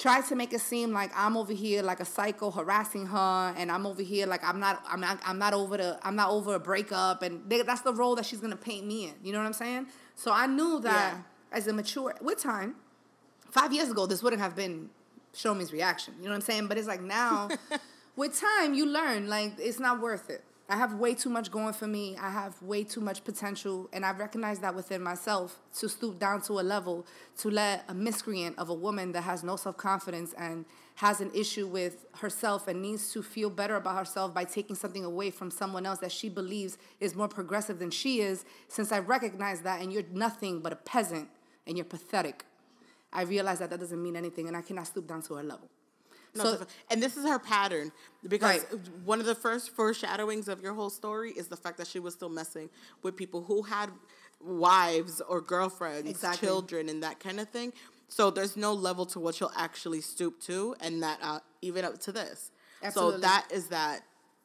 try 0.00 0.20
to 0.22 0.34
make 0.34 0.52
it 0.54 0.60
seem 0.60 0.92
like 0.92 1.10
I'm 1.14 1.36
over 1.36 1.52
here 1.52 1.82
like 1.82 2.00
a 2.00 2.04
psycho 2.04 2.50
harassing 2.50 3.06
her, 3.06 3.54
and 3.56 3.70
I'm 3.70 3.84
over 3.86 4.02
here 4.02 4.26
like 4.26 4.42
I'm 4.42 4.58
not, 4.58 4.82
I'm 4.88 5.00
not, 5.00 5.20
I'm 5.26 5.38
not 5.38 5.52
over 5.52 5.76
the, 5.76 5.98
I'm 6.02 6.16
not 6.16 6.30
over 6.30 6.54
a 6.54 6.60
breakup, 6.60 7.22
and 7.22 7.42
they, 7.48 7.60
that's 7.62 7.82
the 7.82 7.92
role 7.92 8.14
that 8.16 8.24
she's 8.24 8.40
gonna 8.40 8.56
paint 8.56 8.86
me 8.86 9.04
in. 9.08 9.14
You 9.22 9.32
know 9.32 9.38
what 9.38 9.46
I'm 9.46 9.52
saying? 9.52 9.86
So 10.14 10.32
I 10.32 10.46
knew 10.46 10.80
that 10.80 11.14
Yeah. 11.14 11.22
as 11.52 11.66
a 11.66 11.72
mature 11.72 12.14
with 12.20 12.38
time, 12.42 12.76
five 13.50 13.72
years 13.72 13.90
ago, 13.90 14.06
this 14.06 14.22
wouldn't 14.22 14.40
have 14.42 14.56
been 14.56 14.88
Shomi's 15.34 15.72
reaction. 15.72 16.14
You 16.18 16.24
know 16.24 16.30
what 16.30 16.36
I'm 16.36 16.40
saying? 16.42 16.66
But 16.66 16.78
it's 16.78 16.88
like 16.88 17.02
now, 17.02 17.48
with 18.16 18.40
time, 18.40 18.74
you 18.74 18.86
learn 18.86 19.28
like 19.28 19.52
it's 19.58 19.78
not 19.78 20.00
worth 20.00 20.30
it. 20.30 20.42
I 20.70 20.76
have 20.76 20.94
way 20.94 21.14
too 21.14 21.30
much 21.30 21.50
going 21.50 21.72
for 21.72 21.88
me. 21.88 22.16
I 22.16 22.30
have 22.30 22.62
way 22.62 22.84
too 22.84 23.00
much 23.00 23.24
potential, 23.24 23.88
and 23.92 24.06
I 24.06 24.12
recognize 24.12 24.60
that 24.60 24.72
within 24.72 25.02
myself 25.02 25.58
to 25.80 25.88
stoop 25.88 26.20
down 26.20 26.42
to 26.42 26.60
a 26.60 26.62
level 26.62 27.04
to 27.38 27.50
let 27.50 27.84
a 27.88 27.94
miscreant 27.94 28.56
of 28.56 28.68
a 28.68 28.74
woman 28.74 29.10
that 29.12 29.22
has 29.22 29.42
no 29.42 29.56
self 29.56 29.76
confidence 29.76 30.32
and 30.38 30.64
has 30.94 31.20
an 31.20 31.32
issue 31.34 31.66
with 31.66 32.06
herself 32.18 32.68
and 32.68 32.80
needs 32.80 33.12
to 33.12 33.20
feel 33.20 33.50
better 33.50 33.74
about 33.74 33.98
herself 33.98 34.32
by 34.32 34.44
taking 34.44 34.76
something 34.76 35.04
away 35.04 35.30
from 35.32 35.50
someone 35.50 35.86
else 35.86 35.98
that 35.98 36.12
she 36.12 36.28
believes 36.28 36.78
is 37.00 37.16
more 37.16 37.26
progressive 37.28 37.80
than 37.80 37.90
she 37.90 38.20
is. 38.20 38.44
Since 38.68 38.92
I 38.92 39.00
recognize 39.00 39.62
that, 39.62 39.82
and 39.82 39.92
you're 39.92 40.04
nothing 40.12 40.60
but 40.60 40.72
a 40.72 40.76
peasant 40.76 41.28
and 41.66 41.76
you're 41.76 41.84
pathetic, 41.84 42.44
I 43.12 43.22
realize 43.22 43.58
that 43.58 43.70
that 43.70 43.80
doesn't 43.80 44.00
mean 44.00 44.14
anything, 44.14 44.46
and 44.46 44.56
I 44.56 44.62
cannot 44.62 44.86
stoop 44.86 45.08
down 45.08 45.22
to 45.22 45.34
her 45.34 45.42
level. 45.42 45.68
No, 46.34 46.44
so 46.44 46.66
and 46.90 47.02
this 47.02 47.16
is 47.16 47.24
her 47.26 47.38
pattern 47.38 47.92
because 48.26 48.64
Right. 48.64 48.88
one 49.04 49.20
of 49.20 49.26
the 49.26 49.34
first 49.34 49.70
foreshadowings 49.70 50.48
of 50.48 50.62
your 50.62 50.74
whole 50.74 50.90
story 50.90 51.32
is 51.32 51.48
the 51.48 51.56
fact 51.56 51.78
that 51.78 51.86
she 51.86 51.98
was 51.98 52.14
still 52.14 52.28
messing 52.28 52.70
with 53.02 53.16
people 53.16 53.42
who 53.42 53.62
had 53.62 53.90
wives 54.40 55.20
or 55.20 55.40
girlfriends, 55.40 56.08
Exactly. 56.08 56.46
children, 56.46 56.88
and 56.88 57.02
that 57.02 57.20
kind 57.20 57.40
of 57.40 57.48
thing. 57.48 57.72
So 58.08 58.30
there's 58.30 58.56
no 58.56 58.72
level 58.72 59.06
to 59.06 59.20
what 59.20 59.34
she'll 59.34 59.52
actually 59.56 60.00
stoop 60.00 60.40
to, 60.42 60.74
and 60.80 61.02
that 61.02 61.18
uh, 61.22 61.40
even 61.62 61.84
up 61.84 61.98
to 62.00 62.12
this. 62.12 62.50
Absolutely. 62.82 63.14
So 63.16 63.20
that 63.20 63.46
is 63.52 63.68
that 63.68 64.02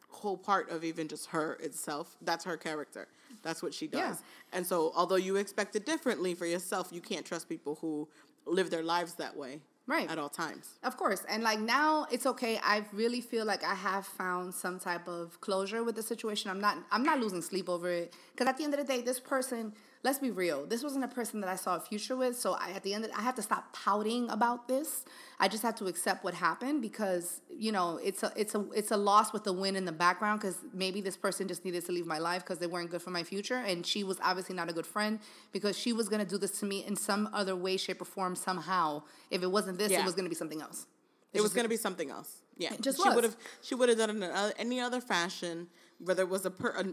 whole 0.10 0.38
part 0.38 0.70
of 0.70 0.84
even 0.84 1.08
just 1.08 1.28
her 1.28 1.54
itself. 1.62 2.16
That's 2.22 2.44
her 2.46 2.58
character. 2.58 3.08
That's 3.44 3.62
what 3.62 3.74
she 3.74 3.88
does. 3.88 4.00
Yeah. 4.00 4.16
And 4.58 4.66
so, 4.66 4.92
although 4.96 5.16
you 5.18 5.36
expect 5.36 5.76
it 5.76 5.86
differently 5.86 6.34
for 6.36 6.46
yourself, 6.46 6.90
you 6.92 7.02
can't 7.02 7.26
trust 7.26 7.48
people 7.50 7.76
who 7.82 8.08
live 8.46 8.70
their 8.70 8.84
lives 8.84 9.16
that 9.16 9.36
way 9.36 9.60
Right. 9.88 10.10
at 10.10 10.18
all 10.18 10.30
times. 10.30 10.80
Of 10.84 10.98
course. 10.98 11.24
And 11.30 11.44
like 11.44 11.60
now 11.60 12.08
it's 12.12 12.26
okay. 12.26 12.60
I 12.64 12.84
really 12.92 13.22
feel 13.22 13.46
like 13.46 13.64
I 13.64 13.76
have 13.76 14.06
found 14.06 14.54
some 14.54 14.80
type 14.80 15.08
of 15.08 15.40
closure 15.42 15.84
with 15.84 15.96
the 15.96 16.02
situation. 16.02 16.50
I'm 16.50 16.60
not 16.60 16.78
I'm 16.92 17.04
not 17.04 17.20
losing 17.20 17.42
sleep 17.42 17.70
over 17.70 17.90
it. 17.90 18.14
Cause 18.36 18.48
at 18.48 18.58
the 18.58 18.64
end 18.64 18.74
of 18.74 18.80
the 18.80 18.86
day, 18.86 19.02
this 19.02 19.20
person, 19.20 19.74
let's 20.06 20.20
be 20.20 20.30
real, 20.30 20.68
this 20.68 20.84
wasn't 20.84 21.04
a 21.04 21.08
person 21.08 21.42
that 21.42 21.50
I 21.50 21.56
saw 21.56 21.76
a 21.76 21.80
future 21.80 22.16
with. 22.16 22.38
So 22.38 22.54
I 22.54 22.70
at 22.76 22.84
the 22.84 22.94
end 22.94 23.06
of, 23.06 23.12
I 23.18 23.24
have 23.24 23.34
to 23.36 23.42
stop 23.42 23.74
pouting 23.74 24.30
about 24.30 24.68
this. 24.68 25.04
I 25.40 25.48
just 25.48 25.64
have 25.64 25.76
to 25.78 25.88
accept 25.88 26.24
what 26.24 26.36
happened 26.36 26.84
because, 26.84 27.42
you 27.50 27.72
know, 27.72 28.00
it's 28.04 28.22
a 28.22 28.32
it's 28.36 28.54
a 28.54 28.62
it's 28.72 28.92
a 28.92 28.98
loss 28.98 29.34
with 29.34 29.48
a 29.48 29.52
win 29.52 29.76
in 29.76 29.84
the 29.84 29.92
background 29.92 30.40
because 30.40 30.60
maybe 30.74 31.02
this 31.02 31.18
person 31.18 31.48
just 31.48 31.66
needed 31.66 31.84
to 31.88 31.92
leave 31.92 32.06
my 32.06 32.20
life 32.20 32.44
because 32.44 32.60
they 32.60 32.68
weren't 32.68 32.92
good 32.92 33.02
for 33.02 33.10
my 33.10 33.24
future. 33.24 33.56
And 33.70 33.84
she 33.84 34.04
was 34.04 34.18
obviously 34.24 34.56
not 34.56 34.70
a 34.70 34.74
good 34.74 34.86
friend 34.86 35.20
because 35.52 35.76
she 35.76 35.92
was 35.92 36.08
gonna 36.08 36.24
do 36.24 36.38
this 36.38 36.60
to 36.60 36.66
me 36.68 36.86
in 36.86 36.96
some 36.96 37.28
other 37.34 37.56
way, 37.56 37.76
shape, 37.76 38.00
or 38.00 38.06
form 38.06 38.36
somehow. 38.36 39.02
If 39.32 39.42
it 39.42 39.52
wasn't 39.52 39.80
this, 39.80 39.92
Yeah. 39.92 40.02
it 40.02 40.06
was 40.06 40.14
gonna 40.14 40.30
be 40.30 40.36
something 40.36 40.62
else. 40.62 40.86
It 41.34 41.42
was 41.42 41.54
going 41.54 41.66
to 41.66 41.70
be 41.70 41.76
something 41.76 42.10
else. 42.10 42.32
Yeah, 42.56 42.72
just 42.80 43.04
she 43.04 43.10
would 43.10 43.26
have. 43.26 43.36
She 43.62 43.76
would 43.76 43.90
have 43.90 43.98
done 43.98 44.10
it 44.10 44.24
in 44.24 44.54
any 44.58 44.80
other 44.80 45.02
fashion, 45.02 45.68
whether 46.00 46.24
it 46.24 46.30
was 46.30 46.46
a, 46.46 46.52
per, 46.52 46.70
a 46.70 46.86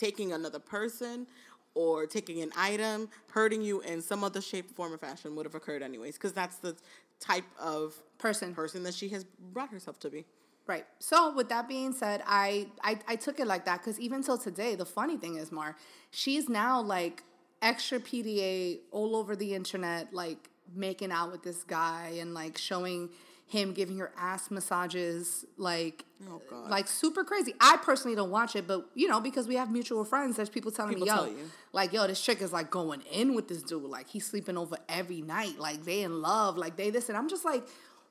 taking 0.00 0.32
another 0.32 0.58
person 0.58 1.26
or 1.74 2.06
taking 2.06 2.42
an 2.42 2.50
item, 2.56 3.08
hurting 3.30 3.62
you 3.62 3.80
in 3.80 4.02
some 4.02 4.24
other 4.24 4.40
shape, 4.40 4.74
form, 4.74 4.92
or 4.92 4.98
fashion 4.98 5.36
would 5.36 5.46
have 5.46 5.54
occurred 5.54 5.82
anyways, 5.82 6.14
because 6.14 6.32
that's 6.32 6.56
the 6.56 6.76
type 7.20 7.44
of 7.58 7.94
Person. 8.18 8.54
person 8.54 8.82
that 8.82 8.94
she 8.94 9.08
has 9.08 9.24
brought 9.52 9.70
herself 9.70 9.98
to 10.00 10.10
be. 10.10 10.26
Right. 10.66 10.84
So 10.98 11.34
with 11.34 11.48
that 11.48 11.68
being 11.68 11.92
said, 11.92 12.22
I 12.26 12.68
I, 12.84 12.98
I 13.08 13.16
took 13.16 13.40
it 13.40 13.46
like 13.46 13.64
that 13.64 13.78
because 13.78 13.98
even 13.98 14.22
till 14.22 14.38
today, 14.38 14.74
the 14.74 14.84
funny 14.84 15.16
thing 15.16 15.36
is, 15.36 15.50
Mar, 15.50 15.74
she's 16.10 16.48
now 16.48 16.80
like 16.80 17.24
extra 17.62 17.98
PDA 17.98 18.80
all 18.92 19.16
over 19.16 19.34
the 19.34 19.54
internet, 19.54 20.12
like 20.12 20.48
making 20.74 21.10
out 21.12 21.32
with 21.32 21.42
this 21.42 21.64
guy 21.64 22.16
and 22.20 22.34
like 22.34 22.56
showing 22.56 23.10
him 23.50 23.72
giving 23.72 23.98
her 23.98 24.12
ass 24.16 24.50
massages, 24.50 25.44
like 25.56 26.04
Oh, 26.30 26.40
God. 26.50 26.70
like 26.70 26.86
super 26.86 27.24
crazy. 27.24 27.54
I 27.60 27.76
personally 27.78 28.14
don't 28.16 28.30
watch 28.30 28.54
it, 28.56 28.66
but 28.66 28.86
you 28.94 29.08
know 29.08 29.20
because 29.20 29.46
we 29.48 29.56
have 29.56 29.70
mutual 29.70 30.04
friends, 30.04 30.36
there's 30.36 30.48
people 30.50 30.70
telling 30.70 30.94
People 30.94 31.06
me, 31.06 31.10
yo, 31.12 31.16
tell 31.16 31.28
you. 31.28 31.50
like 31.72 31.92
yo, 31.92 32.06
this 32.06 32.20
chick 32.20 32.40
is 32.42 32.52
like 32.52 32.70
going 32.70 33.02
in 33.12 33.34
with 33.34 33.48
this 33.48 33.62
dude, 33.62 33.82
like 33.84 34.08
he's 34.08 34.26
sleeping 34.26 34.56
over 34.56 34.76
every 34.88 35.20
night, 35.22 35.58
like 35.58 35.84
they 35.84 36.02
in 36.02 36.20
love, 36.22 36.56
like 36.56 36.76
they 36.76 36.90
this, 36.90 37.08
and 37.08 37.18
I'm 37.18 37.28
just 37.28 37.44
like, 37.44 37.64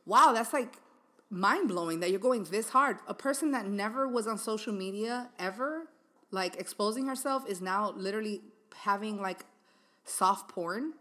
wow, 0.06 0.32
that's 0.34 0.54
like 0.54 0.74
mind 1.30 1.68
blowing 1.70 2.00
that 2.02 2.10
you're 2.10 2.20
going 2.20 2.44
this 2.46 2.70
hard. 2.70 2.98
A 3.08 3.14
person 3.14 3.52
that 3.52 3.68
never 3.68 4.08
was 4.08 4.28
on 4.28 4.38
social 4.38 4.74
media 4.74 5.30
ever, 5.40 5.88
like 6.32 6.58
exposing 6.58 7.06
herself, 7.08 7.48
is 7.48 7.62
now 7.62 7.92
literally 7.96 8.42
having 8.76 9.22
like 9.22 9.46
soft 10.04 10.50
porn. 10.50 10.94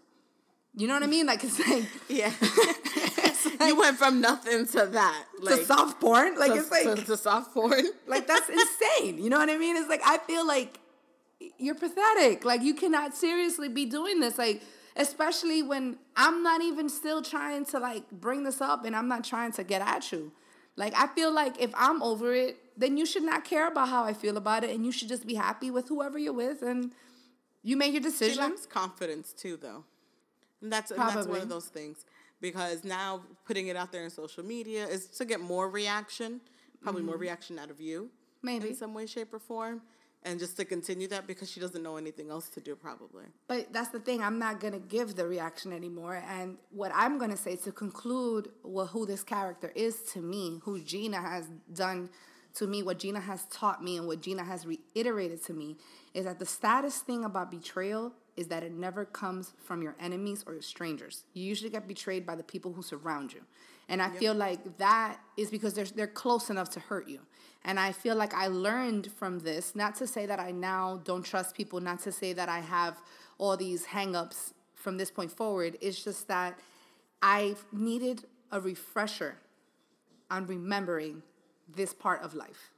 You 0.77 0.87
know 0.87 0.95
what 0.95 1.03
I 1.03 1.07
mean? 1.07 1.25
Like 1.27 1.43
it's 1.43 1.59
like 1.59 1.85
Yeah, 2.09 2.31
you 3.61 3.79
went 3.79 3.97
from 3.97 4.21
nothing 4.21 4.67
to 4.67 4.87
that, 4.87 5.25
like 5.41 5.61
to 5.61 5.65
soft 5.65 6.01
porn. 6.01 6.39
Like 6.39 6.53
to, 6.53 6.59
it's 6.59 6.71
like 6.71 6.97
to, 6.97 7.05
to 7.05 7.17
soft 7.17 7.55
porn. 7.55 7.85
like 8.07 8.27
that's 8.27 8.49
insane. 8.49 9.23
You 9.23 9.31
know 9.31 9.39
what 9.39 9.51
I 9.51 9.59
mean? 9.59 9.77
It's 9.77 9.89
like 9.89 10.03
I 10.05 10.19
feel 10.19 10.47
like 10.47 10.79
you're 11.59 11.75
pathetic. 11.75 12.45
Like 12.45 12.63
you 12.63 12.75
cannot 12.75 13.15
seriously 13.15 13.69
be 13.69 13.85
doing 13.85 14.21
this. 14.21 14.39
Like 14.39 14.63
especially 14.97 15.63
when 15.63 15.97
I'm 16.17 16.43
not 16.43 16.63
even 16.63 16.89
still 16.89 17.23
trying 17.23 17.65
to 17.67 17.79
like 17.79 18.11
bring 18.11 18.45
this 18.45 18.61
up 18.61 18.85
and 18.85 18.95
I'm 18.97 19.09
not 19.09 19.25
trying 19.25 19.53
to 19.53 19.65
get 19.65 19.81
at 19.81 20.11
you. 20.13 20.33
Like 20.77 20.95
I 20.97 21.07
feel 21.09 21.33
like 21.33 21.61
if 21.61 21.73
I'm 21.77 22.03
over 22.03 22.35
it, 22.35 22.59
then 22.77 22.97
you 22.97 23.07
should 23.07 23.23
not 23.25 23.45
care 23.45 23.69
about 23.69 23.89
how 23.89 24.05
I 24.05 24.13
feel 24.13 24.37
about 24.37 24.65
it 24.65 24.71
and 24.71 24.85
you 24.85 24.93
should 24.93 25.09
just 25.09 25.27
be 25.27 25.35
happy 25.35 25.71
with 25.71 25.89
whoever 25.89 26.19
you're 26.19 26.33
with 26.33 26.63
and 26.63 26.93
you 27.63 27.77
make 27.77 27.93
your 27.93 28.03
She 28.03 28.09
decision. 28.09 28.39
lacks 28.39 28.67
confidence 28.67 29.33
too, 29.33 29.57
though, 29.57 29.85
and 30.63 30.73
that's 30.73 30.91
and 30.91 31.01
that's 31.01 31.27
one 31.27 31.41
of 31.41 31.49
those 31.49 31.67
things 31.67 32.05
because 32.41 32.85
now 32.85 33.23
putting 33.47 33.69
it 33.69 33.77
out 33.77 33.93
there 33.93 34.05
in 34.05 34.11
social 34.11 34.45
media 34.45 34.87
is 34.87 35.07
to 35.07 35.25
get 35.25 35.41
more 35.41 35.69
reaction, 35.69 36.41
probably 36.83 37.03
more 37.03 37.17
reaction 37.17 37.59
out 37.59 37.71
of 37.71 37.81
you, 37.81 38.11
Mm-hmm. 38.39 38.47
Maybe. 38.47 38.69
in 38.69 38.77
some 38.77 38.95
way, 38.95 39.05
shape, 39.07 39.35
or 39.35 39.41
form, 39.41 39.83
and 40.23 40.39
just 40.39 40.57
to 40.59 40.65
continue 40.65 41.09
that 41.09 41.27
because 41.27 41.51
she 41.51 41.59
doesn't 41.59 41.83
know 41.83 41.97
anything 41.97 42.31
else 42.31 42.49
to 42.51 42.61
do, 42.61 42.77
probably. 42.77 43.25
But 43.49 43.73
that's 43.73 43.89
the 43.89 43.99
thing. 43.99 44.23
I'm 44.23 44.39
not 44.39 44.61
gonna 44.61 44.79
give 44.79 45.17
the 45.17 45.27
reaction 45.27 45.73
anymore. 45.73 46.23
And 46.29 46.57
what 46.71 46.93
I'm 46.95 47.19
gonna 47.19 47.37
say 47.37 47.57
to 47.57 47.73
conclude 47.73 48.51
what 48.63 48.87
who 48.87 49.07
this 49.07 49.25
character 49.25 49.73
is 49.75 50.03
to 50.13 50.21
me, 50.21 50.61
who 50.63 50.81
Gina 50.81 51.21
has 51.21 51.47
done 51.75 52.11
to 52.55 52.67
me, 52.69 52.83
what 52.85 53.01
Gina 53.01 53.21
has 53.21 53.45
taught 53.47 53.83
me, 53.83 53.97
and 53.97 54.07
what 54.07 54.21
Gina 54.23 54.45
has 54.45 54.65
reiterated 54.67 55.43
to 55.47 55.53
me, 55.53 55.77
is 56.15 56.25
that 56.27 56.39
the 56.39 56.47
saddest 56.47 57.07
thing 57.07 57.25
about 57.25 57.51
betrayal 57.51 58.13
is 58.39 58.47
that 58.47 58.63
it 58.63 58.73
never 58.73 59.05
comes 59.05 59.53
from 59.65 59.83
your 59.83 59.97
enemies 59.99 60.45
or 60.47 60.53
your 60.53 60.63
strangers. 60.63 61.25
You 61.35 61.45
usually 61.45 61.71
get 61.71 61.89
betrayed 61.89 62.25
by 62.25 62.37
the 62.37 62.45
people 62.45 62.73
who 62.73 62.83
surround 62.83 63.33
you. 63.33 63.41
And 63.89 64.01
I 64.01 64.11
feel 64.11 64.33
like 64.33 64.79
that 64.79 65.19
is 65.37 65.51
because 65.51 65.75
they're, 65.75 65.87
they're 65.87 66.07
close 66.07 66.49
enough 66.49 66.71
to 66.71 66.81
hurt 66.81 67.09
you. 67.09 67.19
And 67.65 67.81
I 67.81 67.91
feel 67.91 68.15
like 68.15 68.35
I 68.35 68.47
learned 68.47 69.11
from 69.11 69.41
this, 69.41 69.75
not 69.75 69.97
to 69.97 70.07
say 70.07 70.25
that 70.27 70.39
I 70.39 70.53
now 70.53 71.01
don't 71.03 71.25
trust 71.25 71.57
people, 71.57 71.81
not 71.81 71.99
to 72.01 72.13
say 72.13 72.33
that 72.33 72.49
I 72.49 72.61
have 72.61 73.01
all 73.39 73.57
these 73.57 73.87
hangups 73.87 74.53
from 74.77 74.99
this 74.99 75.11
point 75.11 75.33
forward. 75.33 75.77
It's 75.81 76.03
just 76.05 76.29
that 76.29 76.61
I 77.21 77.57
needed 77.73 78.25
a 78.53 78.61
refresher 78.61 79.39
on 80.31 80.47
remembering 80.47 81.23
this 81.75 81.93
part 81.93 82.23
of 82.23 82.35
life. 82.35 82.71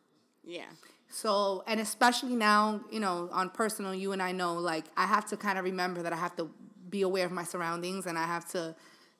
Yeah. 0.43 0.71
So, 1.11 1.65
and 1.67 1.81
especially 1.81 2.37
now, 2.37 2.81
you 2.91 3.01
know, 3.01 3.29
on 3.33 3.51
personal, 3.51 3.95
you 3.95 4.13
and 4.13 4.23
I 4.23 4.33
know, 4.33 4.55
like, 4.55 4.85
I 4.97 5.07
have 5.07 5.27
to 5.27 5.37
kind 5.37 5.59
of 5.59 5.65
remember 5.65 6.03
that 6.03 6.13
I 6.13 6.17
have 6.17 6.37
to 6.37 6.51
be 6.89 7.03
aware 7.03 7.27
of 7.27 7.33
my 7.33 7.45
surroundings 7.45 8.07
and 8.07 8.17
I 8.17 8.27
have 8.27 8.49
to, 8.53 8.77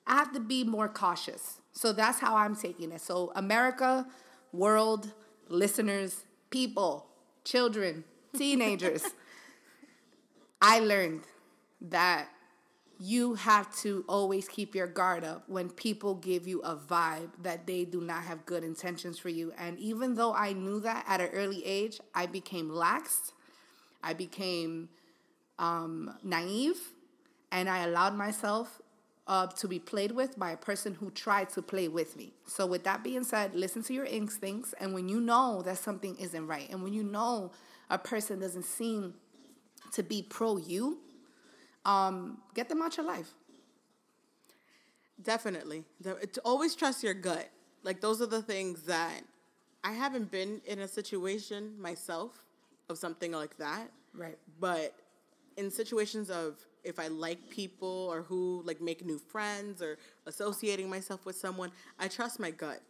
I 0.07 0.15
have 0.15 0.33
to 0.33 0.39
be 0.39 0.63
more 0.63 0.87
cautious. 0.87 1.59
So 1.73 1.91
that's 1.91 2.19
how 2.19 2.35
I'm 2.37 2.55
taking 2.55 2.91
it. 2.91 3.01
So, 3.01 3.33
America, 3.35 4.07
world, 4.53 5.11
listeners, 5.49 6.23
people, 6.49 7.07
children, 7.43 8.05
teenagers, 8.37 9.03
I 10.61 10.79
learned 10.79 11.23
that 11.81 12.27
you 13.03 13.33
have 13.33 13.75
to 13.75 14.05
always 14.07 14.47
keep 14.47 14.75
your 14.75 14.85
guard 14.85 15.23
up 15.23 15.43
when 15.47 15.71
people 15.71 16.13
give 16.13 16.47
you 16.47 16.61
a 16.61 16.75
vibe 16.75 17.31
that 17.41 17.65
they 17.65 17.83
do 17.83 17.99
not 17.99 18.21
have 18.23 18.45
good 18.45 18.63
intentions 18.63 19.17
for 19.17 19.29
you. 19.29 19.51
And 19.57 19.79
even 19.79 20.13
though 20.13 20.35
I 20.35 20.53
knew 20.53 20.79
that 20.81 21.03
at 21.07 21.19
an 21.19 21.29
early 21.33 21.65
age, 21.65 21.99
I 22.13 22.27
became 22.27 22.69
laxed, 22.69 23.31
I 24.03 24.13
became 24.13 24.89
um, 25.57 26.13
naive, 26.23 26.77
and 27.51 27.67
I 27.67 27.85
allowed 27.85 28.13
myself 28.13 28.79
uh, 29.25 29.47
to 29.47 29.67
be 29.67 29.79
played 29.79 30.11
with 30.11 30.37
by 30.37 30.51
a 30.51 30.57
person 30.57 30.93
who 30.93 31.09
tried 31.09 31.49
to 31.49 31.63
play 31.63 31.87
with 31.87 32.15
me. 32.15 32.33
So, 32.45 32.67
with 32.67 32.83
that 32.83 33.03
being 33.03 33.23
said, 33.23 33.55
listen 33.55 33.81
to 33.83 33.93
your 33.95 34.05
instincts. 34.05 34.75
And 34.79 34.93
when 34.93 35.09
you 35.09 35.19
know 35.19 35.63
that 35.65 35.79
something 35.79 36.15
isn't 36.17 36.45
right, 36.45 36.69
and 36.69 36.83
when 36.83 36.93
you 36.93 37.01
know 37.01 37.51
a 37.89 37.97
person 37.97 38.39
doesn't 38.39 38.65
seem 38.65 39.15
to 39.93 40.03
be 40.03 40.21
pro 40.21 40.57
you, 40.57 40.99
um, 41.85 42.39
get 42.53 42.69
them 42.69 42.81
out 42.81 42.97
your 42.97 43.05
life. 43.05 43.31
Definitely. 45.21 45.83
The- 45.99 46.15
it- 46.17 46.37
always 46.43 46.75
trust 46.75 47.03
your 47.03 47.13
gut. 47.13 47.49
Like 47.83 48.01
those 48.01 48.21
are 48.21 48.25
the 48.27 48.41
things 48.41 48.83
that 48.83 49.23
I 49.83 49.91
haven't 49.93 50.31
been 50.31 50.61
in 50.65 50.79
a 50.79 50.87
situation 50.87 51.79
myself 51.79 52.43
of 52.89 52.97
something 52.97 53.31
like 53.31 53.57
that. 53.57 53.91
Right. 54.13 54.37
But 54.59 54.93
in 55.57 55.71
situations 55.71 56.29
of 56.29 56.65
if 56.83 56.99
I 56.99 57.07
like 57.07 57.49
people 57.49 58.07
or 58.11 58.23
who 58.23 58.63
like 58.65 58.81
make 58.81 59.05
new 59.05 59.19
friends 59.19 59.81
or 59.81 59.97
associating 60.25 60.89
myself 60.89 61.25
with 61.25 61.35
someone, 61.35 61.71
I 61.99 62.07
trust 62.07 62.39
my 62.39 62.51
gut. 62.51 62.81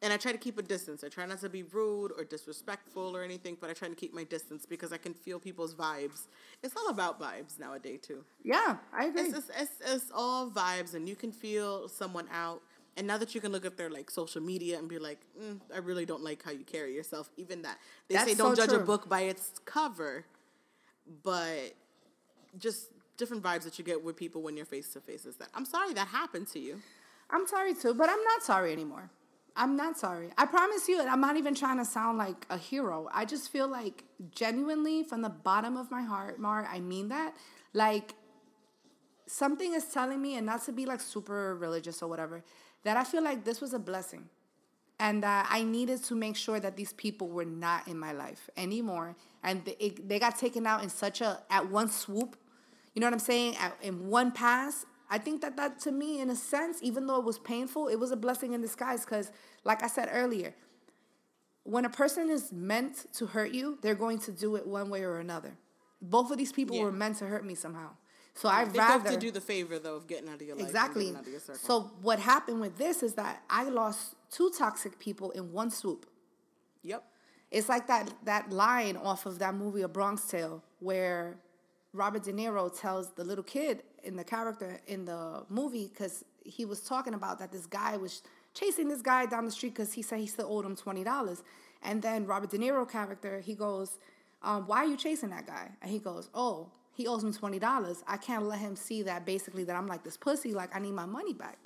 And 0.00 0.12
I 0.12 0.16
try 0.16 0.30
to 0.30 0.38
keep 0.38 0.58
a 0.58 0.62
distance. 0.62 1.02
I 1.02 1.08
try 1.08 1.26
not 1.26 1.40
to 1.40 1.48
be 1.48 1.64
rude 1.64 2.12
or 2.16 2.22
disrespectful 2.22 3.16
or 3.16 3.24
anything, 3.24 3.56
but 3.60 3.68
I 3.68 3.72
try 3.72 3.88
to 3.88 3.96
keep 3.96 4.14
my 4.14 4.22
distance 4.22 4.64
because 4.64 4.92
I 4.92 4.96
can 4.96 5.12
feel 5.12 5.40
people's 5.40 5.74
vibes. 5.74 6.26
It's 6.62 6.76
all 6.76 6.88
about 6.88 7.20
vibes 7.20 7.58
nowadays 7.58 8.00
too. 8.02 8.24
Yeah, 8.44 8.76
I 8.92 9.06
agree. 9.06 9.22
It's, 9.22 9.38
it's, 9.38 9.50
it's, 9.58 9.72
it's 9.84 10.12
all 10.14 10.50
vibes, 10.50 10.94
and 10.94 11.08
you 11.08 11.16
can 11.16 11.32
feel 11.32 11.88
someone 11.88 12.26
out. 12.32 12.62
And 12.96 13.06
now 13.06 13.18
that 13.18 13.34
you 13.34 13.40
can 13.40 13.50
look 13.50 13.64
at 13.64 13.76
their 13.76 13.90
like 13.90 14.10
social 14.10 14.40
media 14.40 14.78
and 14.78 14.88
be 14.88 14.98
like, 15.00 15.18
mm, 15.40 15.60
I 15.74 15.78
really 15.78 16.06
don't 16.06 16.22
like 16.22 16.44
how 16.44 16.52
you 16.52 16.64
carry 16.64 16.94
yourself. 16.94 17.28
Even 17.36 17.62
that 17.62 17.78
they 18.08 18.14
That's 18.14 18.30
say 18.30 18.36
don't 18.36 18.56
so 18.56 18.66
judge 18.66 18.74
a 18.74 18.84
book 18.84 19.08
by 19.08 19.22
its 19.22 19.60
cover, 19.64 20.26
but 21.24 21.74
just 22.58 22.90
different 23.16 23.42
vibes 23.42 23.64
that 23.64 23.78
you 23.78 23.84
get 23.84 24.02
with 24.02 24.16
people 24.16 24.42
when 24.42 24.56
you're 24.56 24.66
face 24.66 24.92
to 24.92 25.00
face 25.00 25.26
is 25.26 25.36
that. 25.36 25.48
I'm 25.54 25.64
sorry 25.64 25.92
that 25.94 26.08
happened 26.08 26.48
to 26.48 26.60
you. 26.60 26.80
I'm 27.30 27.46
sorry 27.46 27.74
too, 27.74 27.94
but 27.94 28.08
I'm 28.08 28.22
not 28.24 28.42
sorry 28.42 28.72
anymore. 28.72 29.10
I'm 29.58 29.76
not 29.76 29.98
sorry. 29.98 30.30
I 30.38 30.46
promise 30.46 30.88
you, 30.88 31.00
and 31.00 31.10
I'm 31.10 31.20
not 31.20 31.36
even 31.36 31.54
trying 31.54 31.78
to 31.78 31.86
sound 31.86 32.18
like 32.18 32.46
a 32.50 32.58
hero. 32.58 33.08
I 33.12 33.26
just 33.26 33.50
feel 33.52 33.68
like 33.68 34.04
genuinely 34.32 35.04
from 35.04 35.22
the 35.22 35.30
bottom 35.30 35.76
of 35.76 35.90
my 35.90 36.02
heart, 36.02 36.40
Mar, 36.40 36.68
I 36.72 36.80
mean 36.80 37.08
that. 37.10 37.34
Like 37.74 38.14
something 39.26 39.74
is 39.74 39.86
telling 39.86 40.22
me, 40.22 40.36
and 40.36 40.46
not 40.46 40.64
to 40.66 40.72
be 40.72 40.86
like 40.86 41.00
super 41.00 41.56
religious 41.56 42.02
or 42.02 42.08
whatever, 42.08 42.44
that 42.84 42.96
I 42.96 43.04
feel 43.04 43.22
like 43.24 43.44
this 43.44 43.60
was 43.60 43.74
a 43.74 43.80
blessing. 43.80 44.30
and 45.00 45.22
that 45.22 45.48
I 45.50 45.62
needed 45.62 46.02
to 46.04 46.14
make 46.14 46.36
sure 46.36 46.58
that 46.60 46.76
these 46.76 46.92
people 46.94 47.28
were 47.28 47.44
not 47.44 47.86
in 47.86 47.98
my 47.98 48.12
life 48.12 48.50
anymore. 48.56 49.16
And 49.44 49.64
they, 49.64 49.76
it, 49.78 50.08
they 50.08 50.18
got 50.18 50.38
taken 50.38 50.66
out 50.66 50.82
in 50.82 50.88
such 50.90 51.20
a 51.20 51.42
at 51.50 51.70
one 51.70 51.88
swoop. 51.88 52.36
You 52.94 53.00
know 53.00 53.06
what 53.06 53.14
I'm 53.14 53.20
saying? 53.20 53.56
At, 53.58 53.76
in 53.82 54.08
one 54.08 54.32
pass. 54.32 54.86
I 55.10 55.18
think 55.18 55.40
that 55.40 55.56
that 55.56 55.78
to 55.80 55.92
me, 55.92 56.20
in 56.20 56.28
a 56.30 56.36
sense, 56.36 56.78
even 56.82 57.06
though 57.06 57.18
it 57.18 57.24
was 57.24 57.38
painful, 57.38 57.88
it 57.88 57.96
was 57.96 58.10
a 58.10 58.16
blessing 58.16 58.52
in 58.52 58.60
disguise. 58.60 59.04
Because, 59.04 59.30
like 59.64 59.82
I 59.82 59.86
said 59.86 60.08
earlier, 60.12 60.54
when 61.64 61.84
a 61.84 61.90
person 61.90 62.30
is 62.30 62.52
meant 62.52 63.06
to 63.14 63.26
hurt 63.26 63.52
you, 63.52 63.78
they're 63.82 63.94
going 63.94 64.18
to 64.20 64.32
do 64.32 64.56
it 64.56 64.66
one 64.66 64.90
way 64.90 65.02
or 65.02 65.18
another. 65.18 65.56
Both 66.00 66.30
of 66.30 66.38
these 66.38 66.52
people 66.52 66.76
Yeah. 66.76 66.84
were 66.84 66.92
meant 66.92 67.16
to 67.18 67.26
hurt 67.26 67.44
me 67.44 67.54
somehow. 67.54 67.90
So 68.34 68.48
I'd 68.48 68.72
They 68.72 68.78
rather 68.78 69.02
have 69.08 69.12
to 69.14 69.18
do 69.18 69.30
the 69.32 69.40
favor 69.40 69.78
though 69.80 69.96
of 69.96 70.06
getting 70.06 70.28
out 70.28 70.36
of 70.36 70.42
your 70.42 70.54
life. 70.56 70.66
exactly. 70.66 71.14
out 71.14 71.22
of 71.22 71.28
your 71.28 71.40
circle. 71.40 71.60
So 71.60 71.80
what 72.02 72.20
happened 72.20 72.60
with 72.60 72.78
this 72.78 73.02
is 73.02 73.14
that 73.14 73.42
I 73.50 73.64
lost 73.64 74.14
two 74.30 74.50
toxic 74.56 74.98
people 74.98 75.30
in 75.32 75.52
one 75.52 75.70
swoop. 75.70 76.06
yep. 76.82 77.02
It's 77.50 77.68
like 77.68 77.86
that 77.88 78.12
that 78.24 78.50
line 78.52 78.96
off 78.96 79.24
of 79.26 79.38
that 79.38 79.54
movie 79.54 79.80
A 79.80 79.88
Bronx 79.88 80.26
Tale 80.26 80.62
where 80.80 81.38
Robert 81.94 82.22
De 82.22 82.32
Niro 82.32 82.68
tells 82.78 83.10
the 83.14 83.24
little 83.24 83.42
kid 83.42 83.82
in 84.04 84.16
the 84.16 84.24
character 84.24 84.80
in 84.86 85.04
the 85.04 85.44
movie 85.48 85.90
because 85.92 86.24
he 86.44 86.64
was 86.64 86.80
talking 86.80 87.14
about 87.14 87.38
that 87.38 87.52
this 87.52 87.66
guy 87.66 87.96
was 87.96 88.22
chasing 88.54 88.88
this 88.88 89.02
guy 89.02 89.26
down 89.26 89.44
the 89.44 89.50
street 89.50 89.74
because 89.74 89.92
he 89.92 90.02
said 90.02 90.18
he 90.18 90.26
still 90.26 90.46
owed 90.50 90.64
him 90.64 90.76
twenty 90.76 91.04
dollars, 91.04 91.42
and 91.82 92.02
then 92.02 92.26
Robert 92.26 92.50
De 92.50 92.58
Niro 92.58 92.90
character 92.90 93.40
he 93.40 93.54
goes, 93.54 93.98
um, 94.42 94.66
"Why 94.66 94.78
are 94.78 94.86
you 94.86 94.96
chasing 94.96 95.30
that 95.30 95.46
guy?" 95.46 95.70
And 95.82 95.90
he 95.90 95.98
goes, 95.98 96.28
"Oh, 96.34 96.70
he 96.92 97.06
owes 97.06 97.24
me 97.24 97.32
twenty 97.32 97.58
dollars. 97.58 98.02
I 98.06 98.16
can't 98.16 98.44
let 98.44 98.58
him 98.58 98.76
see 98.76 99.02
that 99.02 99.24
basically 99.26 99.64
that 99.64 99.76
I'm 99.76 99.86
like 99.86 100.04
this 100.04 100.16
pussy. 100.16 100.54
Like 100.54 100.74
I 100.74 100.78
need 100.78 100.92
my 100.92 101.06
money 101.06 101.34
back." 101.34 101.58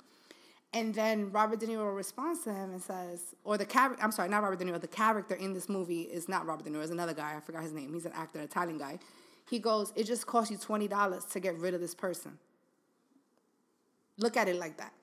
And 0.75 0.93
then 0.93 1.31
Robert 1.31 1.59
De 1.59 1.67
Niro 1.67 1.95
responds 1.95 2.43
to 2.45 2.53
him 2.53 2.71
and 2.71 2.81
says, 2.81 3.35
or 3.43 3.59
the 3.59 3.65
character, 3.65 4.03
I'm 4.03 4.11
sorry, 4.11 4.27
not 4.27 4.41
Robert 4.41 4.57
De 4.57 4.65
Niro, 4.65 4.81
the 4.81 4.87
character 4.87 5.35
in 5.35 5.53
this 5.53 5.69
movie 5.69 6.01
is 6.01 6.27
not 6.27 6.47
Robert 6.47 6.65
De 6.65 6.71
Niro, 6.71 6.81
it's 6.81 6.91
another 6.91 7.13
guy, 7.13 7.35
I 7.37 7.39
forgot 7.41 7.61
his 7.61 7.73
name. 7.73 7.93
He's 7.93 8.07
an 8.07 8.11
actor, 8.15 8.39
an 8.39 8.45
Italian 8.45 8.79
guy. 8.79 8.97
He 9.49 9.59
goes, 9.59 9.93
It 9.95 10.05
just 10.05 10.25
cost 10.25 10.51
you 10.51 10.57
$20 10.57 11.31
to 11.31 11.39
get 11.39 11.57
rid 11.57 11.73
of 11.73 11.81
this 11.81 11.95
person. 11.95 12.37
Look 14.17 14.37
at 14.37 14.47
it 14.47 14.57
like 14.57 14.77
that. 14.77 14.93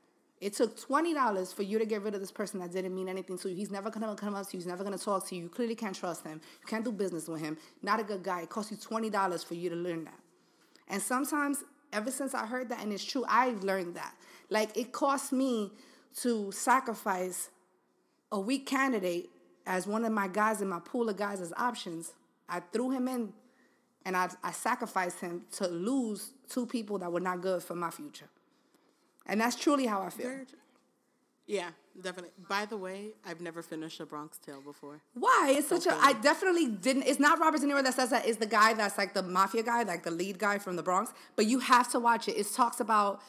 It 0.40 0.54
took 0.54 0.80
$20 0.80 1.54
for 1.54 1.62
you 1.62 1.78
to 1.78 1.84
get 1.84 2.02
rid 2.02 2.14
of 2.14 2.20
this 2.20 2.32
person 2.32 2.60
that 2.60 2.72
didn't 2.72 2.94
mean 2.94 3.08
anything 3.08 3.36
to 3.38 3.50
you. 3.50 3.54
He's 3.54 3.70
never 3.70 3.90
gonna 3.90 4.14
come 4.14 4.34
up 4.34 4.46
to 4.48 4.56
you, 4.56 4.58
he's 4.58 4.66
never 4.66 4.82
gonna 4.82 4.96
talk 4.96 5.26
to 5.28 5.34
you. 5.34 5.44
You 5.44 5.48
clearly 5.50 5.74
can't 5.74 5.94
trust 5.94 6.24
him. 6.24 6.40
You 6.60 6.66
can't 6.66 6.84
do 6.84 6.92
business 6.92 7.28
with 7.28 7.42
him. 7.42 7.58
Not 7.82 8.00
a 8.00 8.04
good 8.04 8.22
guy. 8.22 8.42
It 8.42 8.48
cost 8.48 8.70
you 8.70 8.78
$20 8.78 9.44
for 9.44 9.54
you 9.54 9.68
to 9.68 9.76
learn 9.76 10.04
that. 10.04 10.18
And 10.88 11.02
sometimes, 11.02 11.62
ever 11.92 12.10
since 12.10 12.34
I 12.34 12.46
heard 12.46 12.70
that, 12.70 12.80
and 12.80 12.92
it's 12.92 13.04
true, 13.04 13.24
I've 13.28 13.62
learned 13.62 13.96
that. 13.96 14.14
Like, 14.48 14.76
it 14.76 14.92
cost 14.92 15.30
me 15.32 15.72
to 16.22 16.50
sacrifice 16.52 17.50
a 18.32 18.40
weak 18.40 18.66
candidate 18.66 19.30
as 19.66 19.86
one 19.86 20.04
of 20.04 20.12
my 20.12 20.26
guys 20.26 20.62
in 20.62 20.68
my 20.68 20.80
pool 20.80 21.08
of 21.08 21.16
guys 21.16 21.40
as 21.40 21.52
options. 21.56 22.14
I 22.48 22.60
threw 22.72 22.90
him 22.90 23.08
in 23.08 23.32
and 24.04 24.16
I, 24.16 24.30
I 24.42 24.52
sacrificed 24.52 25.20
him 25.20 25.42
to 25.52 25.68
lose 25.68 26.30
two 26.48 26.66
people 26.66 26.98
that 26.98 27.12
were 27.12 27.20
not 27.20 27.40
good 27.40 27.62
for 27.62 27.74
my 27.74 27.90
future. 27.90 28.28
And 29.26 29.40
that's 29.40 29.56
truly 29.56 29.86
how 29.86 30.02
I 30.02 30.10
feel. 30.10 30.30
Yeah, 31.46 31.70
definitely. 32.00 32.30
By 32.48 32.64
the 32.64 32.76
way, 32.76 33.08
I've 33.26 33.40
never 33.40 33.60
finished 33.60 33.98
a 34.00 34.06
Bronx 34.06 34.38
Tale 34.38 34.60
before. 34.60 35.00
Why? 35.14 35.54
It's 35.58 35.68
such 35.68 35.86
a. 35.86 35.90
Okay. 35.90 35.98
I 36.00 36.12
definitely 36.14 36.68
didn't. 36.68 37.04
It's 37.04 37.18
not 37.18 37.40
Robert 37.40 37.60
De 37.60 37.66
Niro 37.66 37.82
that 37.82 37.94
says 37.94 38.10
that. 38.10 38.26
It's 38.26 38.38
the 38.38 38.46
guy 38.46 38.72
that's 38.74 38.96
like 38.96 39.14
the 39.14 39.22
mafia 39.22 39.64
guy, 39.64 39.82
like 39.82 40.04
the 40.04 40.12
lead 40.12 40.38
guy 40.38 40.58
from 40.58 40.76
the 40.76 40.82
Bronx. 40.82 41.12
But 41.34 41.46
you 41.46 41.58
have 41.58 41.90
to 41.90 41.98
watch 41.98 42.28
it. 42.28 42.32
It 42.32 42.46
talks 42.54 42.78
about 42.78 43.20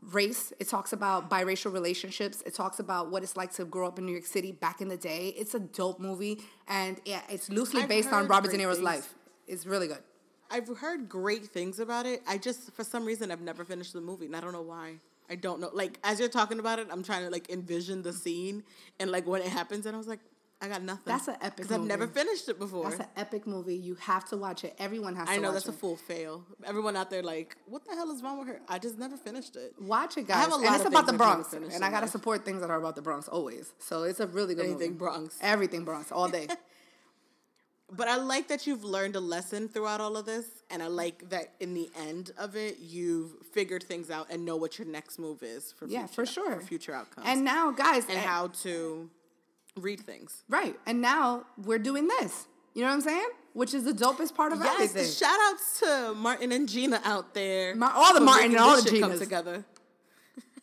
race. 0.00 0.54
It 0.58 0.68
talks 0.68 0.94
about 0.94 1.28
biracial 1.28 1.70
relationships. 1.72 2.42
It 2.46 2.54
talks 2.54 2.78
about 2.78 3.10
what 3.10 3.22
it's 3.22 3.36
like 3.36 3.52
to 3.54 3.66
grow 3.66 3.88
up 3.88 3.98
in 3.98 4.06
New 4.06 4.12
York 4.12 4.26
City 4.26 4.52
back 4.52 4.80
in 4.80 4.88
the 4.88 4.96
day. 4.96 5.34
It's 5.36 5.54
a 5.54 5.60
dope 5.60 6.00
movie, 6.00 6.40
and 6.68 6.98
yeah, 7.04 7.20
it's 7.28 7.50
loosely 7.50 7.82
I've 7.82 7.88
based 7.88 8.10
on 8.10 8.26
Robert 8.26 8.52
De 8.52 8.56
Niro's 8.56 8.76
things. 8.76 8.84
life. 8.84 9.14
It's 9.46 9.66
really 9.66 9.86
good. 9.86 10.02
I've 10.50 10.68
heard 10.78 11.08
great 11.08 11.46
things 11.46 11.78
about 11.80 12.06
it. 12.06 12.22
I 12.26 12.38
just, 12.38 12.72
for 12.72 12.84
some 12.84 13.04
reason, 13.04 13.30
I've 13.30 13.40
never 13.40 13.64
finished 13.64 13.92
the 13.92 14.00
movie, 14.00 14.26
and 14.26 14.36
I 14.36 14.40
don't 14.40 14.52
know 14.52 14.62
why. 14.62 14.96
I 15.28 15.34
don't 15.34 15.60
know. 15.60 15.70
Like 15.72 15.98
as 16.04 16.20
you're 16.20 16.28
talking 16.28 16.60
about 16.60 16.78
it, 16.78 16.86
I'm 16.90 17.02
trying 17.02 17.24
to 17.24 17.30
like 17.30 17.50
envision 17.50 18.02
the 18.02 18.12
scene 18.12 18.62
and 19.00 19.10
like 19.10 19.26
when 19.26 19.42
it 19.42 19.48
happens, 19.48 19.84
and 19.86 19.94
I 19.94 19.98
was 19.98 20.06
like, 20.06 20.20
I 20.62 20.68
got 20.68 20.82
nothing. 20.82 21.02
That's 21.04 21.28
an 21.28 21.34
epic 21.42 21.56
because 21.56 21.72
I've 21.72 21.82
never 21.82 22.06
finished 22.06 22.48
it 22.48 22.58
before. 22.58 22.88
That's 22.88 23.00
an 23.00 23.08
epic 23.16 23.46
movie. 23.46 23.74
You 23.74 23.94
have 23.96 24.24
to 24.30 24.36
watch 24.38 24.64
it. 24.64 24.74
Everyone 24.78 25.14
has 25.16 25.26
to 25.26 25.34
I 25.34 25.36
know 25.36 25.48
watch 25.48 25.54
that's 25.54 25.66
it. 25.66 25.74
a 25.74 25.78
full 25.78 25.96
fail. 25.96 26.44
Everyone 26.64 26.96
out 26.96 27.10
there 27.10 27.22
like, 27.22 27.56
what 27.66 27.84
the 27.84 27.94
hell 27.94 28.10
is 28.10 28.22
wrong 28.22 28.38
with 28.38 28.48
her? 28.48 28.60
I 28.68 28.78
just 28.78 28.98
never 28.98 29.18
finished 29.18 29.56
it. 29.56 29.74
Watch 29.78 30.16
it, 30.16 30.30
I 30.30 30.34
have 30.38 30.50
guys. 30.50 30.60
a 30.60 30.64
and 30.66 30.74
it's 30.76 30.84
of 30.86 30.92
about 30.92 31.06
the 31.06 31.12
Bronx. 31.12 31.52
And 31.52 31.84
I 31.84 31.90
gotta 31.90 32.06
life. 32.06 32.10
support 32.10 32.44
things 32.46 32.62
that 32.62 32.70
are 32.70 32.78
about 32.78 32.96
the 32.96 33.02
Bronx 33.02 33.28
always. 33.28 33.74
So 33.80 34.04
it's 34.04 34.20
a 34.20 34.26
really 34.28 34.54
good 34.54 34.64
Anything 34.64 34.92
movie. 34.92 34.98
Bronx. 34.98 35.38
Everything 35.42 35.84
Bronx 35.84 36.10
all 36.10 36.28
day. 36.28 36.46
But 37.90 38.08
I 38.08 38.16
like 38.16 38.48
that 38.48 38.66
you've 38.66 38.82
learned 38.82 39.14
a 39.14 39.20
lesson 39.20 39.68
throughout 39.68 40.00
all 40.00 40.16
of 40.16 40.26
this, 40.26 40.44
and 40.70 40.82
I 40.82 40.88
like 40.88 41.28
that 41.30 41.52
in 41.60 41.72
the 41.74 41.88
end 41.96 42.32
of 42.36 42.56
it, 42.56 42.78
you've 42.80 43.30
figured 43.52 43.84
things 43.84 44.10
out 44.10 44.26
and 44.28 44.44
know 44.44 44.56
what 44.56 44.76
your 44.78 44.88
next 44.88 45.18
move 45.20 45.42
is 45.44 45.70
for 45.72 45.86
Yeah, 45.86 46.00
future, 46.06 46.12
for 46.14 46.26
sure. 46.26 46.56
for 46.56 46.66
future 46.66 46.94
outcomes 46.94 47.26
and 47.28 47.44
now, 47.44 47.70
guys, 47.70 48.04
and 48.08 48.18
eh, 48.18 48.22
how 48.22 48.48
to 48.64 49.08
read 49.76 50.00
things. 50.00 50.42
right? 50.48 50.76
And 50.86 51.00
now 51.00 51.44
we're 51.64 51.78
doing 51.78 52.08
this. 52.08 52.46
You 52.74 52.82
know 52.82 52.88
what 52.88 52.94
I'm 52.94 53.00
saying? 53.02 53.28
Which 53.52 53.72
is 53.72 53.84
the 53.84 53.92
dopest 53.92 54.34
part 54.34 54.52
of 54.52 54.58
Yes, 54.58 54.74
everything. 54.74 55.10
shout 55.12 55.38
outs 55.44 55.78
to 55.80 56.12
Martin 56.16 56.50
and 56.52 56.68
Gina 56.68 57.00
out 57.04 57.34
there. 57.34 57.74
Ma- 57.76 57.92
all 57.94 58.12
the 58.12 58.20
Martin 58.20 58.50
and 58.50 58.58
all 58.60 58.82
the 58.82 59.00
come 59.00 59.16
together. 59.18 59.64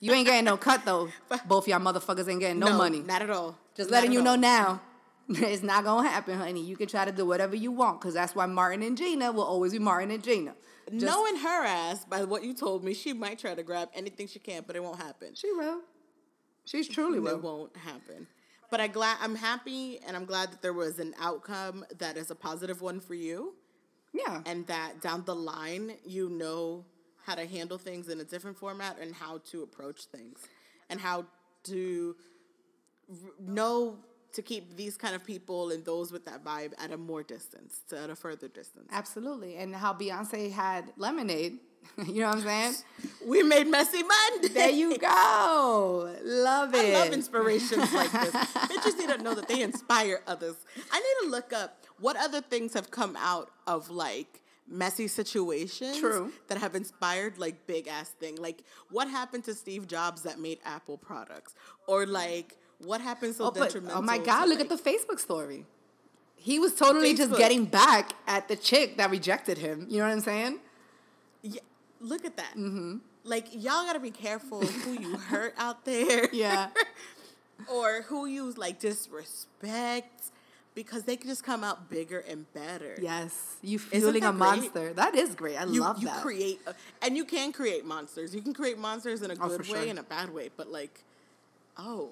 you 0.01 0.11
ain't 0.11 0.27
getting 0.27 0.43
no 0.45 0.57
cut 0.57 0.83
though. 0.85 1.07
Both 1.47 1.67
y'all 1.69 1.79
motherfuckers 1.79 2.27
ain't 2.29 2.41
getting 2.41 2.59
no, 2.59 2.77
money. 2.77 2.99
not 2.99 3.21
at 3.21 3.29
all. 3.31 3.57
Just 3.75 3.89
Not 3.89 3.95
letting 3.95 4.11
you 4.11 4.21
know 4.21 4.35
now. 4.35 4.81
It's 5.29 5.63
not 5.63 5.83
gonna 5.83 6.07
happen, 6.09 6.37
honey. 6.37 6.61
You 6.63 6.75
can 6.75 6.87
try 6.87 7.05
to 7.05 7.11
do 7.11 7.25
whatever 7.25 7.55
you 7.55 7.71
want, 7.71 8.01
because 8.01 8.13
that's 8.13 8.35
why 8.35 8.45
Martin 8.45 8.83
and 8.83 8.97
Gina 8.97 9.31
will 9.31 9.43
always 9.43 9.71
be 9.73 9.79
Martin 9.79 10.11
and 10.11 10.23
Gina. 10.23 10.53
Just- 10.91 11.05
Knowing 11.05 11.37
her 11.37 11.63
ass, 11.65 12.03
by 12.05 12.23
what 12.25 12.43
you 12.43 12.53
told 12.53 12.83
me, 12.83 12.93
she 12.93 13.13
might 13.13 13.39
try 13.39 13.55
to 13.55 13.63
grab 13.63 13.89
anything 13.95 14.27
she 14.27 14.39
can, 14.39 14.63
but 14.67 14.75
it 14.75 14.83
won't 14.83 14.99
happen. 15.01 15.33
she 15.33 15.51
will. 15.53 15.79
She's 16.65 16.87
truly 16.87 17.19
will. 17.19 17.35
It 17.35 17.41
won't 17.43 17.75
happen. 17.77 18.27
But 18.69 18.79
I 18.81 18.87
glad 18.87 19.17
I'm 19.21 19.35
happy 19.35 19.99
and 20.07 20.15
I'm 20.17 20.25
glad 20.25 20.51
that 20.51 20.61
there 20.61 20.73
was 20.73 20.97
an 20.99 21.13
outcome 21.19 21.85
that 21.99 22.17
is 22.17 22.31
a 22.31 22.35
positive 22.35 22.81
one 22.81 22.99
for 22.99 23.13
you 23.13 23.53
Yeah. 24.13 24.41
and 24.45 24.65
that 24.67 24.99
down 25.01 25.23
the 25.25 25.35
line 25.35 25.95
you 26.05 26.29
know 26.29 26.85
how 27.25 27.35
to 27.35 27.45
handle 27.45 27.77
things 27.77 28.09
in 28.09 28.19
a 28.19 28.23
different 28.23 28.57
format 28.57 28.97
and 28.99 29.13
how 29.13 29.39
to 29.51 29.61
approach 29.61 30.05
things 30.05 30.39
and 30.89 30.99
how 30.99 31.25
to 31.65 32.15
know 33.39 33.97
to 34.33 34.41
keep 34.41 34.75
these 34.75 34.97
kind 34.97 35.15
of 35.15 35.23
people 35.23 35.69
and 35.69 35.85
those 35.85 36.11
with 36.11 36.25
that 36.25 36.43
vibe 36.43 36.73
at 36.83 36.91
a 36.91 36.97
more 36.97 37.23
distance, 37.23 37.81
to 37.89 37.99
at 37.99 38.09
a 38.09 38.15
further 38.15 38.47
distance. 38.47 38.89
Absolutely. 38.91 39.55
And 39.55 39.75
how 39.75 39.93
Beyonce 39.93 40.51
had 40.51 40.91
lemonade. 40.97 41.59
you 42.07 42.21
know 42.21 42.27
what 42.27 42.37
I'm 42.37 42.41
saying? 42.43 42.73
We 43.27 43.43
made 43.43 43.67
Messy 43.67 44.01
Monday. 44.03 44.47
There 44.49 44.69
you 44.69 44.97
go. 44.97 46.13
Love 46.23 46.73
it. 46.73 46.93
I 46.93 47.03
love 47.05 47.13
inspirations 47.13 47.93
like 47.93 48.11
this. 48.11 48.31
Bitches 48.33 48.97
need 48.97 49.09
to 49.09 49.17
know 49.21 49.33
that 49.33 49.47
they 49.47 49.61
inspire 49.61 50.21
others. 50.27 50.55
I 50.91 50.99
need 50.99 51.25
to 51.25 51.31
look 51.31 51.53
up 51.53 51.85
what 51.99 52.17
other 52.17 52.41
things 52.41 52.73
have 52.73 52.91
come 52.91 53.15
out 53.17 53.49
of 53.65 53.89
like 53.89 54.41
messy 54.67 55.07
situations 55.07 55.99
True. 55.99 56.31
that 56.47 56.57
have 56.57 56.75
inspired 56.75 57.37
like 57.37 57.65
big 57.67 57.87
ass 57.87 58.09
thing. 58.09 58.35
Like 58.35 58.63
what 58.89 59.09
happened 59.09 59.45
to 59.45 59.53
Steve 59.53 59.87
Jobs 59.87 60.23
that 60.23 60.39
made 60.39 60.59
Apple 60.65 60.97
products? 60.97 61.55
Or 61.87 62.05
like 62.05 62.57
what 62.79 63.01
happened 63.01 63.35
so 63.35 63.45
Oh, 63.45 63.51
but, 63.51 63.63
detrimental? 63.65 63.99
oh 63.99 64.01
my 64.01 64.17
God, 64.17 64.49
look 64.49 64.59
at 64.59 64.69
the 64.69 64.75
Facebook 64.77 65.19
story. 65.19 65.65
He 66.35 66.59
was 66.59 66.75
totally 66.75 67.13
just 67.13 67.35
getting 67.37 67.65
back 67.65 68.13
at 68.27 68.47
the 68.49 68.55
chick 68.55 68.97
that 68.97 69.09
rejected 69.09 69.57
him. 69.57 69.87
You 69.89 69.99
know 69.99 70.05
what 70.05 70.11
I'm 70.13 70.19
saying? 70.19 70.59
Yeah, 71.41 71.61
look 72.01 72.25
at 72.25 72.35
that. 72.37 72.51
Mm-hmm. 72.57 72.97
Like 73.23 73.47
y'all 73.53 73.85
gotta 73.85 73.99
be 74.01 74.11
careful 74.11 74.61
who 74.61 74.91
you 74.99 75.15
hurt 75.29 75.53
out 75.57 75.85
there. 75.85 76.27
Yeah. 76.33 76.67
or 77.71 78.01
who 78.03 78.25
you 78.25 78.51
like 78.57 78.79
disrespect 78.79 80.25
because 80.75 81.03
they 81.03 81.15
can 81.15 81.29
just 81.29 81.43
come 81.43 81.63
out 81.63 81.89
bigger 81.89 82.19
and 82.27 82.51
better. 82.53 82.95
Yes. 83.01 83.55
You 83.61 83.77
Isn't 83.77 83.89
fueling 84.01 84.23
a 84.23 84.31
great? 84.31 84.39
monster. 84.39 84.93
That 84.93 85.15
is 85.15 85.35
great. 85.35 85.55
I 85.55 85.65
You, 85.65 85.81
love 85.81 85.99
you 86.01 86.07
that. 86.07 86.21
create, 86.21 86.59
a, 86.67 86.73
and 87.01 87.15
you 87.15 87.23
can 87.25 87.53
create 87.53 87.85
monsters. 87.85 88.33
You 88.35 88.41
can 88.41 88.53
create 88.53 88.77
monsters 88.77 89.21
in 89.21 89.31
a 89.31 89.35
Oh, 89.39 89.47
good 89.49 89.61
way 89.69 89.81
sure. 89.81 89.89
and 89.89 89.99
a 89.99 90.03
bad 90.03 90.33
way. 90.33 90.49
But 90.57 90.69
like, 90.71 91.03
oh, 91.77 92.09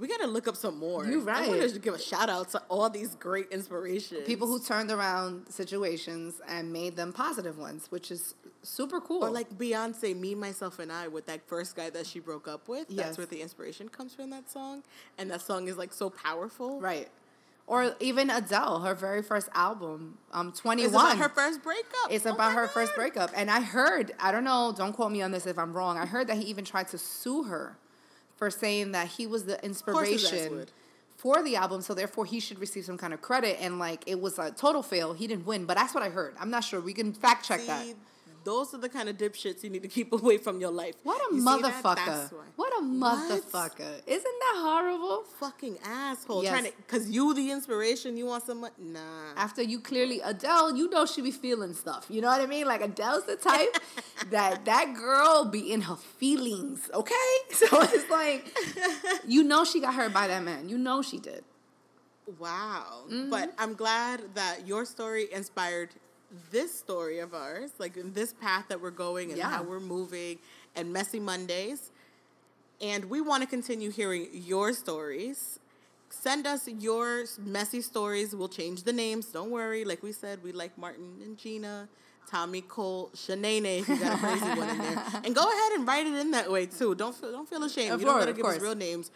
we 0.00 0.08
gotta 0.08 0.26
look 0.26 0.48
up 0.48 0.56
some 0.56 0.78
more. 0.78 1.04
You 1.04 1.20
right. 1.20 1.44
I 1.44 1.48
want 1.48 1.70
to 1.70 1.78
give 1.78 1.94
a 1.94 1.98
shout 1.98 2.30
out 2.30 2.48
to 2.50 2.62
all 2.70 2.88
these 2.88 3.14
great 3.16 3.48
inspirations. 3.50 4.26
People 4.26 4.48
who 4.48 4.58
turned 4.58 4.90
around 4.90 5.46
situations 5.48 6.40
and 6.48 6.72
made 6.72 6.96
them 6.96 7.12
positive 7.12 7.58
ones, 7.58 7.86
which 7.90 8.10
is 8.10 8.34
super 8.62 9.00
cool. 9.00 9.22
or 9.22 9.30
like 9.30 9.50
Beyonce, 9.58 10.18
me, 10.18 10.34
myself, 10.34 10.78
and 10.78 10.90
I, 10.90 11.08
with 11.08 11.26
that 11.26 11.46
first 11.46 11.76
guy 11.76 11.90
that 11.90 12.06
she 12.06 12.18
broke 12.18 12.48
up 12.48 12.66
with. 12.66 12.86
Yes. 12.88 13.04
That's 13.04 13.18
where 13.18 13.26
the 13.26 13.42
inspiration 13.42 13.90
comes 13.90 14.14
from. 14.14 14.30
That 14.30 14.50
song, 14.50 14.82
and 15.18 15.30
that 15.30 15.42
song 15.42 15.68
is 15.68 15.76
like 15.76 15.92
so 15.92 16.08
powerful. 16.10 16.80
right. 16.80 17.08
Or 17.66 17.94
even 18.00 18.30
Adele, 18.30 18.80
her 18.80 18.96
very 18.96 19.22
first 19.22 19.48
album, 19.54 20.18
um, 20.32 20.50
21. 20.50 20.86
It's 20.86 20.92
about 20.92 21.18
her 21.18 21.28
first 21.28 21.62
breakup. 21.62 22.10
It's 22.10 22.26
Oh 22.26 22.32
about 22.32 22.52
her 22.54 22.66
first 22.66 22.96
breakup. 22.96 23.30
And 23.36 23.48
I 23.48 23.60
heard, 23.60 24.10
I 24.18 24.32
don't 24.32 24.42
know, 24.42 24.74
don't 24.76 24.92
quote 24.92 25.12
me 25.12 25.22
on 25.22 25.30
this 25.30 25.46
if 25.46 25.56
I'm 25.56 25.72
wrong. 25.72 25.96
I 25.96 26.04
heard 26.04 26.26
that 26.26 26.36
he 26.36 26.42
even 26.46 26.64
tried 26.64 26.88
to 26.88 26.98
sue 26.98 27.44
her 27.44 27.76
for 28.40 28.50
saying 28.50 28.92
that 28.92 29.06
he 29.06 29.26
was 29.26 29.44
the 29.44 29.62
inspiration 29.62 30.66
for 31.18 31.42
the 31.42 31.56
album, 31.56 31.82
so 31.82 31.92
therefore 31.92 32.24
he 32.24 32.40
should 32.40 32.58
receive 32.58 32.86
some 32.86 32.96
kind 32.96 33.12
of 33.12 33.20
credit. 33.20 33.58
And 33.60 33.78
like 33.78 34.02
it 34.06 34.18
was 34.18 34.38
a 34.38 34.50
total 34.50 34.82
fail. 34.82 35.12
He 35.12 35.26
didn't 35.26 35.44
win, 35.44 35.66
but 35.66 35.76
that's 35.76 35.94
what 35.94 36.02
I 36.02 36.08
heard. 36.08 36.34
I'm 36.40 36.48
not 36.48 36.64
sure. 36.64 36.80
We 36.80 36.94
can 36.94 37.12
fact 37.12 37.44
check 37.46 37.60
that. 37.66 37.84
Those 38.44 38.74
are 38.74 38.78
the 38.78 38.88
kind 38.88 39.08
of 39.08 39.16
dipshits 39.16 39.62
you 39.62 39.70
need 39.70 39.82
to 39.82 39.88
keep 39.88 40.12
away 40.20 40.38
from 40.38 40.60
your 40.60 40.70
life. 40.70 40.94
What 41.02 41.20
a 41.30 41.34
You 41.34 41.42
motherfucker! 41.42 42.32
What 42.56 42.72
a 42.78 42.82
motherfucker! 42.82 44.02
Isn't 44.06 44.24
that 44.40 44.54
horrible? 44.56 45.24
Fucking 45.38 45.78
asshole. 45.84 46.42
Yes. 46.42 46.52
Trying 46.52 46.64
to, 46.64 46.72
cause 46.88 47.08
you 47.08 47.34
the 47.34 47.50
inspiration, 47.50 48.16
you 48.16 48.26
want 48.26 48.44
someone. 48.44 48.70
Nah. 48.78 49.00
After 49.36 49.62
you 49.62 49.80
clearly 49.80 50.20
Adele, 50.20 50.76
you 50.76 50.88
know 50.90 51.06
she 51.06 51.22
be 51.22 51.30
feeling 51.30 51.74
stuff. 51.74 52.06
You 52.08 52.20
know 52.20 52.28
what 52.28 52.40
I 52.40 52.46
mean? 52.46 52.66
Like 52.66 52.82
Adele's 52.82 53.24
the 53.24 53.36
type 53.36 53.76
that 54.30 54.64
that 54.64 54.94
girl 54.94 55.44
be 55.44 55.72
in 55.72 55.82
her 55.82 55.96
feelings. 55.96 56.90
Okay, 56.92 57.14
so 57.50 57.66
it's 57.72 58.10
like 58.10 58.52
you 59.26 59.42
know 59.42 59.64
she 59.64 59.80
got 59.80 59.94
hurt 59.94 60.12
by 60.12 60.26
that 60.28 60.42
man. 60.42 60.68
You 60.68 60.78
know 60.78 61.02
she 61.02 61.18
did. 61.18 61.44
Wow. 62.38 63.04
Mm-hmm. 63.10 63.30
But 63.30 63.54
I'm 63.58 63.74
glad 63.74 64.34
that 64.34 64.66
your 64.66 64.84
story 64.84 65.28
inspired 65.32 65.90
this 66.50 66.72
story 66.76 67.18
of 67.18 67.34
ours, 67.34 67.70
like 67.78 67.96
in 67.96 68.12
this 68.12 68.32
path 68.32 68.66
that 68.68 68.80
we're 68.80 68.90
going 68.90 69.30
and 69.30 69.38
Yeah. 69.38 69.50
how 69.50 69.62
we're 69.62 69.80
moving 69.80 70.38
and 70.76 70.92
messy 70.92 71.20
Mondays. 71.20 71.90
And 72.80 73.04
we 73.10 73.20
want 73.20 73.42
to 73.42 73.48
continue 73.48 73.90
hearing 73.90 74.28
your 74.32 74.72
stories. 74.72 75.58
Send 76.08 76.46
us 76.46 76.66
your 76.66 77.24
messy 77.38 77.80
stories. 77.82 78.34
We'll 78.34 78.48
change 78.48 78.84
the 78.84 78.92
names. 78.92 79.26
Don't 79.26 79.50
worry. 79.50 79.84
Like 79.84 80.02
we 80.02 80.12
said, 80.12 80.42
we 80.42 80.52
like 80.52 80.76
Martin 80.78 81.18
and 81.22 81.36
Gina, 81.36 81.88
Tommy 82.30 82.62
Cole, 82.62 83.10
Shanae, 83.14 83.80
if 83.80 83.88
you 83.88 83.96
got 83.98 84.14
a 84.14 84.18
crazy 84.18 84.46
one 84.46 84.68
in 84.70 84.78
there. 84.78 85.02
And 85.24 85.34
go 85.34 85.42
ahead 85.42 85.72
and 85.72 85.86
write 85.86 86.06
it 86.06 86.14
in 86.14 86.30
that 86.32 86.50
way 86.50 86.66
too. 86.66 86.94
Don't 86.94 87.14
feel, 87.14 87.32
don't 87.32 87.48
feel 87.48 87.62
ashamed. 87.64 87.92
Of 87.92 88.00
you 88.00 88.06
don't 88.06 88.18
gotta 88.18 88.32
give 88.32 88.46
us 88.46 88.60
real 88.60 88.74
names. 88.74 89.10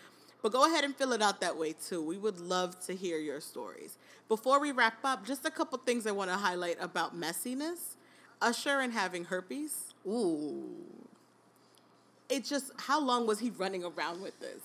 But 0.44 0.52
go 0.52 0.66
ahead 0.66 0.84
and 0.84 0.94
fill 0.94 1.14
it 1.14 1.22
out 1.22 1.40
that 1.40 1.56
way 1.56 1.72
too. 1.72 2.02
We 2.02 2.18
would 2.18 2.38
love 2.38 2.78
to 2.84 2.94
hear 2.94 3.16
your 3.16 3.40
stories. 3.40 3.96
Before 4.28 4.60
we 4.60 4.72
wrap 4.72 5.02
up, 5.02 5.24
just 5.26 5.46
a 5.46 5.50
couple 5.50 5.78
things 5.78 6.06
I 6.06 6.12
want 6.12 6.30
to 6.30 6.36
highlight 6.36 6.76
about 6.82 7.18
messiness. 7.18 7.96
Usher 8.42 8.80
and 8.80 8.92
having 8.92 9.24
herpes. 9.24 9.94
Ooh. 10.06 10.66
It 12.28 12.44
just 12.44 12.72
how 12.76 13.00
long 13.00 13.26
was 13.26 13.38
he 13.38 13.48
running 13.56 13.84
around 13.84 14.20
with 14.20 14.38
this? 14.38 14.60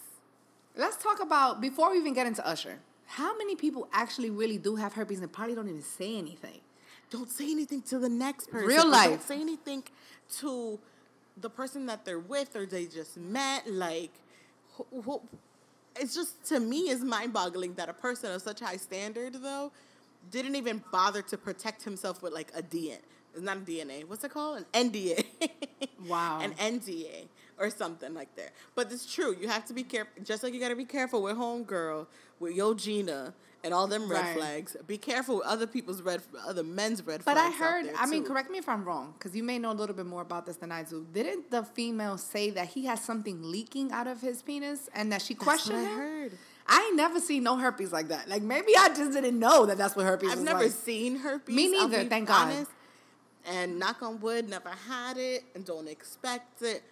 Let's 0.76 1.02
talk 1.02 1.22
about 1.22 1.62
before 1.62 1.92
we 1.92 1.98
even 1.98 2.14
get 2.14 2.28
into 2.28 2.46
Usher. 2.46 2.80
How 3.06 3.38
many 3.38 3.56
people 3.56 3.88
actually 3.94 4.32
really 4.32 4.58
do 4.58 4.76
have 4.76 4.92
herpes 4.92 5.22
and 5.22 5.32
probably 5.32 5.56
don't 5.56 5.70
even 5.70 5.82
say 5.82 6.18
anything? 6.18 6.60
Don't 7.10 7.32
say 7.32 7.50
anything 7.50 7.84
to 7.84 8.00
the 8.00 8.10
next 8.10 8.52
person. 8.52 8.68
Real 8.68 8.86
life. 8.86 9.12
Don't 9.12 9.24
say 9.24 9.40
anything 9.40 9.84
to 10.40 10.78
the 11.38 11.50
person 11.50 11.86
that 11.86 12.04
they're 12.04 12.20
with 12.20 12.58
or 12.58 12.66
they 12.66 12.86
just 12.86 13.16
met. 13.16 13.66
Like, 13.66 14.12
wh- 14.78 15.06
wh- 15.08 15.49
it's 16.00 16.16
just 16.16 16.44
to 16.46 16.60
me 16.60 16.90
is 16.90 17.04
mind 17.04 17.34
boggling 17.34 17.74
that 17.76 17.90
a 17.90 17.94
person 17.94 18.32
of 18.32 18.42
such 18.42 18.60
high 18.60 18.78
standard 18.78 19.34
though 19.42 19.72
didn't 20.32 20.56
even 20.56 20.84
bother 20.92 21.22
to 21.24 21.38
protect 21.38 21.84
himself 21.84 22.22
with 22.22 22.34
like 22.34 22.52
a 22.56 22.62
DNA. 22.62 23.00
It's 23.34 23.44
not 23.44 23.58
a 23.58 23.62
DNA. 23.62 24.08
What's 24.08 24.24
it 24.24 24.32
called? 24.32 24.66
An 24.74 24.92
NDA. 24.92 25.24
Wow. 26.08 26.40
An 26.42 26.54
NDA 26.54 27.28
or 27.58 27.70
something 27.70 28.14
like 28.14 28.34
that. 28.36 28.52
But 28.74 28.92
it's 28.92 29.12
true. 29.14 29.36
You 29.40 29.50
have 29.50 29.66
to 29.66 29.74
be 29.74 29.84
careful. 29.84 30.24
Just 30.24 30.44
like 30.44 30.54
you 30.54 30.60
got 30.60 30.70
to 30.70 30.76
be 30.76 30.86
careful 30.86 31.22
with 31.22 31.36
homegirl, 31.36 32.08
with 32.40 32.56
Yo 32.56 32.74
Gina, 32.74 33.34
and 33.64 33.74
all 33.74 33.88
them 33.88 34.10
red 34.10 34.22
Right. 34.22 34.36
flags. 34.38 34.76
Be 34.88 34.98
careful 34.98 35.38
with 35.38 35.46
other 35.46 35.68
people's 35.68 36.02
red, 36.02 36.22
other 36.48 36.64
men's 36.64 37.06
red 37.06 37.24
But 37.26 37.38
I 37.38 37.50
flags. 37.50 37.56
out 37.62 37.72
heard, 37.74 37.86
there, 37.88 37.94
I 37.98 38.06
mean, 38.06 38.24
correct 38.24 38.50
me 38.50 38.58
if 38.58 38.70
I'm 38.70 38.86
wrong, 38.86 39.14
because 39.18 39.36
you 39.36 39.44
may 39.44 39.60
know 39.60 39.72
a 39.72 39.74
little 39.74 39.96
bit 39.96 40.06
more 40.06 40.22
about 40.22 40.46
this 40.46 40.56
than 40.58 40.72
I 40.72 40.84
do. 40.84 41.06
Didn't 41.14 41.52
the 41.52 41.64
female 41.64 42.18
say 42.18 42.50
that 42.52 42.70
he 42.70 42.86
has 42.86 43.02
something 43.04 43.42
leaking 43.44 43.92
out 43.92 44.08
of 44.08 44.22
his 44.22 44.42
penis 44.42 44.90
and 44.96 45.12
that 45.12 45.22
she 45.22 45.34
That's 45.34 45.44
questioned 45.44 45.78
what 45.78 45.86
I 45.88 45.90
him? 45.92 45.98
heard. 46.00 46.32
I 46.72 46.86
ain't 46.88 46.96
never 46.96 47.20
seen 47.20 47.44
no 47.44 47.58
herpes 47.58 47.92
like 47.92 48.10
that. 48.10 48.30
Like 48.30 48.44
maybe 48.44 48.74
I 48.78 48.90
just 48.90 49.12
didn't 49.12 49.40
know 49.40 49.66
that 49.66 49.78
that's 49.78 49.96
what 49.96 50.06
herpes 50.06 50.32
I've 50.32 50.40
never 50.42 50.64
like. 50.66 50.72
seen 50.72 51.18
herpes. 51.18 51.56
Me 51.56 51.70
neither, 51.72 52.06
thank 52.06 52.28
God. 52.28 52.68
And 53.46 53.80
knock 53.80 54.04
on 54.04 54.20
wood, 54.20 54.48
never 54.48 54.70
had 54.70 55.18
it 55.18 55.44
and 55.56 55.66
don't 55.66 55.88
expect 55.88 56.62
it. 56.62 56.84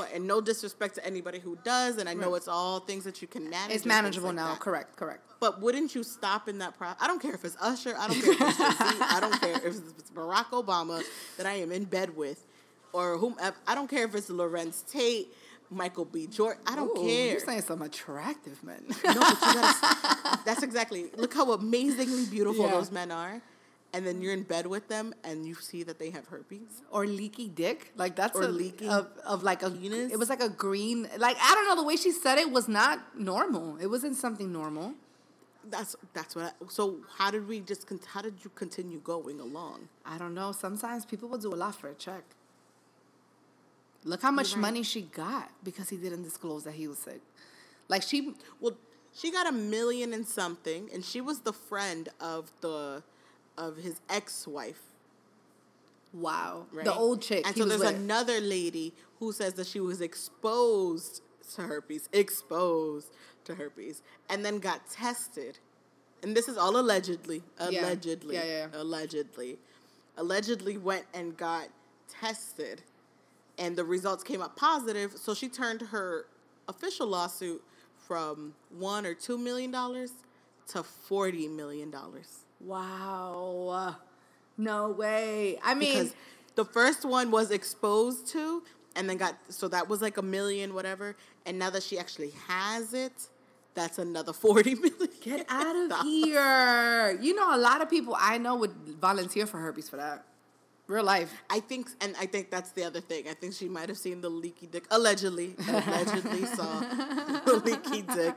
But 0.00 0.12
and 0.14 0.26
no 0.26 0.40
disrespect 0.40 0.94
to 0.94 1.04
anybody 1.06 1.38
who 1.40 1.58
does, 1.62 1.98
and 1.98 2.08
I 2.08 2.14
know 2.14 2.30
Right. 2.30 2.36
it's 2.38 2.48
all 2.48 2.80
things 2.80 3.04
that 3.04 3.20
you 3.20 3.28
can 3.28 3.50
manage. 3.50 3.76
It's 3.76 3.84
manageable 3.84 4.28
like 4.28 4.36
now. 4.36 4.48
that. 4.54 4.60
Correct, 4.60 4.96
correct. 4.96 5.20
But 5.40 5.60
wouldn't 5.60 5.94
you 5.94 6.02
stop 6.02 6.48
in 6.48 6.56
that 6.58 6.76
process? 6.78 6.96
I 7.02 7.06
don't 7.06 7.20
care 7.20 7.34
if 7.34 7.44
it's 7.44 7.56
Usher. 7.60 7.94
I 7.98 8.08
don't 8.08 8.20
care 8.22 8.32
if 8.32 8.40
it's 8.40 8.58
Jay-Z, 8.58 8.96
I 9.16 9.18
don't 9.20 9.40
care 9.40 9.56
if 9.56 9.76
it's 9.98 10.10
Barack 10.10 10.46
Obama 10.52 11.02
that 11.36 11.44
I 11.46 11.52
am 11.64 11.70
in 11.70 11.84
bed 11.84 12.16
with, 12.16 12.46
or 12.94 13.18
whomever. 13.18 13.54
I 13.66 13.74
don't 13.74 13.88
care 13.90 14.04
if 14.06 14.14
it's 14.14 14.30
Larenz 14.30 14.90
Tate, 14.90 15.28
Michael 15.70 16.06
B. 16.06 16.26
Jordan. 16.26 16.62
I 16.66 16.76
don't 16.76 16.96
Ooh, 16.96 17.02
care. 17.06 17.32
You're 17.32 17.40
saying 17.40 17.60
some 17.62 17.82
attractive 17.82 18.62
men. 18.64 18.82
No, 18.88 18.94
but 19.04 19.14
you 19.14 19.54
gotta. 19.54 20.38
that's 20.46 20.62
exactly. 20.62 21.10
Look 21.16 21.34
how 21.34 21.52
amazingly 21.52 22.24
beautiful 22.26 22.64
Yeah. 22.64 22.70
those 22.72 22.90
men 22.90 23.10
are, 23.10 23.40
and 23.92 24.06
then 24.06 24.22
you're 24.22 24.32
in 24.32 24.44
bed 24.44 24.66
with 24.66 24.86
them 24.88 25.12
and 25.24 25.46
you 25.46 25.54
see 25.54 25.82
that 25.82 25.98
they 25.98 26.10
have 26.10 26.26
herpes. 26.28 26.82
or 26.90 27.06
leaky 27.06 27.48
dick. 27.48 27.92
Like 27.96 28.14
that's 28.16 28.36
Or 28.36 28.42
a 28.44 28.48
leaking 28.48 28.88
of, 28.88 29.08
of 29.26 29.42
like 29.42 29.62
a 29.62 29.70
penis. 29.70 30.12
it 30.12 30.18
was 30.18 30.28
like 30.28 30.40
a 30.40 30.48
green 30.48 31.08
like 31.18 31.36
I 31.40 31.54
don't 31.54 31.66
know 31.68 31.76
the 31.76 31.86
way 31.86 31.96
she 31.96 32.12
said 32.12 32.38
it 32.38 32.50
was 32.50 32.68
not 32.68 33.18
normal. 33.18 33.76
It 33.78 33.86
wasn't 33.86 34.16
something 34.16 34.52
normal. 34.52 34.94
That's 35.68 35.94
that's 36.14 36.34
what. 36.34 36.44
I, 36.46 36.52
so 36.68 36.98
how 37.18 37.30
did 37.30 37.46
we 37.46 37.60
just? 37.60 37.86
con- 37.86 38.00
How 38.14 38.22
did 38.22 38.36
you 38.44 38.50
continue 38.54 38.98
going 38.98 39.38
along? 39.40 39.88
I 40.06 40.16
don't 40.18 40.34
know. 40.34 40.52
Sometimes 40.52 41.04
people 41.04 41.28
will 41.28 41.38
do 41.38 41.52
a 41.52 41.60
lot 41.64 41.74
for 41.74 41.88
a 41.88 41.94
check. 41.94 42.22
Look 44.04 44.22
how 44.22 44.30
much 44.30 44.52
right. 44.54 44.60
money 44.60 44.82
she 44.82 45.02
got 45.02 45.50
because 45.62 45.90
he 45.90 45.96
didn't 45.98 46.22
disclose 46.22 46.64
that 46.64 46.74
he 46.74 46.88
was 46.88 46.98
sick. 46.98 47.20
Like 47.88 48.02
she 48.02 48.34
Well, 48.60 48.76
she 49.14 49.30
got 49.30 49.46
a 49.46 49.52
million 49.52 50.14
and 50.14 50.26
something, 50.26 50.88
and 50.94 51.04
she 51.04 51.20
was 51.20 51.40
the 51.40 51.52
friend 51.52 52.08
of 52.20 52.50
the 52.62 53.02
of 53.58 53.76
his 53.78 54.00
ex-wife. 54.08 54.80
wow. 56.12 56.66
Right? 56.72 56.84
The 56.84 56.94
old 56.94 57.22
chick. 57.22 57.46
And 57.46 57.56
so 57.56 57.64
there's 57.64 57.80
with. 57.80 57.94
another 57.94 58.40
lady 58.40 58.92
who 59.18 59.32
says 59.32 59.54
that 59.54 59.66
she 59.66 59.80
was 59.80 60.00
exposed 60.00 61.22
to 61.54 61.62
herpes, 61.62 62.08
exposed 62.12 63.08
to 63.44 63.54
herpes, 63.54 64.02
and 64.28 64.44
then 64.44 64.58
got 64.58 64.88
tested. 64.90 65.58
And 66.22 66.36
this 66.36 66.48
is 66.48 66.56
all 66.56 66.78
allegedly, 66.78 67.42
allegedly, 67.58 68.34
Yeah, 68.36 68.44
yeah, 68.44 68.66
yeah. 68.72 68.80
allegedly, 68.80 69.58
allegedly 70.16 70.76
went 70.76 71.06
and 71.14 71.36
got 71.36 71.68
tested, 72.08 72.82
and 73.58 73.76
the 73.76 73.84
results 73.84 74.22
came 74.22 74.42
up 74.42 74.56
positive. 74.56 75.12
So 75.16 75.34
she 75.34 75.48
turned 75.48 75.80
her 75.82 76.26
official 76.68 77.06
lawsuit 77.06 77.62
from 78.06 78.54
one 78.78 79.06
or 79.06 79.14
two 79.14 79.38
million 79.38 79.70
dollars 79.70 80.12
to 80.68 80.82
forty 80.82 81.48
million 81.48 81.90
dollars. 81.90 82.44
Wow. 82.60 83.96
No 84.56 84.90
way. 84.90 85.58
I 85.62 85.74
mean 85.74 85.92
because 85.94 86.14
the 86.54 86.64
first 86.64 87.04
one 87.04 87.30
was 87.30 87.50
exposed 87.50 88.26
to 88.28 88.62
and 88.96 89.08
then 89.08 89.16
got 89.16 89.36
so 89.48 89.68
that 89.68 89.88
was 89.88 90.02
like 90.02 90.16
a 90.18 90.22
million 90.22 90.74
whatever 90.74 91.16
and 91.46 91.58
now 91.58 91.70
that 91.70 91.82
she 91.82 91.98
actually 91.98 92.32
has 92.48 92.92
it 92.92 93.28
that's 93.74 93.98
another 93.98 94.32
40 94.34 94.74
million 94.74 95.08
Get 95.20 95.46
out 95.48 95.76
of 95.76 96.00
here. 96.00 97.18
You 97.20 97.34
know, 97.34 97.54
a 97.54 97.58
lot 97.58 97.82
of 97.82 97.90
people 97.90 98.16
I 98.18 98.38
know 98.38 98.56
would 98.56 98.72
volunteer 99.00 99.46
for 99.46 99.58
herpes 99.58 99.88
for 99.88 99.96
that. 99.96 100.24
Real 100.90 101.04
life. 101.04 101.32
I 101.48 101.60
think, 101.60 101.88
and 102.00 102.16
I 102.18 102.26
think 102.26 102.50
that's 102.50 102.72
the 102.72 102.82
other 102.82 103.00
thing. 103.00 103.28
I 103.28 103.34
think 103.34 103.54
she 103.54 103.68
might 103.68 103.88
have 103.88 103.96
seen 103.96 104.20
the 104.20 104.28
leaky 104.28 104.66
dick, 104.66 104.86
allegedly, 104.90 105.54
allegedly 105.68 106.44
saw 106.56 106.80
the 107.44 107.62
leaky 107.64 108.02
dick, 108.02 108.36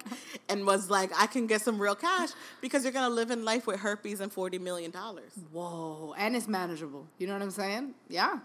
and 0.50 0.64
was 0.64 0.88
like, 0.88 1.10
"I 1.20 1.26
can 1.26 1.48
get 1.48 1.62
some 1.62 1.82
real 1.82 1.96
cash 1.96 2.30
because 2.62 2.84
you're 2.84 2.94
gonna 2.94 3.10
live 3.14 3.32
in 3.32 3.44
life 3.44 3.66
with 3.66 3.80
herpes 3.80 4.20
and 4.20 4.32
forty 4.32 4.60
million 4.60 4.92
dollars 4.92 5.32
Whoa. 5.52 6.14
And 6.16 6.36
it's 6.36 6.48
manageable. 6.48 7.08
You 7.18 7.26
know 7.26 7.34
what 7.34 7.42
I'm 7.42 7.50
saying? 7.50 7.96
Yeah. 8.08 8.38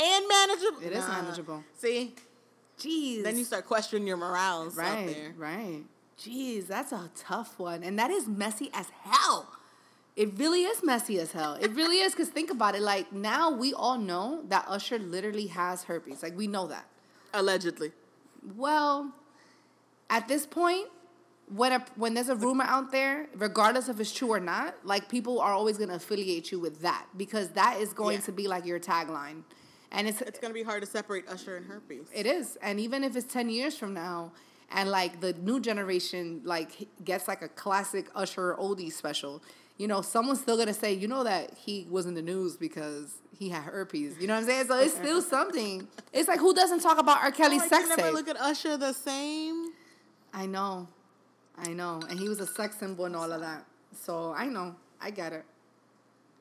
and 0.00 0.28
manageable." 0.28 0.86
It 0.86 0.92
is 0.92 1.08
manageable. 1.08 1.64
See, 1.78 2.14
Jeez. 2.78 3.24
then 3.24 3.36
you 3.36 3.44
start 3.44 3.66
questioning 3.66 4.06
your 4.06 4.18
morals 4.18 4.78
out 4.78 4.84
right, 4.84 5.06
there. 5.08 5.34
right. 5.36 5.82
Jeez, 6.16 6.68
that's 6.68 6.92
a 6.92 7.10
tough 7.16 7.58
one. 7.58 7.82
And 7.82 7.98
that 7.98 8.12
is 8.12 8.28
messy 8.28 8.70
as 8.72 8.86
hell. 9.02 9.48
It 10.18 10.36
really 10.36 10.64
is 10.64 10.82
messy 10.82 11.20
as 11.20 11.30
hell. 11.30 11.54
It 11.54 11.70
really 11.76 11.98
is 12.00 12.12
because 12.12 12.28
think 12.28 12.50
about 12.50 12.74
it. 12.74 12.82
Like 12.82 13.12
now 13.12 13.52
we 13.52 13.72
all 13.72 13.96
know 13.96 14.42
that 14.48 14.64
Usher 14.66 14.98
literally 14.98 15.46
has 15.46 15.84
herpes. 15.84 16.24
Like 16.24 16.36
we 16.36 16.48
know 16.48 16.66
that. 16.66 16.86
Allegedly. 17.32 17.92
Well, 18.56 19.12
at 20.10 20.26
this 20.26 20.44
point, 20.44 20.88
when 21.54 21.70
a, 21.70 21.84
when 21.94 22.14
there's 22.14 22.30
a 22.30 22.34
rumor 22.34 22.64
out 22.64 22.90
there, 22.90 23.28
regardless 23.36 23.88
if 23.88 24.00
it's 24.00 24.12
true 24.12 24.30
or 24.32 24.40
not, 24.40 24.74
like 24.84 25.08
people 25.08 25.40
are 25.40 25.52
always 25.52 25.78
gonna 25.78 25.94
affiliate 25.94 26.50
you 26.50 26.58
with 26.58 26.80
that 26.82 27.06
because 27.16 27.50
that 27.50 27.80
is 27.80 27.92
going 27.92 28.16
Yeah. 28.18 28.24
to 28.24 28.32
be 28.32 28.48
like 28.48 28.66
your 28.66 28.80
tagline, 28.80 29.44
and 29.92 30.08
it's 30.08 30.20
It's 30.20 30.40
gonna 30.40 30.52
be 30.52 30.64
hard 30.64 30.82
to 30.82 30.88
separate 30.88 31.28
Usher 31.28 31.56
and 31.56 31.64
herpes. 31.66 32.08
it 32.12 32.26
is, 32.26 32.58
and 32.60 32.80
even 32.80 33.04
if 33.04 33.14
it's 33.14 33.32
ten 33.32 33.48
years 33.50 33.76
from 33.78 33.94
now, 33.94 34.32
and 34.72 34.90
like 34.90 35.20
the 35.20 35.32
new 35.34 35.60
generation 35.60 36.42
like 36.44 36.88
gets 37.04 37.28
like 37.28 37.40
a 37.42 37.48
classic 37.48 38.08
Usher 38.16 38.54
oldie 38.58 38.92
special, 38.92 39.40
you 39.78 39.88
know, 39.88 40.02
someone's 40.02 40.40
still 40.40 40.58
gonna 40.58 40.74
say, 40.74 40.92
you 40.92 41.08
know, 41.08 41.24
that 41.24 41.54
he 41.54 41.86
was 41.88 42.04
in 42.06 42.14
the 42.14 42.22
news 42.22 42.56
because 42.56 43.14
he 43.38 43.48
had 43.48 43.62
herpes. 43.62 44.16
You 44.20 44.26
know 44.26 44.34
what 44.34 44.40
I'm 44.40 44.46
saying? 44.46 44.66
So 44.66 44.78
it's 44.78 44.94
still 44.94 45.22
something. 45.22 45.88
It's 46.12 46.28
like 46.28 46.40
who 46.40 46.52
doesn't 46.52 46.80
talk 46.80 46.98
about 46.98 47.22
R. 47.22 47.30
Kelly's 47.30 47.62
Oh, 47.62 47.66
I 47.66 47.68
sex 47.68 47.88
can 47.88 47.96
never 47.96 48.02
tape? 48.02 48.12
look 48.14 48.28
at 48.28 48.36
Usher 48.40 48.76
the 48.76 48.92
same. 48.92 49.68
I 50.34 50.46
know. 50.46 50.88
I 51.56 51.72
know. 51.72 52.00
And 52.10 52.18
he 52.18 52.28
was 52.28 52.40
a 52.40 52.46
sex 52.46 52.76
symbol 52.78 53.06
and 53.06 53.16
all 53.16 53.32
of 53.32 53.40
that. 53.40 53.64
So 53.92 54.34
I 54.36 54.46
know. 54.46 54.74
I 55.00 55.10
get 55.10 55.32
it. 55.32 55.44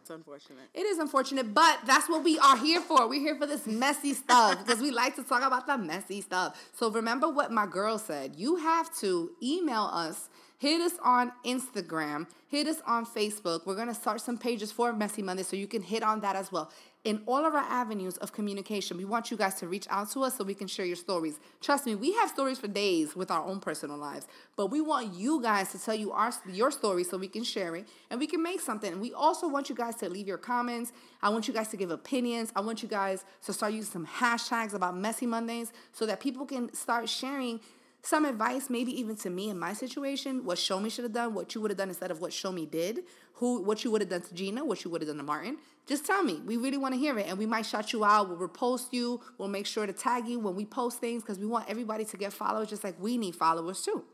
It's 0.02 0.10
unfortunate. 0.10 0.70
It 0.74 0.86
is 0.86 1.00
unfortunate, 1.00 1.54
but 1.54 1.80
that's 1.86 2.08
what 2.08 2.24
we 2.24 2.40
are 2.40 2.56
here 2.58 2.80
for. 2.80 3.10
We're 3.10 3.20
here 3.20 3.36
for 3.36 3.46
this 3.46 3.68
messy 3.68 4.14
stuff 4.14 4.66
because 4.66 4.82
we 4.82 4.90
like 4.90 5.16
to 5.18 5.24
talk 5.24 5.44
about 5.44 5.68
the 5.68 5.78
messy 5.78 6.22
stuff. 6.22 6.58
So 6.74 6.90
remember 6.90 7.30
what 7.30 7.52
my 7.52 7.66
girl 7.68 7.98
said. 7.98 8.36
You 8.38 8.56
have 8.56 8.96
to 9.00 9.32
email 9.44 9.90
us, 9.92 10.30
hit 10.58 10.82
us 10.82 10.94
on 11.04 11.32
Instagram, 11.46 12.28
hit 12.48 12.68
us 12.68 12.82
on 12.86 13.06
Facebook. 13.06 13.66
We're 13.66 13.76
going 13.76 13.88
to 13.88 13.94
start 13.94 14.22
some 14.22 14.38
pages 14.38 14.72
for 14.72 14.92
Messy 14.92 15.22
Monday 15.22 15.44
so 15.44 15.56
you 15.56 15.68
can 15.68 15.82
hit 15.82 16.04
on 16.04 16.20
that 16.22 16.36
as 16.36 16.52
well 16.52 16.72
in 17.08 17.22
all 17.26 17.46
of 17.46 17.56
our 17.56 17.64
avenues 17.64 18.18
of 18.18 18.34
communication. 18.34 18.98
We 18.98 19.06
want 19.06 19.32
you 19.32 19.38
guys 19.38 19.56
to 19.56 19.68
reach 19.68 19.88
out 19.90 20.10
to 20.12 20.24
us 20.24 20.36
so 20.36 20.44
we 20.44 20.54
can 20.54 20.68
share 20.68 20.86
your 20.86 20.98
stories. 20.98 21.40
Trust 21.62 21.86
me, 21.86 21.96
we 21.96 22.12
have 22.16 22.30
stories 22.30 22.60
for 22.60 22.68
days 22.68 23.16
with 23.16 23.32
our 23.32 23.46
own 23.46 23.62
personal 23.62 23.98
lives, 23.98 24.28
but 24.58 24.68
we 24.72 24.82
want 24.82 25.14
you 25.14 25.42
guys 25.42 25.72
to 25.72 25.80
tell 25.80 25.96
you 25.96 26.12
our 26.12 26.34
your 26.52 26.70
story 26.70 27.06
so 27.06 27.18
we 27.18 27.30
can 27.30 27.46
share 27.46 27.78
it 27.78 27.88
and 28.10 28.20
we 28.20 28.28
can 28.28 28.44
make 28.44 28.60
something. 28.60 28.92
And 28.92 29.00
we 29.00 29.14
also 29.14 29.48
want 29.48 29.70
you 29.70 29.76
guys 29.76 29.96
to 29.98 30.10
leave 30.10 30.28
your 30.28 30.38
comments. 30.38 30.92
I 31.22 31.30
want 31.30 31.48
you 31.48 31.54
guys 31.54 31.70
to 31.70 31.78
give 31.78 31.92
opinions. 31.92 32.52
I 32.56 32.60
want 32.60 32.84
you 32.84 32.90
guys 32.90 33.24
to 33.46 33.54
start 33.54 33.72
using 33.72 33.92
some 33.92 34.08
hashtags 34.08 34.74
about 34.74 34.98
messy 34.98 35.28
Mondays 35.28 35.72
so 35.94 36.06
that 36.08 36.20
people 36.20 36.46
can 36.46 36.74
start 36.74 37.08
sharing 37.08 37.62
some 38.08 38.24
advice, 38.24 38.70
maybe 38.70 38.98
even 38.98 39.18
to 39.18 39.30
me 39.30 39.50
in 39.50 39.60
my 39.60 39.74
situation, 39.74 40.46
what 40.46 40.58
Shomi 40.58 40.90
should 40.90 41.04
have 41.04 41.12
done, 41.12 41.34
what 41.34 41.54
you 41.54 41.60
would 41.60 41.72
have 41.72 41.78
done 41.78 41.90
instead 41.90 42.10
of 42.10 42.22
what 42.22 42.32
Shomi 42.32 42.70
did, 42.70 43.02
who 43.34 43.62
what 43.62 43.84
you 43.84 43.92
would 43.92 44.00
have 44.00 44.10
done 44.10 44.22
to 44.22 44.34
Gina, 44.34 44.64
what 44.64 44.86
you 44.86 44.92
would 44.92 45.02
have 45.02 45.10
done 45.10 45.18
to 45.18 45.24
Martin. 45.24 45.58
Just 45.86 46.06
tell 46.06 46.24
me. 46.24 46.42
We 46.46 46.56
really 46.56 46.78
want 46.78 46.94
to 46.94 47.00
hear 47.00 47.20
it. 47.20 47.28
And 47.28 47.38
we 47.38 47.46
might 47.46 47.66
shout 47.66 47.92
you 47.92 48.06
out. 48.06 48.30
We'll 48.30 48.48
repost 48.48 48.94
you. 48.94 49.20
We'll 49.38 49.50
make 49.50 49.66
sure 49.66 49.86
to 49.86 49.92
tag 49.92 50.26
you 50.26 50.40
when 50.40 50.56
we 50.56 50.64
post 50.64 51.02
things 51.02 51.22
because 51.22 51.38
we 51.38 51.48
want 51.48 51.70
everybody 51.70 52.06
to 52.06 52.16
get 52.16 52.32
followers 52.32 52.70
just 52.70 52.86
like 52.86 52.96
we 52.98 53.18
need 53.18 53.36
followers 53.36 53.82
too. 53.82 54.06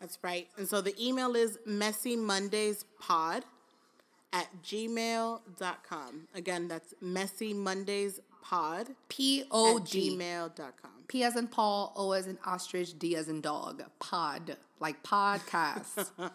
That's 0.00 0.18
right. 0.22 0.48
And 0.58 0.68
so 0.68 0.80
the 0.80 0.94
email 1.00 1.36
is 1.36 1.58
messy 1.64 2.16
mondays 2.16 2.84
pod 3.00 3.44
at 4.32 4.48
gmail.com. 4.64 6.28
Again, 6.34 6.66
that's 6.66 6.92
messymondayspod 7.02 8.94
P 9.08 9.42
at 9.42 9.46
O 9.52 9.78
G. 9.78 10.16
gmail.com. 10.16 10.95
P 11.08 11.22
as 11.22 11.36
in 11.36 11.48
Paul, 11.48 11.92
O 11.96 12.12
as 12.12 12.26
in 12.26 12.38
ostrich, 12.44 12.98
D 12.98 13.16
as 13.16 13.28
in 13.28 13.40
dog. 13.40 13.82
Pod. 13.98 14.56
Like 14.80 15.02
podcast. 15.02 16.10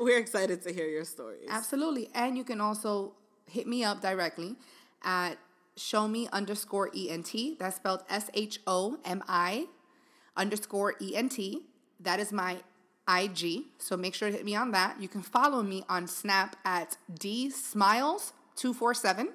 We're 0.00 0.18
excited 0.18 0.62
to 0.62 0.72
hear 0.72 0.86
your 0.86 1.04
stories. 1.04 1.48
Absolutely. 1.48 2.10
And 2.14 2.36
you 2.36 2.44
can 2.44 2.60
also 2.60 3.14
hit 3.46 3.66
me 3.66 3.82
up 3.82 4.00
directly 4.00 4.56
at 5.02 5.38
shomi 5.76 6.30
underscore 6.30 6.90
ENT. 6.96 7.58
That's 7.58 7.76
spelled 7.76 8.04
S 8.08 8.30
H 8.34 8.60
O 8.66 8.98
M 9.04 9.22
I 9.26 9.66
underscore 10.36 10.94
ENT. 11.00 11.38
That 12.00 12.20
is 12.20 12.32
my 12.32 12.58
IG. 13.08 13.64
So 13.78 13.96
make 13.96 14.14
sure 14.14 14.30
to 14.30 14.36
hit 14.36 14.44
me 14.44 14.54
on 14.54 14.70
that. 14.72 15.00
You 15.00 15.08
can 15.08 15.22
follow 15.22 15.62
me 15.62 15.84
on 15.88 16.06
Snap 16.06 16.56
at 16.64 16.96
D 17.12 17.50
Smiles247. 17.50 19.28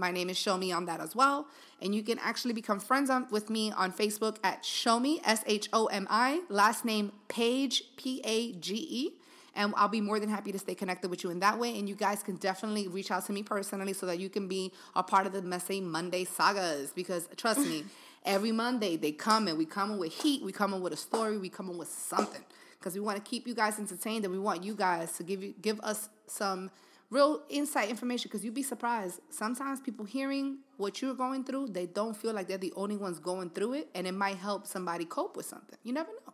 My 0.00 0.10
name 0.10 0.30
is 0.30 0.38
Shomi 0.38 0.74
on 0.74 0.86
that 0.86 0.98
as 0.98 1.14
well. 1.14 1.46
And 1.82 1.94
you 1.94 2.02
can 2.02 2.18
actually 2.20 2.54
become 2.54 2.80
friends 2.80 3.10
on, 3.10 3.26
with 3.30 3.50
me 3.50 3.70
on 3.70 3.92
Facebook 3.92 4.38
at 4.42 4.62
Shomi, 4.62 5.20
S 5.24 5.44
H 5.46 5.68
O 5.74 5.86
M 5.86 6.06
I, 6.08 6.40
last 6.48 6.86
name 6.86 7.12
Page, 7.28 7.84
P 7.96 8.22
A 8.24 8.52
G 8.52 8.86
E. 8.90 9.10
And 9.54 9.74
I'll 9.76 9.88
be 9.88 10.00
more 10.00 10.18
than 10.18 10.30
happy 10.30 10.52
to 10.52 10.58
stay 10.58 10.74
connected 10.74 11.10
with 11.10 11.22
you 11.22 11.30
in 11.30 11.40
that 11.40 11.58
way. 11.58 11.78
And 11.78 11.86
you 11.86 11.94
guys 11.94 12.22
can 12.22 12.36
definitely 12.36 12.88
reach 12.88 13.10
out 13.10 13.26
to 13.26 13.32
me 13.32 13.42
personally 13.42 13.92
so 13.92 14.06
that 14.06 14.18
you 14.18 14.30
can 14.30 14.48
be 14.48 14.72
a 14.96 15.02
part 15.02 15.26
of 15.26 15.34
the 15.34 15.42
Messy 15.42 15.82
Monday 15.82 16.24
sagas. 16.24 16.92
Because 16.92 17.28
trust 17.36 17.60
me, 17.60 17.84
every 18.24 18.52
Monday 18.52 18.96
they 18.96 19.12
come 19.12 19.48
and 19.48 19.58
we 19.58 19.66
come 19.66 19.92
in 19.92 19.98
with 19.98 20.14
heat, 20.14 20.42
we 20.42 20.52
come 20.52 20.72
in 20.72 20.80
with 20.80 20.94
a 20.94 20.96
story, 20.96 21.36
we 21.36 21.50
come 21.50 21.68
in 21.68 21.76
with 21.76 21.90
something. 21.90 22.44
Because 22.78 22.94
we 22.94 23.00
want 23.00 23.22
to 23.22 23.30
keep 23.30 23.46
you 23.46 23.54
guys 23.54 23.78
entertained 23.78 24.24
and 24.24 24.32
we 24.32 24.40
want 24.40 24.64
you 24.64 24.74
guys 24.74 25.12
to 25.18 25.22
give 25.22 25.42
you 25.42 25.52
give 25.60 25.78
us 25.80 26.08
some 26.26 26.70
real 27.10 27.42
insight 27.48 27.90
information 27.90 28.28
because 28.28 28.44
you'd 28.44 28.54
be 28.54 28.62
surprised. 28.62 29.20
Sometimes 29.30 29.80
people 29.80 30.04
hearing 30.04 30.58
what 30.76 31.02
you're 31.02 31.14
going 31.14 31.44
through, 31.44 31.68
they 31.68 31.86
don't 31.86 32.16
feel 32.16 32.32
like 32.32 32.46
they're 32.48 32.58
the 32.58 32.72
only 32.76 32.96
ones 32.96 33.18
going 33.18 33.50
through 33.50 33.74
it, 33.74 33.88
and 33.94 34.06
it 34.06 34.14
might 34.14 34.36
help 34.36 34.66
somebody 34.66 35.04
cope 35.04 35.36
with 35.36 35.46
something. 35.46 35.78
You 35.82 35.92
never 35.92 36.10
know. 36.10 36.32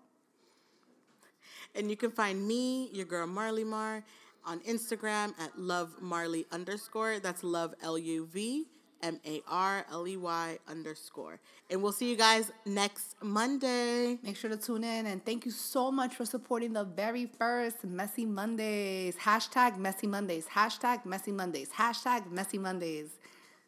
And 1.75 1.91
you 1.91 1.97
can 1.97 2.11
find 2.11 2.47
me, 2.47 2.91
your 2.93 3.07
girl 3.07 3.27
Marley 3.27 3.65
Mar, 3.65 4.05
on 4.45 4.61
Instagram 4.61 5.35
at 5.41 5.59
love 5.59 5.97
Marley 6.01 6.47
underscore. 6.53 7.19
That's 7.19 7.43
love 7.43 7.75
L 7.83 7.99
U 7.99 8.27
V 8.27 8.67
M 9.03 9.21
A 9.27 9.43
R 9.49 9.87
L 9.91 10.07
E 10.07 10.17
Y 10.17 10.59
underscore. 10.69 11.39
And 11.71 11.83
we'll 11.83 11.93
see 11.93 12.09
you 12.11 12.17
guys 12.17 12.51
next 12.65 13.17
Monday. 13.23 14.19
Make 14.23 14.37
sure 14.37 14.51
to 14.51 14.57
tune 14.57 14.85
in 14.85 15.07
and 15.07 15.25
thank 15.25 15.45
you 15.45 15.51
so 15.51 15.91
much 15.91 16.15
for 16.15 16.25
supporting 16.25 16.73
the 16.73 16.85
very 16.85 17.27
first 17.27 17.85
Messy 17.85 18.25
Mondays. 18.25 19.17
Hashtag 19.17 19.79
Messy 19.79 20.07
Mondays. 20.07 20.47
Hashtag 20.47 21.05
Messy 21.05 21.33
Mondays. 21.33 21.71
Hashtag 21.71 22.31
Messy 22.31 22.59
Mondays. 22.59 23.11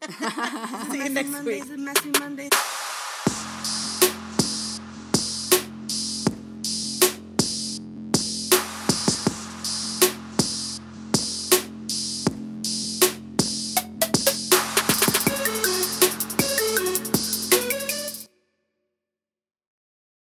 See 0.91 0.99
you 0.99 1.09
next 1.09 1.29
week. 1.29 1.33
Mondays 1.33 1.71
and 1.71 1.85
messy 1.85 2.11
Mondays. 2.11 2.88